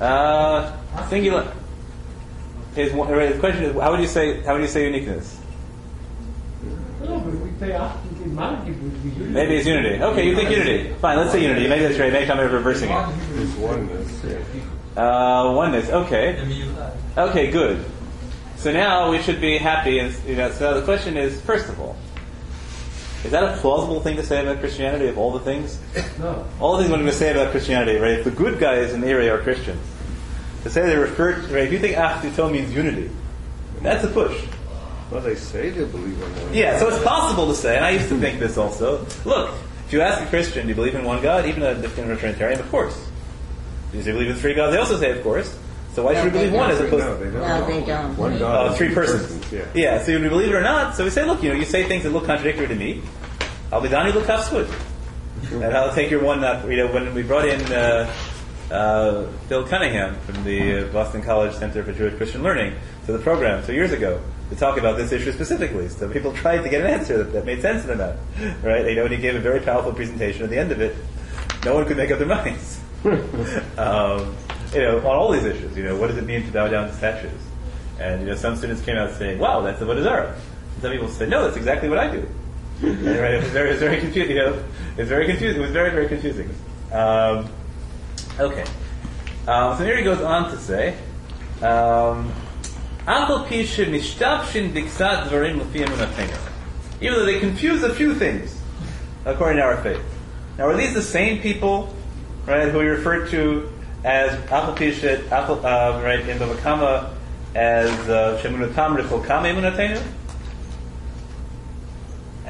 [0.00, 0.76] uh,
[1.08, 1.52] singular.
[2.74, 5.40] His, right, the question is, how would you say, how would you say uniqueness?
[7.02, 9.30] No, but we say Achdu in Maliki would be unity.
[9.30, 10.02] Maybe it's unity.
[10.02, 10.92] Okay, you think unity.
[10.94, 11.68] Fine, let's say unity.
[11.68, 12.12] Maybe that's right.
[12.12, 13.08] Maybe I'm reversing it.
[13.36, 14.24] It's oneness.
[14.96, 15.88] Uh, oneness.
[15.88, 16.74] Okay.
[17.16, 17.84] Okay, good.
[18.66, 20.00] So now we should be happy.
[20.00, 21.96] And you know, so the question is, first of all,
[23.22, 25.06] is that a plausible thing to say about Christianity?
[25.06, 25.78] Of all the things,
[26.18, 26.44] No.
[26.58, 28.14] all the things I'm going to say about Christianity, right?
[28.14, 29.80] If the good guys in the Meiri are Christians,
[30.64, 31.62] to say they refer, right?
[31.62, 33.08] If you think Achduto means unity,
[33.82, 34.36] that's a push.
[35.12, 36.52] Well, they say they believe in one.
[36.52, 39.06] Yeah, so it's possible to say, and I used to think this also.
[39.24, 39.54] Look,
[39.86, 41.46] if you ask a Christian, do you believe in one God?
[41.46, 43.00] Even a definitive Trinitarian, of course.
[43.92, 44.72] Do they believe in three gods?
[44.72, 45.56] They also say, of course.
[45.96, 47.40] So why should we believe one as opposed No, to they don't.
[47.40, 48.16] No, they don't.
[48.18, 49.50] One uh, three two persons?
[49.50, 49.64] Yeah.
[49.74, 50.94] Yeah, so we believe it or not.
[50.94, 53.00] So we say, look, you know, you say things that look contradictory to me.
[53.72, 54.70] I'll be Dani Lukafswood.
[55.52, 58.12] And I'll take your one, uh, you know, when we brought in uh,
[58.70, 62.74] uh, Bill Cunningham from the uh, Boston College Center for Jewish Christian Learning
[63.06, 64.20] to the program two years ago
[64.50, 65.88] to talk about this issue specifically.
[65.88, 68.18] So people tried to get an answer that, that made sense to them,
[68.62, 68.86] right?
[68.86, 70.42] You know, and he gave a very powerful presentation.
[70.42, 70.94] At the end of it,
[71.64, 72.80] no one could make up their minds.
[73.78, 74.36] um,
[74.72, 75.76] you know, on all these issues.
[75.76, 77.40] You know, what does it mean to bow down to statues?
[77.98, 80.34] And you know, some students came out saying, "Wow, that's the Buddha's Arab."
[80.74, 82.28] And some people said, "No, that's exactly what I do."
[82.82, 84.36] and, right, it was very, it was very confusing.
[84.36, 84.64] You know,
[84.98, 85.60] it's very confusing.
[85.60, 86.50] It was very, very confusing.
[86.92, 87.48] Um,
[88.38, 88.64] okay,
[89.48, 90.96] um, so here he goes on to say.
[91.62, 92.32] Um,
[97.00, 98.60] even though they confuse a few things,
[99.24, 100.02] according to our faith.
[100.58, 101.94] Now, are these the same people,
[102.46, 103.70] right, who we referred to
[104.04, 107.12] as Apal Pishet, uh, right, in the Vakama
[107.54, 109.48] as uh, Shemunatam Rifol Kama?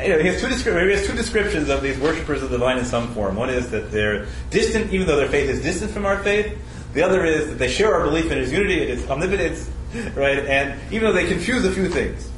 [0.03, 2.59] You know, he has, two descri- he has two descriptions of these worshippers of the
[2.59, 3.37] divine in some form.
[3.37, 6.59] One is that they're distant, even though their faith is distant from our faith.
[6.93, 9.71] The other is that they share our belief in His unity and His omnipotence,
[10.15, 10.39] right?
[10.47, 12.31] And even though they confuse a few things,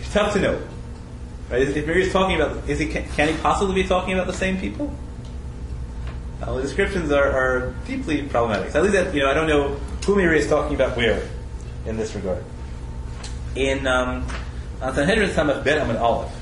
[0.00, 0.62] it's tough to know.
[1.50, 1.62] Right?
[1.62, 4.58] If Meiri is talking about, is he can he possibly be talking about the same
[4.58, 4.92] people?
[6.42, 8.70] Uh, the descriptions are, are deeply problematic.
[8.72, 11.26] So at least that, you know, I don't know who Meiri is talking about where
[11.86, 12.44] in this regard.
[13.54, 14.26] In um,
[14.82, 16.32] on Sanhedrin Samach Bet Amid Aleph,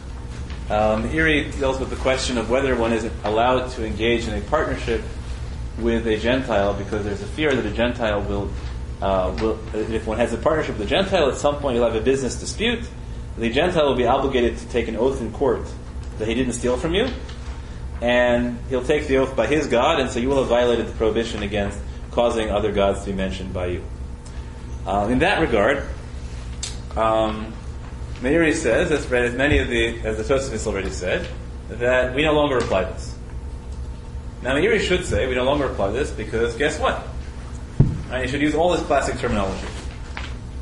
[0.70, 4.40] um, Meiri deals with the question of whether one is allowed to engage in a
[4.42, 5.02] partnership
[5.78, 8.50] with a Gentile because there's a fear that a Gentile will,
[9.00, 11.96] uh, will if one has a partnership with a Gentile, at some point you'll have
[11.96, 12.84] a business dispute.
[13.38, 15.66] The Gentile will be obligated to take an oath in court
[16.18, 17.08] that he didn't steal from you,
[18.05, 20.93] and he'll take the oath by his God, and so you will have violated the
[20.93, 21.78] prohibition against
[22.10, 23.85] causing other gods to be mentioned by you.
[24.86, 25.89] Um, in that regard,
[26.97, 27.55] um,
[28.20, 31.26] Meiri says, as, many of the as the Tosafos already said,
[31.70, 33.16] that we no longer apply this.
[34.43, 37.06] Now Meiri should say we no longer apply this because guess what?
[38.10, 39.66] Right, you should use all this classic terminology.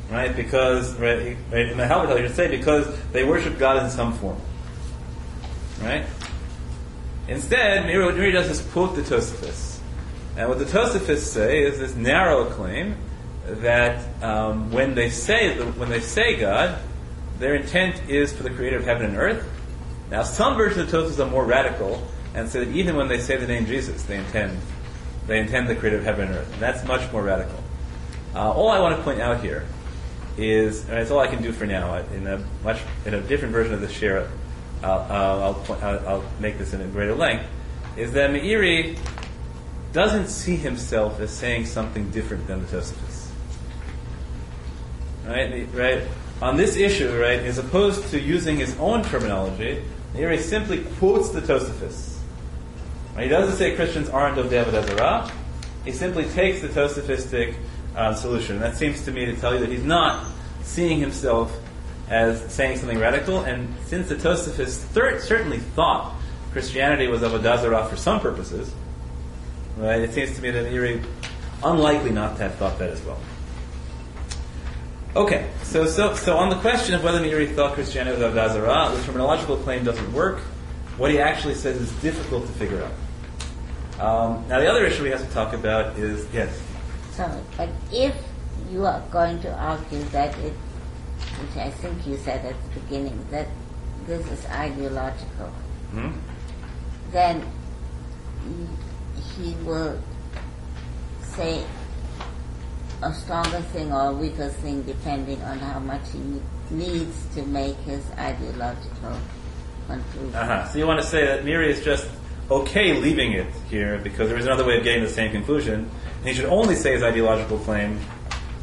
[0.09, 0.33] Right?
[0.33, 4.37] Because right, in the Halbertal you should say because they worship God in some form.
[5.81, 6.05] Right?
[7.27, 9.79] Instead, Meiri, what does is quote the Tosafos.
[10.35, 12.97] And what the Tosafos say is this narrow claim
[13.45, 16.79] that um, when they say when they say God,
[17.39, 19.49] their intent is for the Creator of heaven and earth.
[20.11, 22.05] Now, some versions of the Tosafos are more radical
[22.35, 24.57] and say that even when they say the name Jesus, they intend
[25.27, 26.51] they intend the Creator of heaven and earth.
[26.53, 27.63] And that's much more radical.
[28.35, 29.65] Uh, all I want to point out here
[30.37, 31.95] is, and that's all I can do for now.
[31.95, 34.29] In a much in a different version of the share,
[34.83, 37.45] uh, I'll, I'll, I'll make this in a greater length.
[37.95, 38.97] Is that Meiri
[39.93, 43.29] doesn't see himself as saying something different than the Tosafos.
[45.25, 46.03] Right, right.
[46.41, 49.83] On this issue, right, as opposed to using his own terminology,
[50.13, 52.17] Meiri simply quotes the Tosafos.
[53.15, 55.31] Right, he doesn't say Christians aren't Avodah Zarah.
[55.85, 57.55] He simply takes the Tosafistic
[57.95, 58.59] uh, solution.
[58.59, 60.25] That seems to me to tell you that he's not
[60.63, 61.55] seeing himself
[62.09, 63.39] as saying something radical.
[63.41, 66.15] And since the Tosafists thir- certainly thought
[66.51, 68.73] Christianity was Avodah Zarah for some purposes,
[69.77, 71.03] right, it seems to me that Meiri
[71.63, 73.19] unlikely not to have thought that as well.
[75.15, 78.95] Okay, so, so, so on the question of whether Meiri thought Christianity was Avodah Zarah,
[78.95, 80.39] the terminological claim doesn't work.
[80.97, 82.91] What he actually says is difficult to figure out.
[83.99, 86.61] Um, now, the other issue we have to talk about is yes.
[87.11, 88.15] Sorry, but if
[88.71, 90.53] you are going to argue that it,
[91.39, 93.47] which I think you said at the beginning, that
[94.07, 95.47] this is ideological,
[95.91, 96.09] Hmm?
[97.11, 97.43] then
[99.37, 99.97] he- will
[101.35, 101.63] say
[103.01, 106.41] a stronger thing or a weaker thing depending on how much he
[106.75, 109.17] needs to make his ideological
[109.87, 110.35] conclusion.
[110.35, 110.67] Uh-huh.
[110.69, 112.07] So you want to say that Meiri is just
[112.51, 115.89] okay leaving it here because there is another way of getting the same conclusion,
[116.19, 117.99] and he should only say his ideological claim,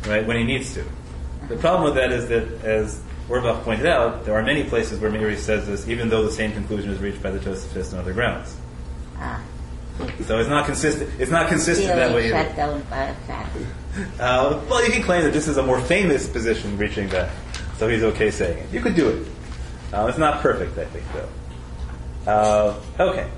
[0.06, 0.84] right, when he needs to.
[1.50, 5.10] The problem with that is that, as Urbach pointed out, there are many places where
[5.10, 8.12] Meiri says this, even though the same conclusion is reached by the Tosafists on other
[8.12, 8.56] grounds.
[9.16, 9.42] Ah,
[10.26, 11.10] So it's not consistent.
[11.18, 14.22] It's not consistent that way shut down by a.
[14.22, 17.30] Uh, well, you can claim that this is a more famous position reaching that,
[17.78, 18.72] so he's okay saying it.
[18.72, 19.26] You could do it.
[19.92, 22.30] Uh, it's not perfect, I think, though.
[22.30, 23.28] Uh, okay.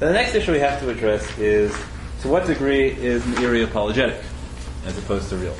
[0.00, 1.76] So the next issue we have to address is
[2.22, 4.16] to what degree is Meiri apologetic
[4.86, 5.54] as opposed to real?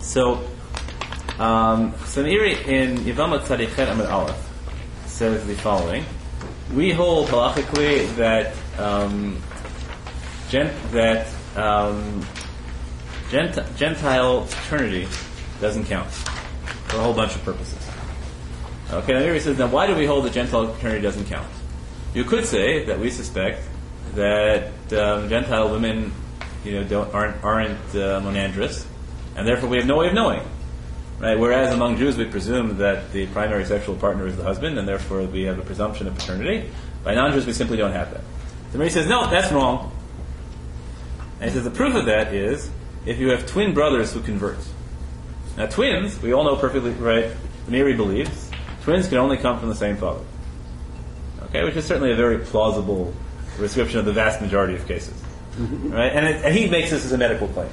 [0.00, 0.44] So,
[1.38, 4.36] um, so Meiri in Yavama Tzadichet Amid Aleph
[5.06, 6.04] says the following.
[6.74, 9.40] We hold halachically that um,
[10.48, 12.24] gent- that um,
[13.30, 15.08] Gent- Gentile paternity
[15.60, 17.78] doesn't count for a whole bunch of purposes.
[18.90, 21.48] Okay, now here he says, now why do we hold that Gentile paternity doesn't count?
[22.14, 23.62] You could say that we suspect
[24.14, 26.12] that um, Gentile women,
[26.62, 28.84] you know, don't, aren't aren't uh, monandrous,
[29.34, 30.42] and therefore we have no way of knowing.
[31.22, 31.38] Right?
[31.38, 35.22] Whereas among Jews we presume that the primary sexual partner is the husband, and therefore
[35.22, 36.68] we have a presumption of paternity.
[37.04, 38.22] By non-Jews we simply don't have that.
[38.72, 39.92] So Meiri says, no, that's wrong.
[41.40, 42.70] And he says the proof of that is
[43.06, 44.58] if you have twin brothers who convert.
[45.56, 47.30] Now twins, we all know perfectly right.
[47.68, 48.50] Meiri believes
[48.82, 50.24] twins can only come from the same father.
[51.44, 53.14] Okay, which is certainly a very plausible
[53.58, 55.14] description of the vast majority of cases.
[55.52, 55.92] Mm-hmm.
[55.92, 57.70] Right, and, it, and he makes this as a medical claim.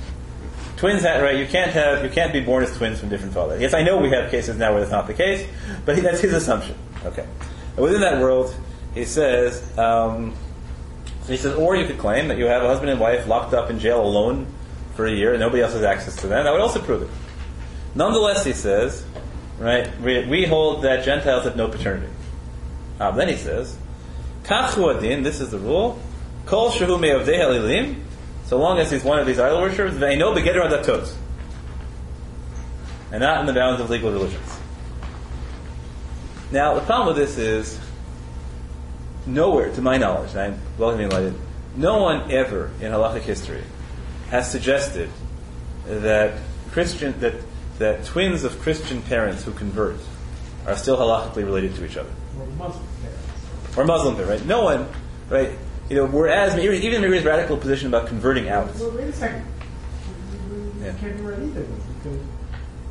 [0.79, 1.35] Twins, right?
[1.35, 3.61] You can't have, you can't be born as twins from different fathers.
[3.61, 5.45] Yes, I know we have cases now where that's not the case,
[5.83, 6.75] but he, that's his assumption.
[7.03, 7.27] Okay,
[7.75, 8.55] and within that world,
[8.93, 10.33] he says, um,
[11.27, 13.69] he says, or you could claim that you have a husband and wife locked up
[13.69, 14.47] in jail alone
[14.95, 16.43] for a year and nobody else has access to them.
[16.43, 17.09] That would also prove it.
[17.93, 19.05] Nonetheless, he says,
[19.59, 22.11] right, we, we hold that Gentiles have no paternity.
[22.99, 23.77] Um, then he says,
[24.43, 26.01] this is the rule,
[26.45, 26.99] kol shehu
[28.49, 31.13] so long as he's one of these idol worshippers, ve'eno begeder adatot.
[33.11, 34.59] And not in the bounds of legal religions.
[36.51, 37.79] Now, the problem with this is,
[39.27, 41.39] nowhere, to my knowledge, and I'm welcoming enlightened,
[41.75, 43.63] no one ever in halachic history
[44.31, 45.09] has suggested
[45.85, 46.39] that
[46.71, 47.35] Christian that
[47.77, 49.97] that twins of Christian parents who convert
[50.65, 52.09] are still halachically related to each other,
[52.39, 53.77] Or Muslim parents.
[53.77, 54.47] or Muslim parents, right?
[54.47, 54.87] No one,
[55.29, 55.51] right?
[55.89, 59.43] You know, whereas even Meiri's radical position about converting out, Well, wait a second.
[60.51, 60.91] You- Yeah.
[61.01, 61.65] can't be right either,
[62.03, 62.19] because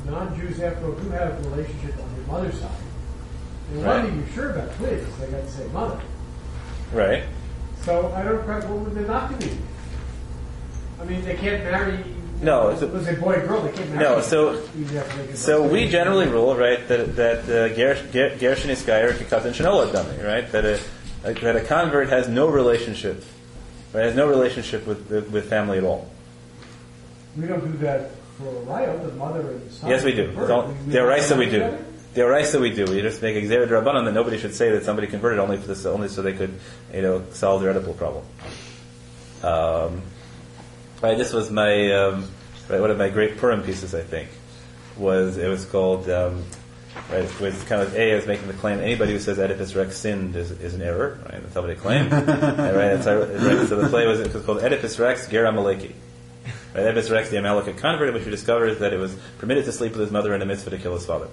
[0.07, 2.71] non-Jews, after all, do have a relationship on their mother's side.
[3.73, 3.97] And Right.
[4.03, 5.97] one thing you're sure about twins, they got the same mother.
[6.95, 7.23] right?
[7.85, 9.51] So I don't quite, what would they not be?
[11.01, 11.99] I mean, they can't marry
[12.41, 14.05] No, it's a- Let's say boy and girl, they can't marry.
[14.05, 17.75] No, so- You have to make it So we generally rule, right, that that uh,
[17.75, 20.51] Gersh- Ger- Gershon is Gayer Kikatan Shanola Dami, right?
[20.53, 20.79] That a,
[21.37, 23.25] that a convert has no relationship,
[23.93, 24.05] right?
[24.05, 26.11] Has no relationship with with, with family at all.
[27.37, 29.91] We don't do that for a riot, the mother and the son.
[29.91, 30.27] Yes, we do.
[30.27, 30.49] give birth.
[30.49, 31.79] Don't- We- we The don't Oraisa we do.
[32.15, 32.85] The Oraisa we do.
[32.87, 35.85] We just make Xavier Rabbanon that nobody should say that somebody converted only for this,
[35.87, 36.53] only so they could,
[36.93, 38.25] you know, solve their Oedipal problem.
[39.43, 40.03] Um,
[41.03, 42.27] right, this was my um,
[42.69, 43.95] right, one of my great Purim pieces.
[43.95, 44.29] I think
[44.97, 46.43] was it was called um,
[47.11, 47.25] right.
[47.25, 50.37] It was kind of A is making the claim anybody who says Oedipus Rex sinned
[50.37, 51.19] is, is an error.
[51.25, 52.13] Right, that's how they claim.
[52.13, 55.45] And, right, that's how, right, so the play was, it was called Oedipus Rex Ger
[55.45, 55.93] Amaleki.
[56.75, 59.73] Right, Oedipus Rex, the Amalekite convert, in which he discovered that it was permitted to
[59.73, 61.29] sleep with his mother in a mitzvah to kill his father.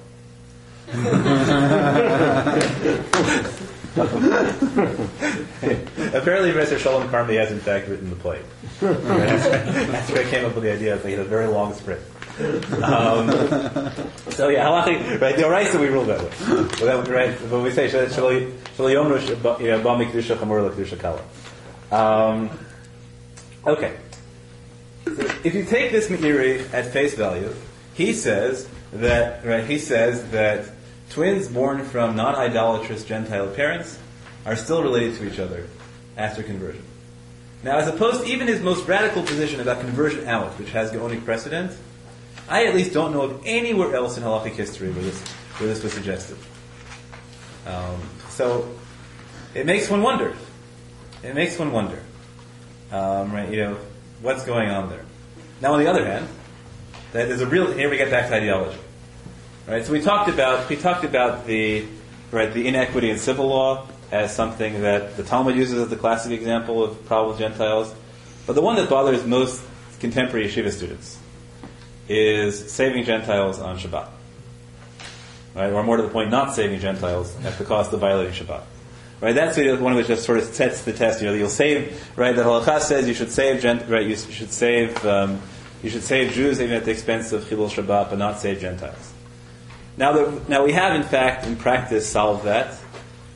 [3.96, 8.42] Apparently, Professor Shalom Carmy has in fact written the play.
[8.82, 10.96] that's, where, that's where I came up with the idea.
[10.96, 12.04] It's like a very long script.
[12.38, 13.30] Um,
[14.30, 15.38] so yeah, halachic, right?
[15.38, 16.32] The oraisa we rule that way.
[16.82, 17.38] Well, that, right?
[17.50, 21.22] But we say shalayomru bami kedusha chamor kedusha kala.
[21.92, 22.50] Um,
[23.66, 23.96] okay.
[25.06, 27.54] So if you take this Meiri at face value,
[27.94, 29.64] he says that right.
[29.64, 30.66] He says that
[31.12, 33.98] twins born from non-idolatrous Gentile parents
[34.46, 35.68] are still related to each other
[36.18, 36.84] after conversion.
[37.64, 41.24] Now, as opposed to even his most radical position about conversion out, which has Gaonic
[41.24, 41.72] precedent,
[42.48, 45.20] I at least don't know of anywhere else in halachic history where this,
[45.58, 46.38] where this was suggested.
[47.66, 48.70] Um, so,
[49.56, 50.36] it makes one wonder.
[51.24, 52.02] It makes one wonder.
[52.92, 53.78] Um, right, you know,
[54.22, 55.06] what's going on there?
[55.62, 56.28] Now, on the other hand,
[57.14, 57.72] that there's a real.
[57.72, 58.78] Here we get back to ideology,
[59.68, 59.84] right?
[59.86, 61.86] So we talked about we talked about the
[62.32, 66.32] right the inequity in civil law as something that the Talmud uses as the classic
[66.32, 67.94] example of problem with Gentiles,
[68.46, 69.64] but the one that bothers most
[70.00, 71.18] contemporary yeshiva students
[72.08, 74.08] is saving Gentiles on Shabbat,
[75.56, 75.72] right?
[75.72, 78.62] Or more to the point, not saving Gentiles at the cost of violating Shabbat.
[79.22, 81.22] Right, that's one of which just sort of sets the test.
[81.22, 82.06] You know, you'll save.
[82.18, 83.62] Right, the halacha says you should save.
[83.62, 85.04] Gent, right, you should save.
[85.06, 85.42] Um,
[85.82, 89.14] you should save Jews even at the expense of Chilul Shabbat, but not save Gentiles.
[89.98, 92.78] Now, the, now we have in fact, in practice, solved that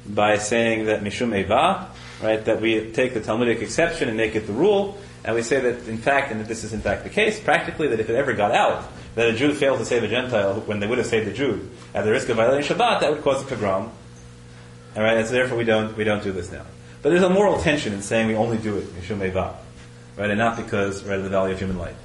[0.06, 1.90] by saying that Mishum Eva,
[2.22, 5.60] right, that we take the Talmudic exception and make it the rule, and we say
[5.60, 8.16] that in fact, and that this is in fact the case, practically, that if it
[8.16, 8.86] ever got out
[9.16, 11.70] that a Jew failed to save a Gentile when they would have saved a Jew
[11.94, 13.92] at the risk of violating Shabbat, that would cause a pogrom.
[14.96, 16.66] All right, and so therefore we don't we don't do this now.
[17.02, 19.58] But there's a moral tension in saying we only do it Mishum Eva,
[20.18, 21.96] right, and not because right of the value of human life.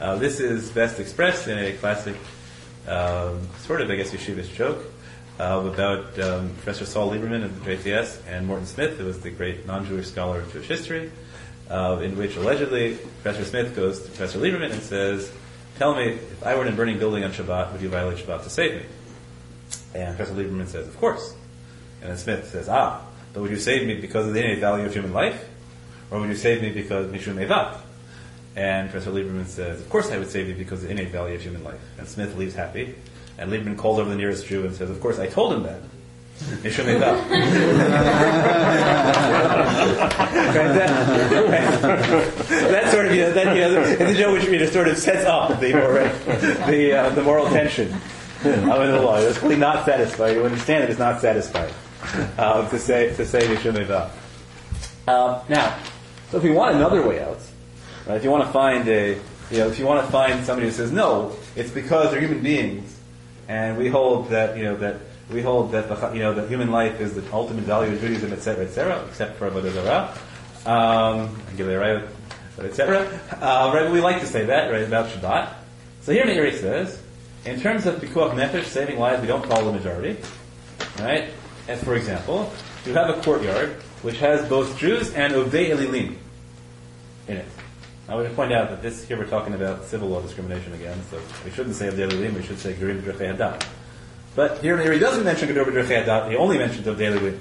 [0.00, 2.16] Uh, this is best expressed in a classic,
[2.88, 4.84] um, sort of, I guess, yeshivish joke
[5.38, 9.30] uh, about um, Professor Saul Lieberman of the JTS and Morton Smith, who was the
[9.30, 11.12] great non-Jewish scholar of Jewish history,
[11.70, 15.30] uh, in which allegedly Professor Smith goes to Professor Lieberman and says,
[15.78, 18.44] "Tell me, if I were in a burning building on Shabbat, would you violate Shabbat
[18.44, 18.86] to save me?"
[19.94, 21.34] And Professor Lieberman says, "Of course."
[22.00, 23.00] And then Smith says, "Ah,
[23.32, 25.48] but would you save me because of the innate value of human life,
[26.10, 27.78] or would you save me because mishum evav?"
[28.56, 31.34] And Professor Lieberman says, Of course I would save you because of the innate value
[31.34, 31.80] of human life.
[31.98, 32.94] And Smith leaves happy.
[33.36, 35.80] And Lieberman calls over the nearest Jew and says, Of course I told him that.
[36.62, 37.14] Mishum evav.
[40.54, 40.74] Right,
[42.70, 44.88] that- sort of, you know, that, you know, and the joke which you know, sort
[44.88, 46.08] of sets up the, moral-
[46.70, 49.16] the, uh, the moral tension of the law.
[49.18, 50.36] It's clearly not satisfied.
[50.36, 51.72] You understand it is not satisfied
[52.38, 54.10] uh, to say to say Mishum evav.
[55.08, 55.78] Um, now,
[56.30, 57.38] so if we want another way out,
[58.06, 58.16] Right?
[58.16, 59.12] If you want to find a,
[59.50, 62.42] you know, if you want to find somebody who says no, it's because they're human
[62.42, 62.94] beings,
[63.48, 64.96] and we hold that, you know, that
[65.30, 68.32] we hold that the, you know, that human life is the ultimate value of Judaism,
[68.32, 70.18] etc., etc., except for Avodah Zarah,
[70.66, 72.06] um, Gilei
[72.58, 73.20] etc.
[73.40, 73.90] Uh, right?
[73.90, 75.54] We like to say that, right, about Shabbat.
[76.02, 77.00] So here Meiri says,
[77.44, 80.16] in terms of pikuach nefesh, saving lives, we don't follow the majority,
[80.98, 81.30] right?
[81.66, 82.52] And for example,
[82.84, 83.70] you have a courtyard
[84.02, 86.16] which has both Jews and Ovdei Elilim
[87.26, 87.46] in it.
[88.06, 91.18] I would point out that this here we're talking about civil law discrimination again, so
[91.44, 93.66] we shouldn't say Avdei Elilim, we should say Gerim B'Drechei Hadat.
[94.34, 97.38] But here, here he doesn't mention B'Drechei Hadat, he only mentions of daily Elilim.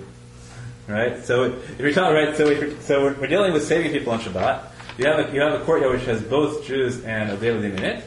[0.88, 1.24] Right?
[1.26, 4.20] So if you're talking, right, so, if so we're, we're dealing with saving people on
[4.20, 4.66] Shabbat.
[4.98, 7.84] You have a, you have a courtyard which has both Jews and Avdei Elilim in
[7.84, 8.04] it.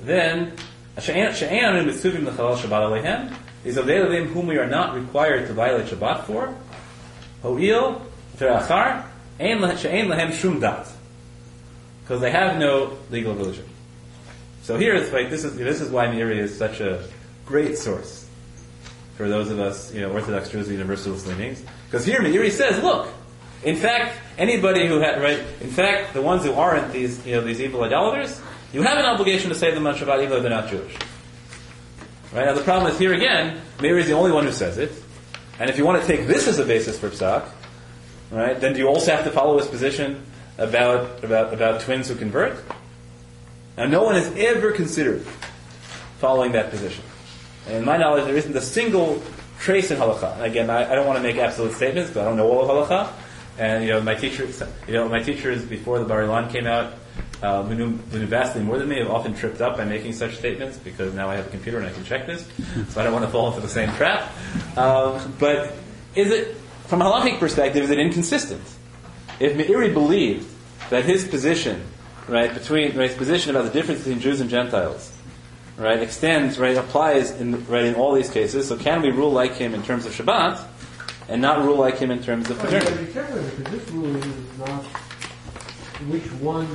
[0.00, 0.56] Then,
[1.00, 3.34] She'en Anu Mitzuvim L'Chalal Shabbat Alehem
[3.64, 6.54] is Avdei Elilim whom we are not required to violate Shabbat for.
[7.42, 8.06] Ho'il,
[8.38, 9.04] Terachar,
[9.38, 10.88] She'en Lahem Shum Dat
[12.04, 13.64] because they have no legal religion.
[14.62, 17.02] So here it's like this is this is why Meiri is such a
[17.46, 18.26] great source
[19.16, 21.62] for those of us, you know, Orthodox Jews, Universalist leanings.
[21.86, 23.08] Because here Meiri says, look,
[23.62, 27.40] in fact, anybody who had right, in fact, the ones who aren't these, you know,
[27.40, 28.40] these evil idolaters,
[28.72, 30.96] you have an obligation to save them on Shabbat even though they're not Jewish.
[32.32, 32.46] Right?
[32.46, 34.90] Now the problem is here again, Meiri is the only one who says it.
[35.60, 37.48] And if you want to take this as a basis for psak,
[38.32, 40.26] right, then do you also have to follow his position
[40.58, 42.58] about, about, about twins who convert?
[43.76, 45.24] Now no one has ever considered
[46.18, 47.04] following that position.
[47.66, 49.22] And in my knowledge, there isn't a single
[49.60, 50.40] trace in halacha.
[50.40, 52.88] Again, I, I don't want to make absolute statements, but I don't know all of
[52.88, 53.12] halacha.
[53.58, 56.94] And you know, my teachers, you know, my teachers before the Bar Ilan came out,
[57.42, 60.12] uh, who, knew, who knew vastly more than me, have often tripped up by making
[60.12, 62.48] such statements because now I have a computer and I can check this.
[62.88, 64.32] so I don't want to fall into the same trap.
[64.76, 65.74] Um, but
[66.14, 68.62] is it, from a halachic perspective, is it inconsistent?
[69.40, 70.48] If Meiri believed
[70.90, 71.84] that his position,
[72.28, 75.13] right, between right, his position about the difference between Jews and Gentiles,
[75.76, 78.68] right, extends, right, applies in right in all these cases.
[78.68, 80.62] So can we rule like him in terms of Shabbat,
[81.28, 83.62] and not rule like him in terms of Well, you gotta paternity?
[83.70, 84.84] this ruling is not
[86.08, 86.68] which one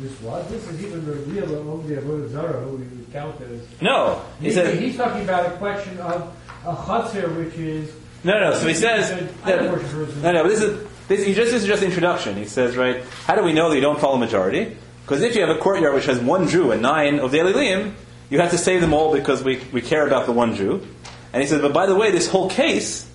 [0.00, 0.48] this was.
[0.50, 3.60] This is even the real of the Avodah Zarah who we would count as.
[3.80, 6.34] No, he He- said he's talking about a question of
[6.66, 7.90] a chatzir, which is
[8.24, 8.52] no, no.
[8.54, 9.10] So he says
[9.46, 9.56] no,
[10.22, 10.48] no, no.
[10.48, 11.24] This is this.
[11.24, 12.36] He just this is just introduction.
[12.36, 13.02] He says right.
[13.26, 14.76] How do we know that you don't follow majority?
[15.04, 17.92] Because if you have a courtyard which has one Jew and nine of the Elilim,
[18.30, 20.86] you have to save them all because we, we care about the one Jew.
[21.32, 23.08] And he says, but by the way, this whole case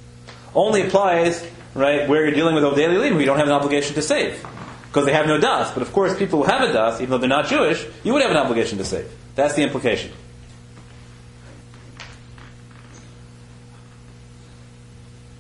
[0.54, 3.96] only applies right where you're dealing with Ovdei Elilim, who you don't have an obligation
[3.96, 4.46] to save
[4.92, 5.72] because they have no das.
[5.74, 8.22] But of course, people who have a das, even though they're not Jewish, you would
[8.22, 9.10] have an obligation to save.
[9.36, 10.12] That's the implication.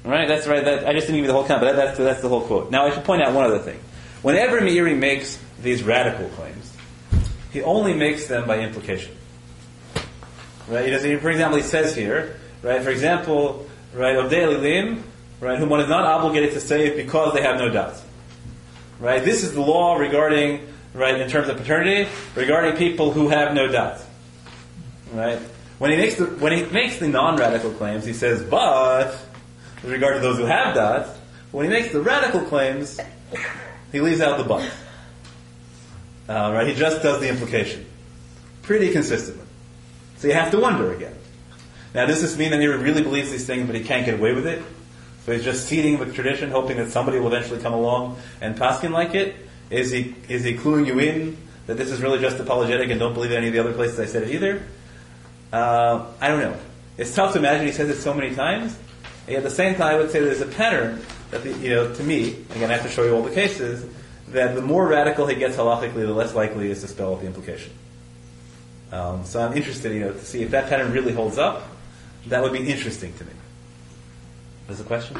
[0.03, 0.27] Right?
[0.27, 0.64] That's right.
[0.64, 2.41] That, I just didn't give you the whole count, but that, that's, that's the whole
[2.41, 2.72] quote.
[2.72, 3.80] Now, I should point out one other thing.
[4.22, 6.76] Whenever Meiri makes these radical claims,
[7.52, 9.15] he only makes them by implication.
[10.67, 10.85] Right?
[10.85, 12.81] He does, for example, he says here, right?
[12.81, 15.01] For example, right, Ovdei Elilim,
[15.39, 18.01] right, whom one is not obligated to save because they have no doubts.
[18.99, 19.23] Right?
[19.23, 23.67] This is the law regarding, right, in terms of paternity, regarding people who have no
[23.67, 24.05] doubts.
[25.11, 25.39] Right?
[25.79, 29.17] When he makes the when he makes the non-radical claims, he says, but
[29.81, 31.09] with regard to those who have doubts,
[31.51, 32.99] when he makes the radical claims,
[33.91, 34.71] he leaves out the but.
[36.29, 36.67] Uh, right?
[36.67, 37.85] He just does the implication
[38.61, 39.40] pretty consistently.
[40.22, 41.15] So you have to wonder again.
[41.95, 44.34] Now, does this mean that he really believes these things, but he can't get away
[44.34, 44.61] with it?
[45.26, 48.91] So he's just feeding with tradition, hoping that somebody will eventually come along and paskin
[48.91, 49.35] like it?
[49.72, 53.15] Is he is he cluing you in that this is really just apologetic and don't
[53.15, 54.61] believe any of the other places I said it either?
[55.52, 56.56] Uh, I don't know.
[56.99, 58.77] It's tough to imagine he says it so many times.
[59.26, 61.91] And at the same time, I would say there's a pattern that, the, you know,
[61.95, 63.84] to me, again, I have to show you all the cases,
[64.27, 67.22] that the more radical he gets halachically, the less likely he is to spell out
[67.22, 67.73] the implication.
[68.91, 71.63] Um, so I'm interested, you know, to see if that pattern really holds up.
[72.27, 73.31] That would be interesting to me.
[74.68, 75.18] There's a question?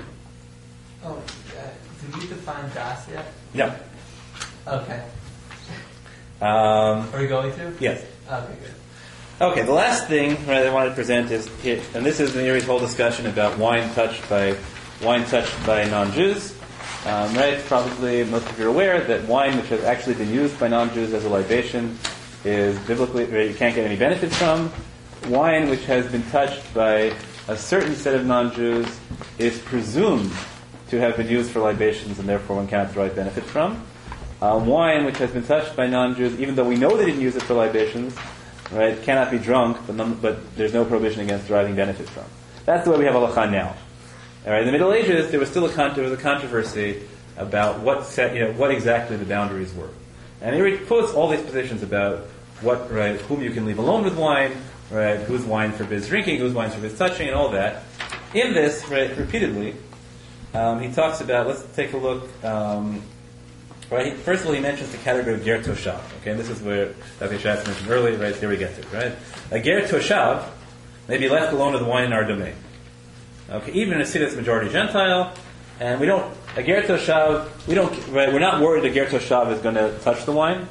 [1.04, 3.26] Oh, uh, did you define das yet?
[3.54, 3.76] Yeah.
[4.68, 5.04] Okay.
[6.42, 7.74] Um, Are we going to?
[7.80, 8.04] yes.
[8.30, 8.74] Okay, good.
[9.42, 12.66] Okay, the last thing right, I wanted to present is here, and this is Meiri's
[12.66, 14.56] whole discussion about wine touched by
[15.02, 16.56] wine touched by non-Jews.
[17.08, 20.60] Um, right, probably most of you are aware that wine which has actually been used
[20.60, 21.98] by non-Jews as a libation
[22.44, 24.72] is biblically you can't get any benefit from.
[25.28, 27.14] Wine which has been touched by
[27.48, 28.88] a certain set of non-Jews
[29.38, 30.32] is presumed
[30.90, 33.84] to have been used for libations, and therefore one cannot derive benefit from.
[34.42, 37.36] Uh, wine which has been touched by non-Jews, even though we know they didn't use
[37.36, 38.16] it for libations,
[38.72, 42.26] right, cannot be drunk, but, but there's no prohibition against deriving benefit from.
[42.66, 43.76] That's the way we have halacha now.
[44.46, 47.04] All right, in the Middle Ages, there was still a con- there was a controversy
[47.38, 49.90] about what set, you know, what exactly the boundaries were,
[50.42, 52.20] and he quotes all these positions about
[52.62, 54.56] what, right, whom you can leave alone with wine,
[54.90, 57.84] right, whose wine forbids drinking, whose wine forbids touching, and all that.
[58.34, 59.76] In this, right, repeatedly,
[60.54, 61.48] um, he talks about.
[61.48, 62.44] Let's take a look.
[62.44, 63.02] Um,
[63.92, 64.16] Right?
[64.16, 66.00] First of all, he mentions the category of ger toshav.
[66.22, 67.38] Okay, and this is where Dr.
[67.38, 68.18] Schatz mentioned earlier.
[68.18, 68.88] Right here we get to.
[68.88, 69.14] Right,
[69.52, 70.48] a ger toshav
[71.10, 72.56] may be left alone with wine in our domain.
[73.50, 75.34] Okay, even in a city that's majority Gentile,
[75.82, 77.68] and we don't a ger toshav.
[77.68, 77.92] We don't.
[78.10, 80.68] Right, we're not worried a ger toshav is going to touch the wine.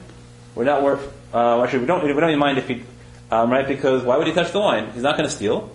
[0.54, 1.08] We're not worried.
[1.32, 2.04] Uh, actually, we don't.
[2.04, 2.84] We don't even mind if he.
[3.30, 4.90] Um, right, because why would he touch the wine?
[4.92, 5.70] He's not going to steal,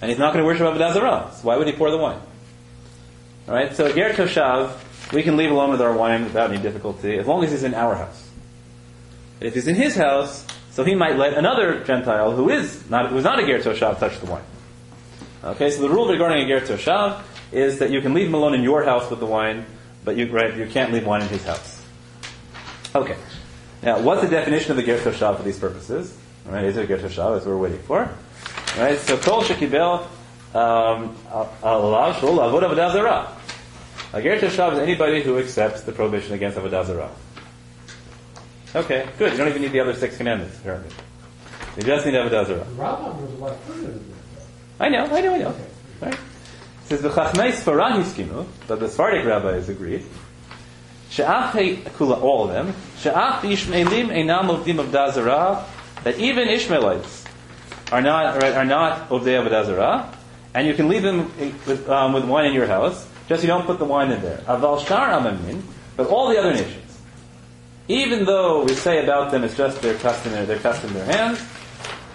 [0.00, 1.34] and he's not going to worship Avodah.
[1.34, 2.20] So why would he pour the wine?
[3.48, 4.78] All right, so a ger toshav
[5.12, 7.74] we can leave alone with our wine without any difficulty, as long as he's in
[7.74, 8.30] our house.
[9.40, 13.24] If he's in his house, so he might let another Gentile who is not who's
[13.24, 14.44] not a ger toshav touch the wine.
[15.44, 17.22] Okay, so the rule regarding a ger toshav
[17.52, 19.66] is that you can leave him alone in your house with the wine,
[20.04, 21.84] but you right you can't leave wine in his house.
[22.94, 23.16] Okay,
[23.82, 26.16] now what's the definition of the ger toshav for these purposes?
[26.46, 27.34] All right, is it a ger toshav?
[27.34, 28.00] That's what we're waiting for.
[28.00, 30.06] All right, so kol shekibel
[30.54, 33.36] um, alav shul avod avodah zarah.
[34.12, 37.10] A ger toshav is anybody who accepts the prohibition against avodah zarah.
[38.74, 39.32] Okay, good.
[39.32, 40.90] You don't even need the other six commandments, apparently.
[41.76, 42.64] You just need Avodah Zarah.
[42.64, 44.46] The Rambam was a lot further than that.
[44.80, 45.54] I know, I know, I know.
[46.00, 46.18] Right?
[46.92, 50.04] Says the Chachmei Sfarad Hiskimu, but the Sephardic rabbis agreed.
[51.18, 52.74] All of them.
[53.02, 55.64] Ishmaelim einam ovdim of Dazara,
[56.04, 57.24] that even Ishmaelites
[57.90, 60.14] are not are not ovdei of Dazara,
[60.52, 61.32] and you can leave them
[61.66, 63.08] with, um, with wine in your house.
[63.26, 64.42] Just you don't put the wine in there.
[64.46, 65.62] Aval shar amamin,
[65.96, 67.00] but all the other nations,
[67.88, 71.42] even though we say about them it's just their custom, their custom, their hands,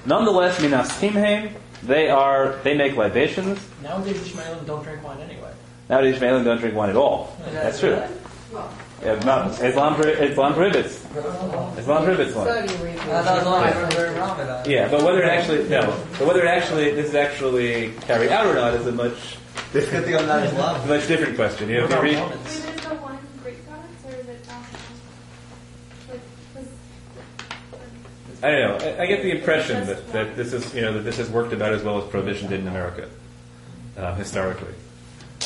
[0.05, 1.51] nonetheless minas timheim,
[1.83, 3.59] they are they make libations.
[3.83, 5.51] Nowadays, Ishmaelim don't drink wine anyway.
[5.89, 7.35] Nowadays, Ishmaelim don't drink wine at all.
[7.47, 7.91] Is that That's true.
[7.95, 8.67] really?
[9.03, 10.95] Yeah, not, Islam, pro- Islam prohibits.
[11.77, 12.47] Islam prohibits wine.
[12.47, 14.69] I thought it was only during Ramadan.
[14.69, 15.81] Yeah, but whether it actually no,
[16.17, 19.37] but whether it actually this is actually carried out or not is a much
[19.73, 20.81] It's good to go not Islam.
[20.81, 21.69] a much different question.
[21.69, 22.43] You know, if you read, almonds?
[22.65, 24.79] Wait, is the wine grape products or is it alcohol?
[26.09, 26.21] Like,
[26.55, 26.67] was,
[28.43, 28.85] I don't know.
[28.97, 31.53] I, I get the impression that, that this is you know that this has worked
[31.53, 33.09] about as well as prohibition did in America
[33.97, 34.73] uh, historically.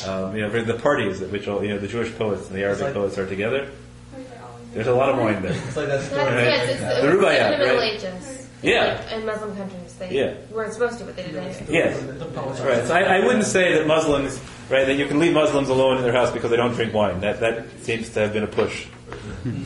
[0.05, 2.63] Um, you know, the parties at which all you know the Jewish poets and the
[2.63, 3.69] Arabic like- poets are together.
[4.15, 5.51] wait, they're all- There's a lot of wine there.
[5.53, 6.23] It's like that story.
[6.23, 6.43] Right.
[6.45, 7.93] Yes, it's, The it Rubaiyat, in Middle right?
[7.93, 8.47] Ages.
[8.63, 9.01] Yeah.
[9.09, 10.33] Like, in Muslim countries, they Yeah.
[10.51, 11.65] weren't supposed to, but they did anyway.
[11.67, 11.99] Yes.
[11.99, 12.25] The
[12.63, 12.87] Right.
[12.87, 14.39] So I, I wouldn't say that Muslims,
[14.69, 17.21] right, that you can leave Muslims alone in their house because they don't drink wine.
[17.21, 18.85] That that seems to have been a push.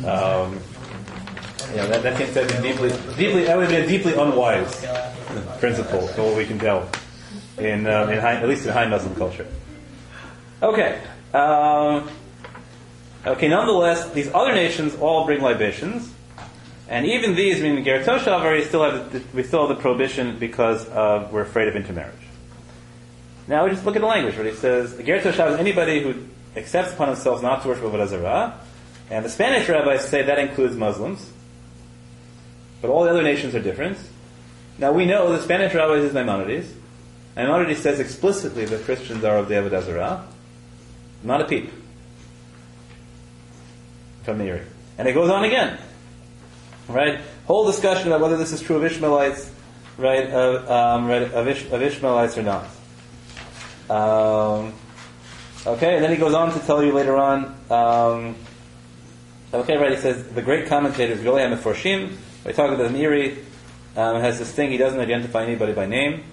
[0.06, 0.60] Um,
[1.74, 4.86] yeah, that, that seems to been deeply, deeply, that would been a deeply unwise
[5.60, 6.90] principle, for what we can tell,
[7.58, 9.48] in, uh, in high, at least in high Muslim culture.
[10.62, 11.02] Okay.
[11.34, 12.10] Um,
[13.26, 13.48] okay.
[13.48, 16.12] Nonetheless, these other nations all bring libations.
[16.88, 20.38] And even these, meaning Ger Toshav, already still have the, we still have the prohibition
[20.38, 22.14] because of, we're afraid of intermarriage.
[23.48, 24.36] Now we just look at the language.
[24.38, 24.48] Right?
[24.48, 26.26] It says Ger Toshav is anybody who
[26.56, 28.60] accepts upon himself not to worship Avodah Zarah,
[29.10, 31.32] and the Spanish rabbis say that includes Muslims,
[32.82, 33.98] but all the other nations are different.
[34.78, 36.72] Now we know the Spanish rabbis is Maimonides.
[37.36, 40.28] Maimonides says explicitly that Christians are of the Avodah Zarah,
[41.24, 41.72] not a peep
[44.24, 44.64] from Meiri.
[44.98, 45.78] And it goes on again.
[46.88, 47.20] Right?
[47.46, 49.52] Whole discussion about whether this is true of Ishmaelites,
[49.98, 52.66] right, of, um, right, of, Ish, of Ishmaelites or not.
[53.90, 54.74] Um,
[55.66, 58.36] okay, and then he goes on to tell you later on, um,
[59.54, 62.16] okay, right, he says, the great commentators, William Meforshim,
[62.52, 63.44] talk about Meiri,
[63.96, 66.24] um, has this thing, he doesn't identify anybody by name,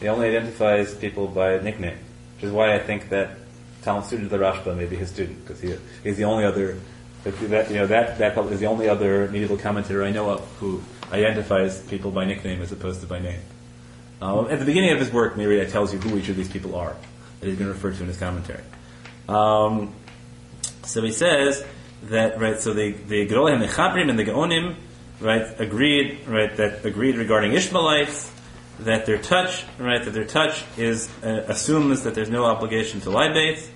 [0.00, 1.98] he only identifies people by nickname,
[2.36, 3.38] which is why I think that
[3.82, 6.78] Talmud student of the Rashba may be his student, because he, he's the only other
[7.24, 10.82] that, you know, that, that is the only other medieval commentator I know of who
[11.10, 13.40] identifies people by nickname as opposed to by name.
[14.20, 16.74] Um, at the beginning of his work, Miriam tells you who each of these people
[16.76, 16.94] are
[17.40, 18.62] that he's going to refer to in his commentary.
[19.28, 19.94] Um,
[20.84, 21.64] so he says
[22.04, 22.60] that right.
[22.60, 24.76] So the the Gedolim Mechabrim and the Geonim
[25.20, 28.30] right agreed right that agreed regarding Ishmaelites
[28.80, 33.10] that their touch right that their touch is uh, assumes that there's no obligation to
[33.10, 33.70] libate.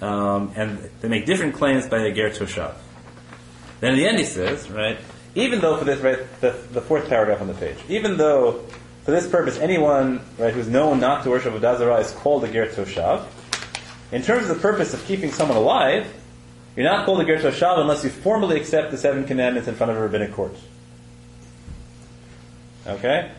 [0.00, 2.74] Um, and they make different claims by the Ger Toshav.
[3.80, 4.98] Then in the end he says, right,
[5.34, 8.64] even though for this, right, the, the fourth paragraph on the page, even though
[9.04, 12.52] for this purpose anyone, right, who's known not to worship Avodah Zarah is called a
[12.52, 13.26] Ger Toshav,
[14.12, 16.12] in terms of the purpose of keeping someone alive,
[16.76, 19.90] you're not called a Ger Toshav unless you formally accept the seven commandments in front
[19.90, 20.54] of a rabbinic court.
[22.86, 23.32] Okay?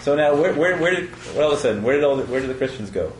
[0.00, 2.24] So now, where, where, where did, well, all of a sudden, where did all the,
[2.24, 3.12] where did the Christians go?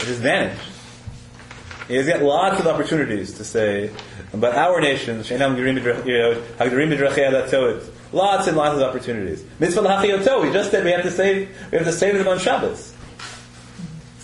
[0.00, 0.70] It has vanished.
[1.88, 3.90] He's got lots of opportunities to say
[4.32, 5.18] but our nation.
[8.12, 9.44] Lots and lots of opportunities.
[9.58, 12.93] Mitzvah we just said we have to save, we have to save them on Shabbos.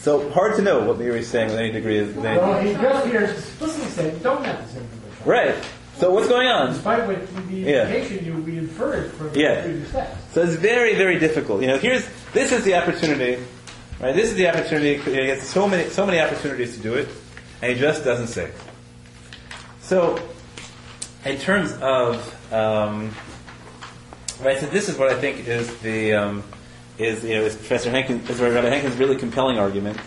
[0.01, 3.07] So hard to know what Meiri is saying with any degree of Well, he just
[3.07, 5.27] here explicitly said, don't have the same information.
[5.27, 5.55] Right.
[5.99, 6.73] So what's going on?
[6.73, 7.87] Despite what the Yeah.
[7.87, 9.57] indication you we inferred from Yeah.
[9.57, 10.17] the previous text.
[10.33, 11.61] So it's very, very difficult.
[11.61, 13.37] You know, here's this is the opportunity,
[14.01, 14.15] right?
[14.17, 14.97] This is the opportunity.
[14.97, 17.09] He gets so many, so many opportunities to do it,
[17.61, 18.51] and he just doesn't say.
[19.83, 20.19] So,
[21.27, 23.15] in terms of, um,
[24.43, 24.59] right?
[24.59, 26.43] So this is what I think is the um,
[27.01, 29.99] is you know is Professor Henkin, is Rabbi Henkin's really compelling argument.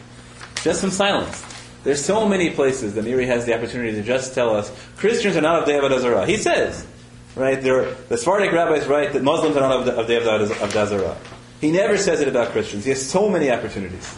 [0.61, 1.43] Just some silence.
[1.83, 5.41] There's so many places that Meiri has the opportunity to just tell us Christians are
[5.41, 6.25] not of of Azara.
[6.25, 6.87] He says,
[7.35, 7.61] right?
[7.61, 11.17] There, the Sephardic rabbis write that Muslims are not of, of Azara.
[11.59, 12.85] He never says it about Christians.
[12.85, 14.15] He has so many opportunities.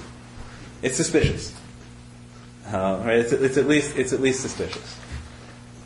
[0.82, 1.54] It's suspicious,
[2.68, 3.20] uh, right?
[3.20, 5.00] It's, it's at least it's at least suspicious.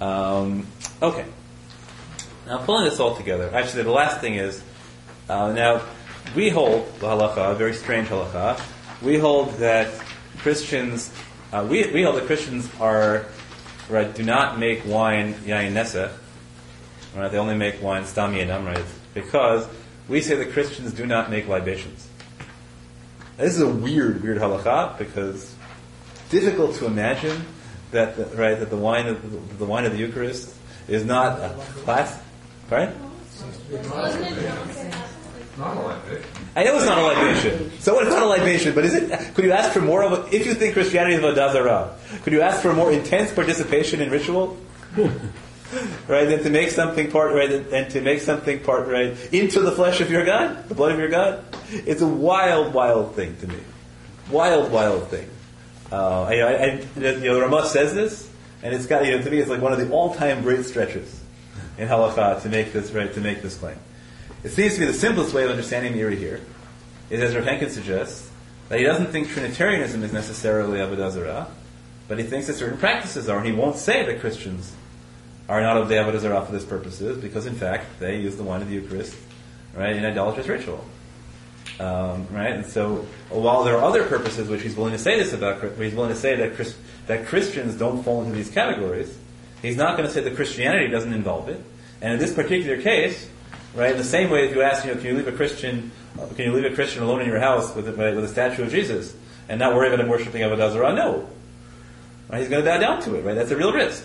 [0.02, 0.68] Um,
[1.02, 1.26] okay.
[2.45, 3.52] Now pulling this all together.
[3.53, 4.61] Actually, the last thing is
[5.30, 5.82] uh, now
[6.36, 8.62] we hold the halacha, a very strange halacha.
[9.02, 9.92] We hold that
[10.40, 11.14] Christians,
[11.52, 13.26] uh, we, we hold that Christians are
[13.90, 16.12] right, do not make wine yain nesech,
[17.16, 17.32] right?
[17.32, 18.86] They only make wine stam yenam, right?
[19.14, 19.68] Because
[20.08, 22.08] we say that Christians do not make libations.
[23.38, 25.56] Now, this is a weird, weird halacha because
[26.30, 27.46] difficult to imagine
[27.92, 30.56] that the, right that the wine of the wine of the Eucharist
[30.88, 31.50] is not a
[31.84, 32.22] class,
[32.70, 32.94] right?
[35.60, 36.31] Not a libation.
[36.56, 37.72] I know it's not a libation.
[37.80, 37.99] So?
[37.99, 39.36] It's not a libation, but is it?
[39.36, 40.14] Could you ask for more of?
[40.14, 44.02] A, if you think Christianity is avodah zarah, could you ask for more intense participation
[44.02, 44.57] in ritual?
[46.07, 49.72] right, than to make something part, right, and to make something part, right, into the
[49.73, 51.44] flesh of your God, the blood of your God.
[51.72, 53.60] It's a wild, wild thing to me.
[54.31, 55.30] Wild, wild thing.
[55.91, 58.31] Uh, I, I, I, you know, Ramah says this,
[58.64, 61.22] and it's got, you know, to me, it's like one of the all-time great stretches
[61.77, 63.77] in halacha to make this, right, to make this claim.
[64.41, 66.40] It seems to be the simplest way of understanding Meiri here
[67.10, 68.30] is, as Rav suggests,
[68.70, 71.48] that he doesn't think Trinitarianism is necessarily Avodah Zarah,
[72.07, 74.74] but he thinks that certain practices are, and he won't say that Christians
[75.49, 78.44] are not of the Avodah Zarah for this purposes, because in fact they use the
[78.44, 79.14] wine of the Eucharist,
[79.76, 80.86] right, in idolatrous ritual.
[81.80, 85.34] Um, right, and so while there are other purposes which he's willing to say this
[85.34, 89.18] about, he's willing to say that Chris, that Christians don't fall into these categories,
[89.61, 91.61] he's not going to say that Christianity doesn't involve it.
[92.02, 93.28] And in this particular case,
[93.76, 95.91] right, in the same way if you ask, you know, can you leave a Christian,
[96.20, 98.64] uh, can you leave a Christian alone in your house with a, with a statue
[98.64, 99.16] of Jesus
[99.48, 100.94] and not worry about him worshiping Avodah Zarah?
[100.94, 101.30] No,
[102.30, 103.22] right, he's going to bow down to it.
[103.24, 104.04] Right, that's a real risk.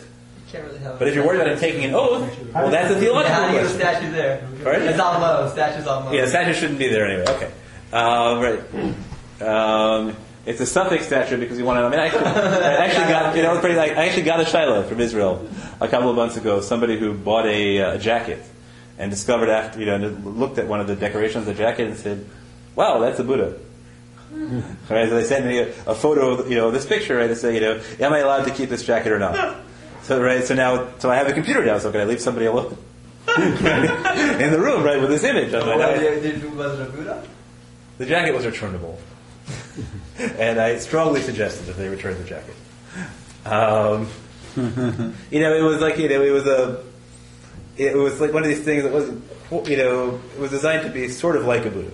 [0.52, 3.34] Really But if you're worried about him taking an oath, well, that's a Yeah, theological
[3.34, 3.80] how do you get a question.
[3.80, 4.48] statue there?
[4.62, 4.82] Right?
[4.82, 5.50] It's on low.
[5.50, 6.12] Statue's on low.
[6.12, 7.24] Yeah, the statue shouldn't be there anyway.
[7.28, 7.50] Okay.
[7.92, 9.42] Um, right.
[9.42, 10.16] Um,
[10.46, 11.84] it's a suffix statue because you want to.
[11.84, 14.44] I mean, I actually, I actually got you know, pretty like I actually got a
[14.44, 15.48] shiloh from Israel
[15.80, 16.60] a couple of months ago.
[16.60, 18.44] Somebody who bought a, uh, jacket
[18.98, 21.96] and discovered after you know looked at one of the decorations of the jacket and
[21.96, 22.24] said,
[22.74, 23.58] "Wow, that's a Buddha."
[24.32, 27.36] Right, so they sent me a, a photo of you know this picture right to
[27.36, 29.56] say you know am I allowed to keep this jacket or not?
[30.04, 31.78] So right, so now so I have a computer now.
[31.78, 32.76] So can I leave somebody alone
[33.38, 35.54] in the room right with this image?
[35.54, 37.26] I'm like, What, I- did, did, was it a Buddha?
[37.96, 38.98] the jacket was returnable,
[40.18, 42.54] and I strongly suggested that they return the jacket.
[43.46, 44.08] Um,
[45.30, 46.84] you know, it was like you know, it was a,
[47.76, 49.24] it was like one of these things that wasn't,
[49.68, 51.90] you know, it was designed to be sort of like a Buddha.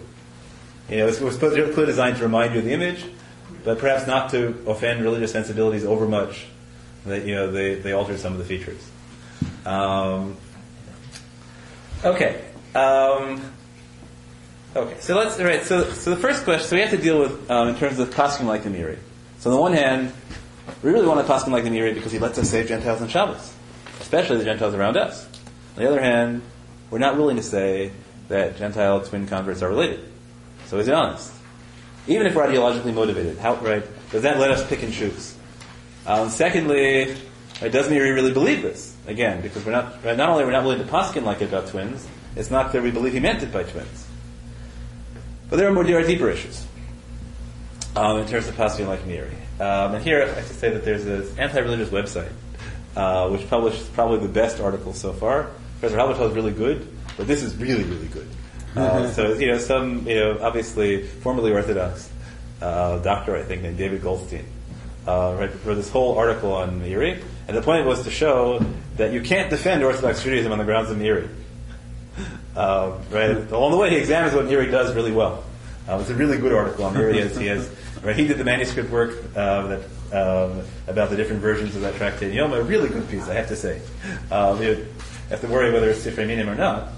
[0.88, 3.04] You know, it was supposed to clearly designed to remind you of the image,
[3.64, 6.46] but perhaps not to offend religious sensibilities over much.
[7.06, 8.82] That you know, they they altered some of the features.
[9.64, 10.36] Um,
[12.04, 12.44] okay.
[12.74, 13.40] Um,
[14.76, 15.64] Okay, so let's all right.
[15.64, 18.10] So, so the first question, so we have to deal with um, in terms of
[18.10, 18.98] Paskin like the Meiri.
[19.40, 20.12] So on the one hand,
[20.84, 23.10] we really want to Paskin like the Meiri because he lets us save Gentiles and
[23.10, 23.52] Shabbos,
[23.98, 25.26] especially the Gentiles around us.
[25.76, 26.42] On the other hand,
[26.90, 27.92] we're not willing to say
[28.28, 30.00] that Gentile twin converts are related.
[30.66, 31.32] So is he honest?
[32.06, 35.36] Even if we're ideologically motivated, how right does that let us pick and choose?
[36.06, 37.16] Um, secondly,
[37.60, 38.96] right, does Meiri really believe this?
[39.06, 41.68] Again, because we're not right, not only we're not willing to Paskin like it about
[41.68, 42.06] twins,
[42.36, 44.06] it's not that we believe he meant it by twins.
[45.48, 46.64] But there are more there are deeper issues
[47.96, 49.34] um, in terms of Paskin like Meiri.
[49.60, 52.32] Um, and here I have to say that there's this anti-religious website
[52.96, 55.50] uh, which published probably the best article so far.
[55.80, 56.86] Professor Halbertal is really good,
[57.16, 58.28] but this is really really good.
[58.76, 62.10] Uh, so you know some you know obviously formerly Orthodox
[62.60, 64.44] uh, doctor I think named David Goldstein
[65.08, 68.64] uh, right for this whole article on Meiri, and the point was to show
[68.96, 71.28] that you can't defend Orthodox Judaism on the grounds of Meiri.
[72.54, 75.44] Um, right along the way, he examines what Meiri does really well.
[75.88, 77.14] Uh, it's a really good article on Miri.
[77.14, 77.70] He has, he has
[78.02, 78.14] right.
[78.14, 79.80] He did the manuscript work uh, that
[80.12, 82.34] um, about the different versions of that tractate.
[82.34, 83.80] You know, a really good piece, I have to say.
[84.30, 84.86] Um, you
[85.30, 86.88] have to worry whether it's Sifrei Minim or not,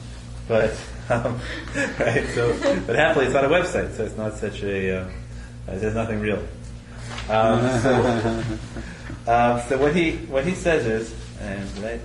[0.49, 0.77] but
[1.09, 1.41] um,
[1.99, 2.27] right.
[2.35, 5.01] So, but happily, it's on a website, so it's not such a.
[5.01, 5.09] Uh,
[5.67, 6.43] there's nothing real.
[7.29, 8.45] Um, so,
[9.27, 12.01] um, so what he what he says is, and did I,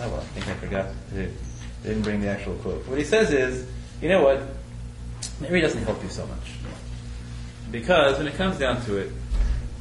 [0.00, 0.86] oh well, I think I forgot.
[1.10, 1.32] To,
[1.82, 2.86] didn't bring the actual quote.
[2.88, 3.66] What he says is,
[4.02, 4.40] you know what?
[5.40, 6.52] Meiri doesn't help you so much.
[7.70, 9.10] Because when it comes down to it,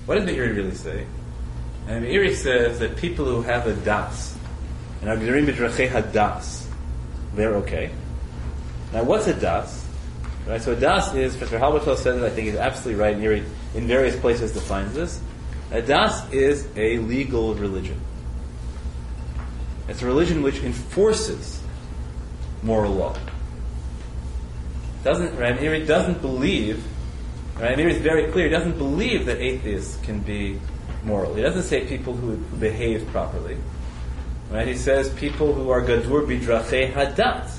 [0.05, 1.05] what does Meiri really say?
[1.87, 4.37] And Meiri says that people who have a das,
[5.05, 6.65] and Agdirim Midrachei hadas,
[7.35, 7.91] they're okay.
[8.91, 9.85] Now what's a das?
[10.47, 13.45] Right, so a das is, Professor Halbertal says it, I think he's absolutely right, Meiri
[13.73, 15.21] in various places defines this.
[15.71, 17.99] A das is a legal religion.
[19.87, 21.61] It's a religion which enforces
[22.63, 23.15] moral law.
[25.03, 25.57] Doesn't right?
[25.57, 26.83] Meiri doesn't believe.
[27.59, 27.77] Right?
[27.77, 28.45] Meiri is very clear.
[28.45, 30.59] He doesn't believe that atheists can be
[31.03, 31.35] moral.
[31.35, 33.57] He doesn't say people who behave properly.
[34.49, 34.67] Right?
[34.67, 37.51] He says people who are gadur bidrache hadat.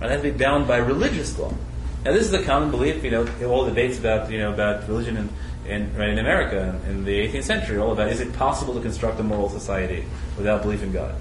[0.00, 0.10] Right?
[0.10, 1.52] Have to be bound by religious law.
[2.04, 3.02] Now, this is a common belief.
[3.02, 5.28] You know, all debates about you know about religion in,
[5.66, 9.18] in, right, in America in the 18th century, all about is it possible to construct
[9.20, 10.04] a moral society
[10.36, 11.14] without belief in God?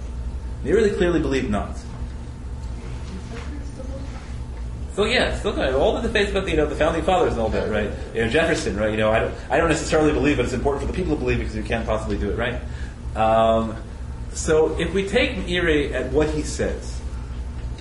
[0.63, 1.77] They really clearly believe not.
[4.93, 7.33] So yeah, still kind of all the debates about the, you know the founding fathers
[7.33, 7.91] and all that, right?
[8.15, 8.89] You know Jefferson, right?
[8.89, 11.19] You know I don't I don't necessarily believe, but it's important for the people to
[11.19, 12.59] believe because you can't possibly do it, right?
[13.15, 13.75] Um,
[14.37, 17.01] so if we take Meiri at what he says,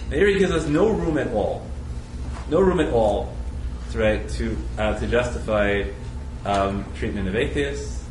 [0.09, 1.67] Meiri gives us no room at all,
[2.49, 3.35] no room at all,
[3.93, 5.85] to, right, to uh, to justify
[6.47, 8.05] um, treatment of atheists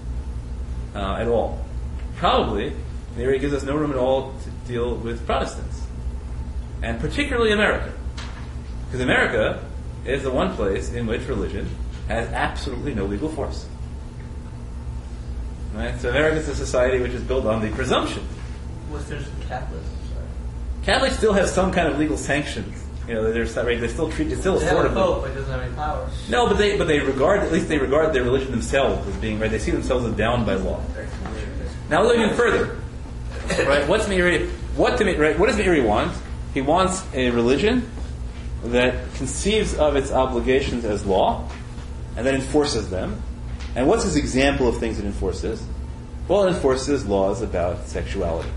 [0.93, 1.65] uh, at all.
[2.17, 2.73] Probably,
[3.17, 5.81] Meiri gives us no room at all to deal with Protestants,
[6.83, 7.93] and particularly America.
[8.85, 9.65] Because America
[10.05, 11.67] is the one place in which religion
[12.07, 13.67] has absolutely no legal force.
[15.75, 15.99] Right?
[15.99, 18.23] So America is a society which is built on the presumption.
[18.89, 19.85] What's from Catholics?
[20.13, 20.25] Sorry.
[20.83, 22.81] Catholics still have some kind of legal sanctions.
[23.07, 25.35] You know, they're right, they still treat it's still They sort have a pope, but
[25.35, 26.09] doesn't have any power.
[26.27, 29.39] no, but they but they regard at least they regard their religion themselves as being
[29.39, 29.51] right.
[29.51, 30.81] They see themselves as bound by law.
[31.89, 32.79] Now look even further.
[33.67, 33.87] Right?
[33.87, 34.49] What's Meiri?
[34.75, 35.37] What to, right?
[35.37, 36.17] What does Meiri want?
[36.55, 37.87] He wants a religion
[38.63, 41.47] that conceives of its obligations as law
[42.17, 43.21] and then enforces them.
[43.75, 45.65] And what's his example of things it enforces?
[46.27, 48.49] Well, it enforces laws about sexuality.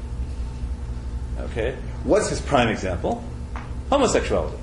[1.39, 1.77] Okay?
[2.05, 3.23] What's his prime example?
[3.91, 4.57] Homosexuality.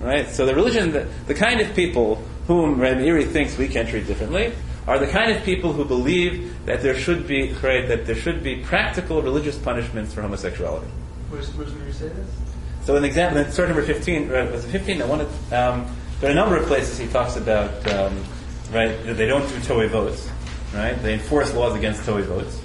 [0.00, 0.28] Right?
[0.28, 2.16] So the religion, that, the kind of people
[2.46, 4.52] whom Meiri thinks we can treat differently
[4.86, 8.42] are the kind of people who believe that there should be right, that there should
[8.42, 10.86] be practical religious punishments for homosexuality.
[11.30, 12.28] Where's, where's where you say this?
[12.84, 15.00] So an example, in number 15, right, was it 15?
[15.00, 15.86] I wanted, um,
[16.20, 18.22] there are a number of places he talks about, um,
[18.70, 20.28] right, they don't do Toei votes,
[20.72, 21.00] right?
[21.02, 22.60] They enforce laws against Toei votes,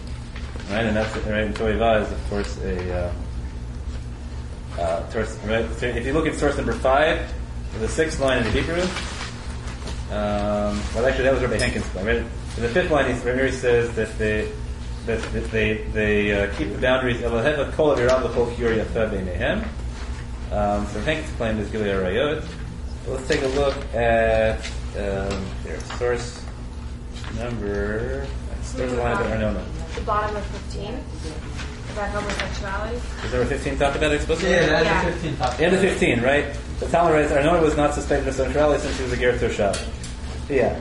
[0.70, 0.86] right?
[0.86, 3.14] And that's, right, and is, of course, a, uh,
[4.80, 5.04] uh,
[5.46, 5.70] right?
[5.78, 7.34] So if you look at source number 5,
[7.80, 8.82] the sixth line in the Hebrew,
[10.12, 12.18] um, well, actually, that was Rabbi Henkin's point, right?
[12.18, 14.52] In the fifth line, he, says that they,
[15.06, 17.72] that, that they, they uh, keep the boundaries, Eloheva
[20.52, 22.44] um, so Hank's claim is Gilui Arayot.
[23.08, 24.68] Let's take a look at
[24.98, 26.44] um, here, source
[27.38, 28.26] number.
[28.64, 29.64] Source line of Arnona.
[29.96, 31.00] The bottom of 15
[31.94, 32.96] about homosexuality.
[33.26, 34.52] Is number 15 talked about explicitly?
[34.52, 35.06] Yeah, that's Yeah.
[35.06, 35.60] the 15 top.
[35.60, 36.46] End of 15, right?
[36.80, 39.88] The Talmud writes, Arnona was not suspected of sexuality since she was a Ger Toshav.
[40.50, 40.80] Yeah.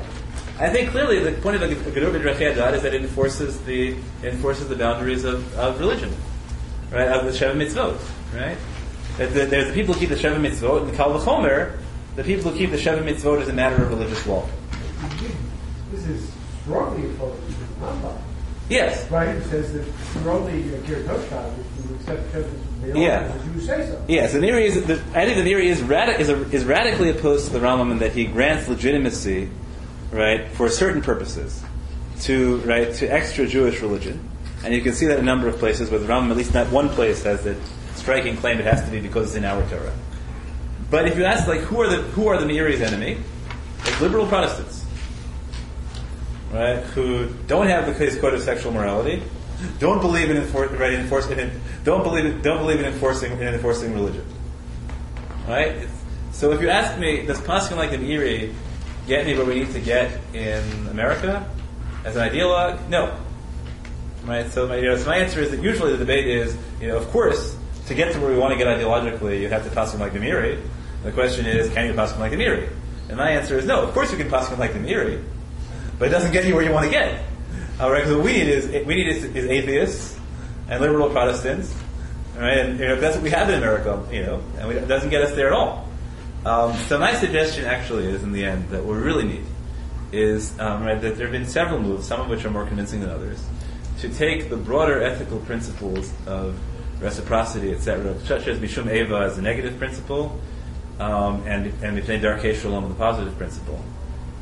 [0.60, 4.68] I think clearly the point of the Gedur B'Drachedat is that it enforces the enforces
[4.68, 6.12] the boundaries of, of religion,
[6.90, 7.08] right?
[7.08, 7.96] Of the Sheva Mitzvot,
[8.34, 8.56] right?
[9.18, 11.78] That the- There's the people who keep the Sheva Mitzvot, and the Kal V'chomer,
[12.18, 14.44] the people who keep the Sheva Mitzvot as a matter of religious law.
[15.92, 16.28] This is
[16.62, 18.18] strongly opposed to the Rambam.
[18.68, 19.08] Yes.
[19.08, 19.86] Right, it says that
[20.24, 23.32] you're only a Ger Toshav if you accept Shev's Yeah.
[23.32, 24.04] as you say so.
[24.08, 24.84] Yes, the Meiri is.
[24.84, 27.92] The, I think the Meiri is, radi- is, a, is radically opposed to the Rambam
[27.92, 29.48] in that he grants legitimacy,
[30.10, 31.62] right, for certain purposes,
[32.22, 34.28] to right to extra Jewish religion,
[34.64, 36.52] and you can see that in a number of places where the Rambam, at least
[36.52, 37.56] not one place, has that
[37.94, 39.94] striking claim it has to be because it's in our Torah.
[40.90, 43.18] But if you ask, like, who are the who are the Meiri's enemy?
[43.80, 44.84] It's liberal Protestants,
[46.52, 49.22] right, who don't have the case code of sexual morality,
[49.78, 51.26] don't believe in enfor- right, enforce,
[51.84, 54.24] don't believe in, don't believe in enforcing in enforcing religion,
[55.46, 55.88] right?
[56.32, 58.52] So if you ask me, does Paskin like the Meiri
[59.06, 61.48] get me where we need to get in America
[62.04, 62.88] as an ideologue?
[62.88, 63.16] No.
[64.24, 64.48] Right.
[64.50, 66.96] So my, you know, so my answer is that usually the debate is, you know,
[66.96, 67.56] of course,
[67.86, 70.18] to get to where we want to get ideologically, you have to Paskin like the
[70.18, 70.60] Meiri.
[71.02, 72.68] The question is, can you Paskin like the Meiri?
[73.08, 73.82] And my answer is no.
[73.82, 75.22] Of course, you can Paskin like the Meiri,
[75.98, 77.22] but it doesn't get you where you want to get.
[77.80, 78.02] All right.
[78.02, 80.18] Because what we need is we need is, is atheists
[80.68, 81.74] and liberal Protestants.
[82.36, 82.58] Right.
[82.58, 84.04] And you know, that's what we have in America.
[84.12, 85.88] You know, and we, it doesn't get us there at all.
[86.44, 89.44] Um, so my suggestion actually is, in the end, that what we really need
[90.12, 93.00] is um, right, that there have been several moves, some of which are more convincing
[93.00, 93.44] than others,
[93.98, 96.58] to take the broader ethical principles of
[97.00, 100.40] reciprocity, etc., such as Mishum Eva as a negative principle,
[100.98, 103.82] um, and and Mipnei Darkei Shalom as a positive principle.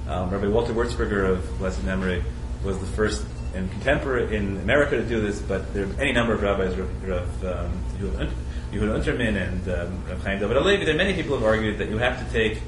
[0.08, 2.22] Um, Rabbi Walter Wurzberger of blessed memory
[2.64, 3.24] was the first
[3.54, 7.44] in contemporary in America to do this, but there are any number of rabbis, Rav,
[7.44, 8.34] um, Yehuda Un-
[8.72, 11.88] Yehuda Unterman and um, Chaim David Halevi, there are many people who have argued that
[11.88, 12.60] you have to take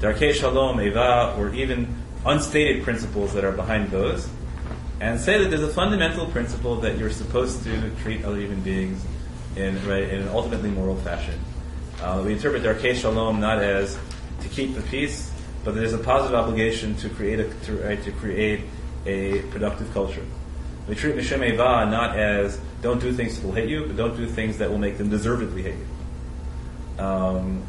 [0.00, 1.94] Darkei Shalom, Eva, or even
[2.26, 4.28] unstated principles that are behind those,
[5.00, 9.04] and say that there's a fundamental principle that you're supposed to treat other human beings
[9.56, 11.38] in, right, in an ultimately moral fashion.
[12.04, 13.98] Uh, we interpret Darkei Shalom not as
[14.42, 15.32] to keep the peace,
[15.64, 18.60] but there's a positive obligation to create a, to, right, to create
[19.06, 20.22] a productive culture.
[20.86, 24.18] We treat Mishem Eva not as don't do things that will hate you, but don't
[24.18, 27.02] do things that will make them deservedly hate you.
[27.02, 27.62] Um,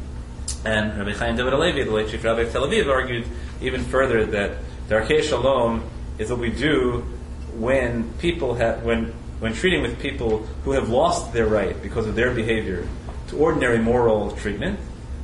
[0.66, 3.26] and Rabbi Chaim David Halevi, the late chief rabbi of Tel Aviv, argued
[3.62, 4.58] even further that
[4.90, 5.82] Darkei Shalom
[6.18, 7.06] is what we do
[7.54, 12.14] when people have, when, when treating with people who have lost their right because of
[12.14, 12.86] their behavior
[13.28, 14.78] to ordinary moral treatment.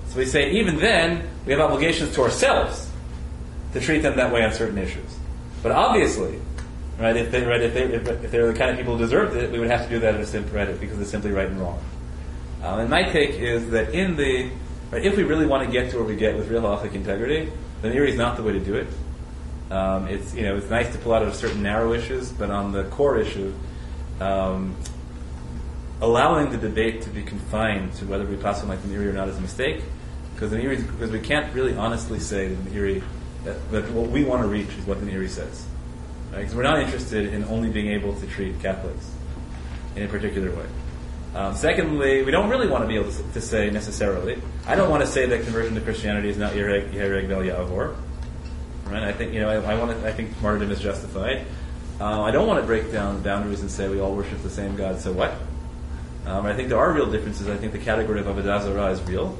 [0.08, 2.90] So we say even then we have obligations to ourselves
[3.72, 5.16] to treat them that way on certain issues.
[5.62, 6.40] But obviously,
[6.98, 9.50] right, if, they, right, if, they, if, they're the kind of people who deserved it,
[9.50, 11.60] we would have to do that at a simple, right, because it's simply right and
[11.60, 11.82] wrong.
[12.62, 14.50] Um, and my take is that in the,
[14.90, 17.50] right, if we really want to get to where we get with real halachic integrity,
[17.80, 18.86] then Meiri is not the way to do it.
[19.70, 22.72] Um, it's you know it's nice to pull out of certain narrow issues, but on
[22.72, 23.54] the core issue,
[24.20, 24.76] um,
[26.02, 29.12] allowing the debate to be confined to whether we pass on like the Meiri or
[29.12, 29.82] not is a mistake,
[30.34, 33.02] because Meiri, because we can't really honestly say that the Meiri,
[33.44, 35.64] that, that what we want to reach is what the Meiri says,
[36.32, 39.10] because we're not interested in only being able to treat Catholics
[39.94, 40.66] in a particular way.
[41.36, 44.42] Um, secondly, we don't really want to be able to, to, say necessarily.
[44.66, 47.96] I don't want to say that conversion to Christianity is not Yereg Vel Ya'avor.
[48.84, 49.02] Right?
[49.02, 50.06] I think you know I, I want to.
[50.06, 51.46] I think martyrdom is justified.
[51.98, 54.76] Uh, I don't want to break down boundaries and say we all worship the same
[54.76, 55.00] God.
[55.00, 55.32] So what?
[56.26, 57.48] Um, I think there are real differences.
[57.48, 59.36] I think the category of Avodah Zarah is real,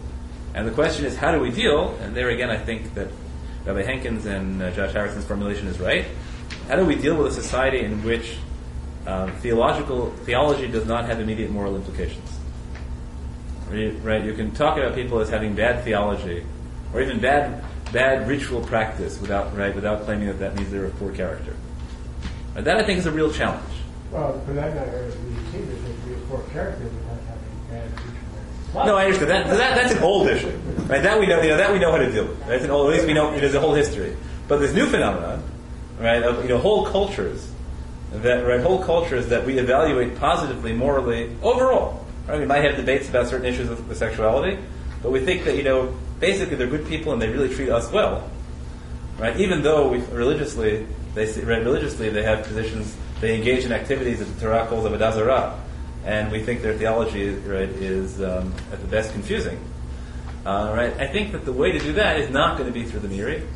[0.55, 1.97] and the question is how do we deal?
[2.01, 3.09] And there again, I think that
[3.65, 6.07] Rabbi Henkins and uh, Josh Harrison's formulation is right.
[6.69, 8.37] How do we deal with a society in which
[9.07, 12.39] um, theological theology does not have immediate moral implications?
[13.71, 14.25] Right?
[14.25, 16.45] You can talk about people as having bad theology,
[16.93, 20.97] or even bad bad ritual practice without right without claiming that that means they're of
[20.99, 21.55] poor character.
[22.55, 23.65] That I think is a real challenge.
[24.11, 24.43] Well,
[26.07, 28.87] be a poor character without having bad ritual.
[28.87, 29.75] No, I understand that, that.
[29.77, 30.57] That's an old issue,
[30.89, 31.03] right?
[31.03, 31.43] That we know.
[31.43, 32.49] You know that we know how to deal with.
[32.49, 34.17] It's an old, at least we know there's a whole history.
[34.49, 35.43] But this new phenomenon,
[35.99, 36.23] right?
[36.23, 37.51] Of you know whole cultures
[38.13, 42.07] that right whole cultures that we evaluate positively, morally overall.
[42.27, 42.39] Right?
[42.39, 44.59] We might have debates about certain issues of, of sexuality,
[45.03, 47.91] but we think that you know basically they're good people and they really treat us
[47.91, 48.31] well,
[49.19, 49.37] right?
[49.39, 54.41] Even though we religiously they right, religiously they have positions, they engage in activities the
[54.41, 55.62] Torah calls avodah zarah,
[56.05, 59.59] and we think their theology right is um, at the best confusing.
[60.45, 60.93] Uh, right?
[60.99, 63.09] I think that the way to do that is not going to be through the
[63.09, 63.47] Meiri.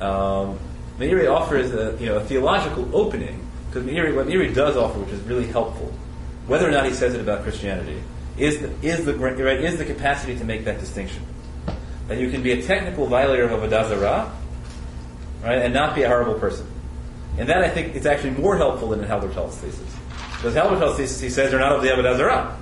[0.00, 0.58] Um,
[0.98, 5.10] Meiri offers a you know a theological opening because Meiri, what Meiri does offer, which
[5.10, 5.92] is really helpful,
[6.46, 8.02] whether or not he says it about Christianity,
[8.36, 11.24] is the, is the right, is the capacity to make that distinction
[12.08, 14.32] that you can be a technical violator of Avodah Zarah,
[15.42, 16.66] right, and not be a horrible person.
[17.38, 19.93] And that I think is actually more helpful than in Halbertal's thesis.
[20.36, 22.56] Because Halbertal's thesis, he says they're not of the Avodah.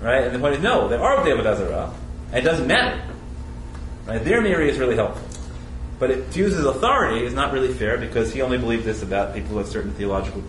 [0.00, 0.24] Right?
[0.24, 1.94] And the point is, no, they are of the Avodah
[2.32, 3.02] and it doesn't matter.
[4.06, 4.22] Right?
[4.22, 5.26] Their Meiri is really helpful.
[5.98, 9.02] But it, to use his authority is not really fair because he only believed this
[9.02, 10.42] about people who have certain theological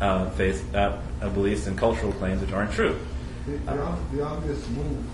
[0.00, 0.98] uh, faith, uh,
[1.34, 2.98] beliefs and cultural claims which aren't true.
[3.46, 5.04] The, the, the obvious move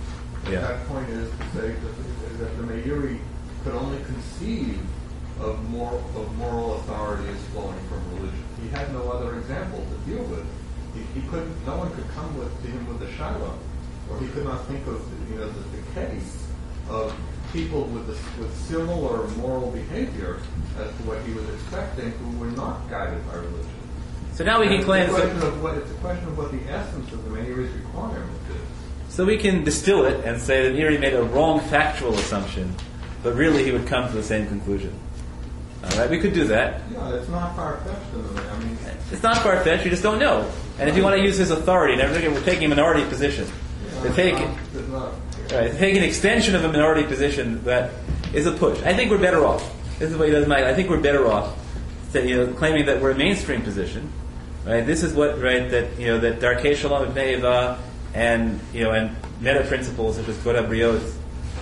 [0.50, 0.60] yeah.
[0.60, 3.18] at that point is to say that, that the Meiri
[3.62, 4.80] could only conceive
[5.40, 5.58] of,
[6.16, 8.44] of moral authority as flowing from religion.
[8.62, 10.46] He had no other example to deal with.
[10.94, 11.66] He, he couldn't.
[11.66, 13.58] No one could come with to him with a shiloh,
[14.10, 16.46] or he could not think of you know the, the case
[16.88, 17.14] of
[17.52, 18.08] people with
[18.38, 20.40] with similar moral behavior
[20.78, 23.70] as to what he was expecting who were not guided by religion.
[24.34, 25.08] So now we can claim.
[25.08, 27.72] It's a question of what, it's a question of what the essence of the Meiri's
[27.72, 29.14] requirement is.
[29.14, 32.74] So we can distill it and say that Meiri made a wrong factual assumption,
[33.22, 34.98] but really he would come to the same conclusion.
[35.92, 36.80] All right, we could do that.
[36.92, 38.50] Yeah, it's not far fetched.
[38.50, 38.78] I mean,
[39.12, 39.84] it's not far fetched.
[39.84, 40.50] You just don't know.
[40.78, 43.46] And if you want to use his authority, and we're taking a minority position,
[44.02, 44.34] to take
[44.88, 45.12] not,
[45.52, 47.92] right, to take an extension of a minority position that
[48.32, 48.82] is a push.
[48.82, 49.62] I think we're better off.
[49.98, 50.48] This is what he does.
[50.48, 50.64] Mike.
[50.64, 51.56] I think we're better off,
[52.12, 54.12] to, you know, claiming that we're a mainstream position.
[54.66, 54.84] Right.
[54.84, 57.78] This is what right that you know that Darkei Shalom Eva
[58.14, 61.02] and you know and meta principles such as Torah Briot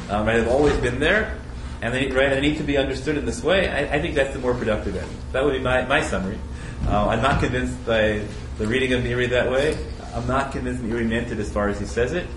[0.08, 1.36] um, right, have always been there,
[1.82, 3.68] and they, right, they need to be understood in this way.
[3.68, 5.10] I, I, think that's the more productive end.
[5.32, 6.38] That would be my, my summary.
[6.86, 8.22] Uh, I'm not convinced by
[8.58, 9.76] the reading of Meiri that way.
[10.14, 12.28] I'm not convinced Meiri meant it as far as he says it.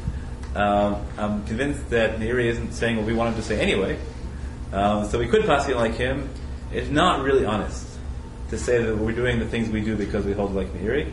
[0.56, 4.00] Um, I'm convinced that Meiri isn't saying what we want him to say anyway.
[4.74, 6.28] Um, so we could possibly like him.
[6.72, 7.88] It's not really honest
[8.50, 11.12] to say that we're doing the things we do because we hold like Meiri.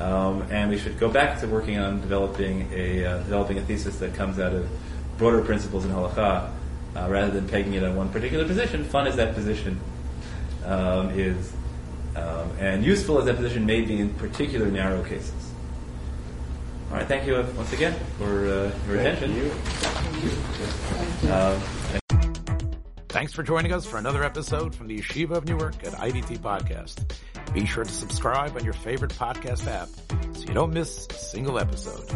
[0.00, 3.98] Um, and we should go back to working on developing a uh, developing a thesis
[3.98, 4.68] that comes out of
[5.18, 6.52] broader principles in halacha,
[6.98, 8.84] uh, rather than pegging it on one particular position.
[8.84, 9.80] Fun as that position
[10.64, 11.52] um, is,
[12.16, 15.52] um, and useful as that position may be in particular narrow cases.
[16.90, 19.34] All right, thank you once again for uh, your Thank attention.
[19.36, 21.30] you.
[21.30, 21.60] Um,
[23.08, 27.14] Thanks for joining us for another episode from the Yeshiva of Newark at IDT Podcast.
[27.52, 29.88] Be sure to subscribe on your favorite podcast app
[30.36, 32.08] so you don't miss a single episode.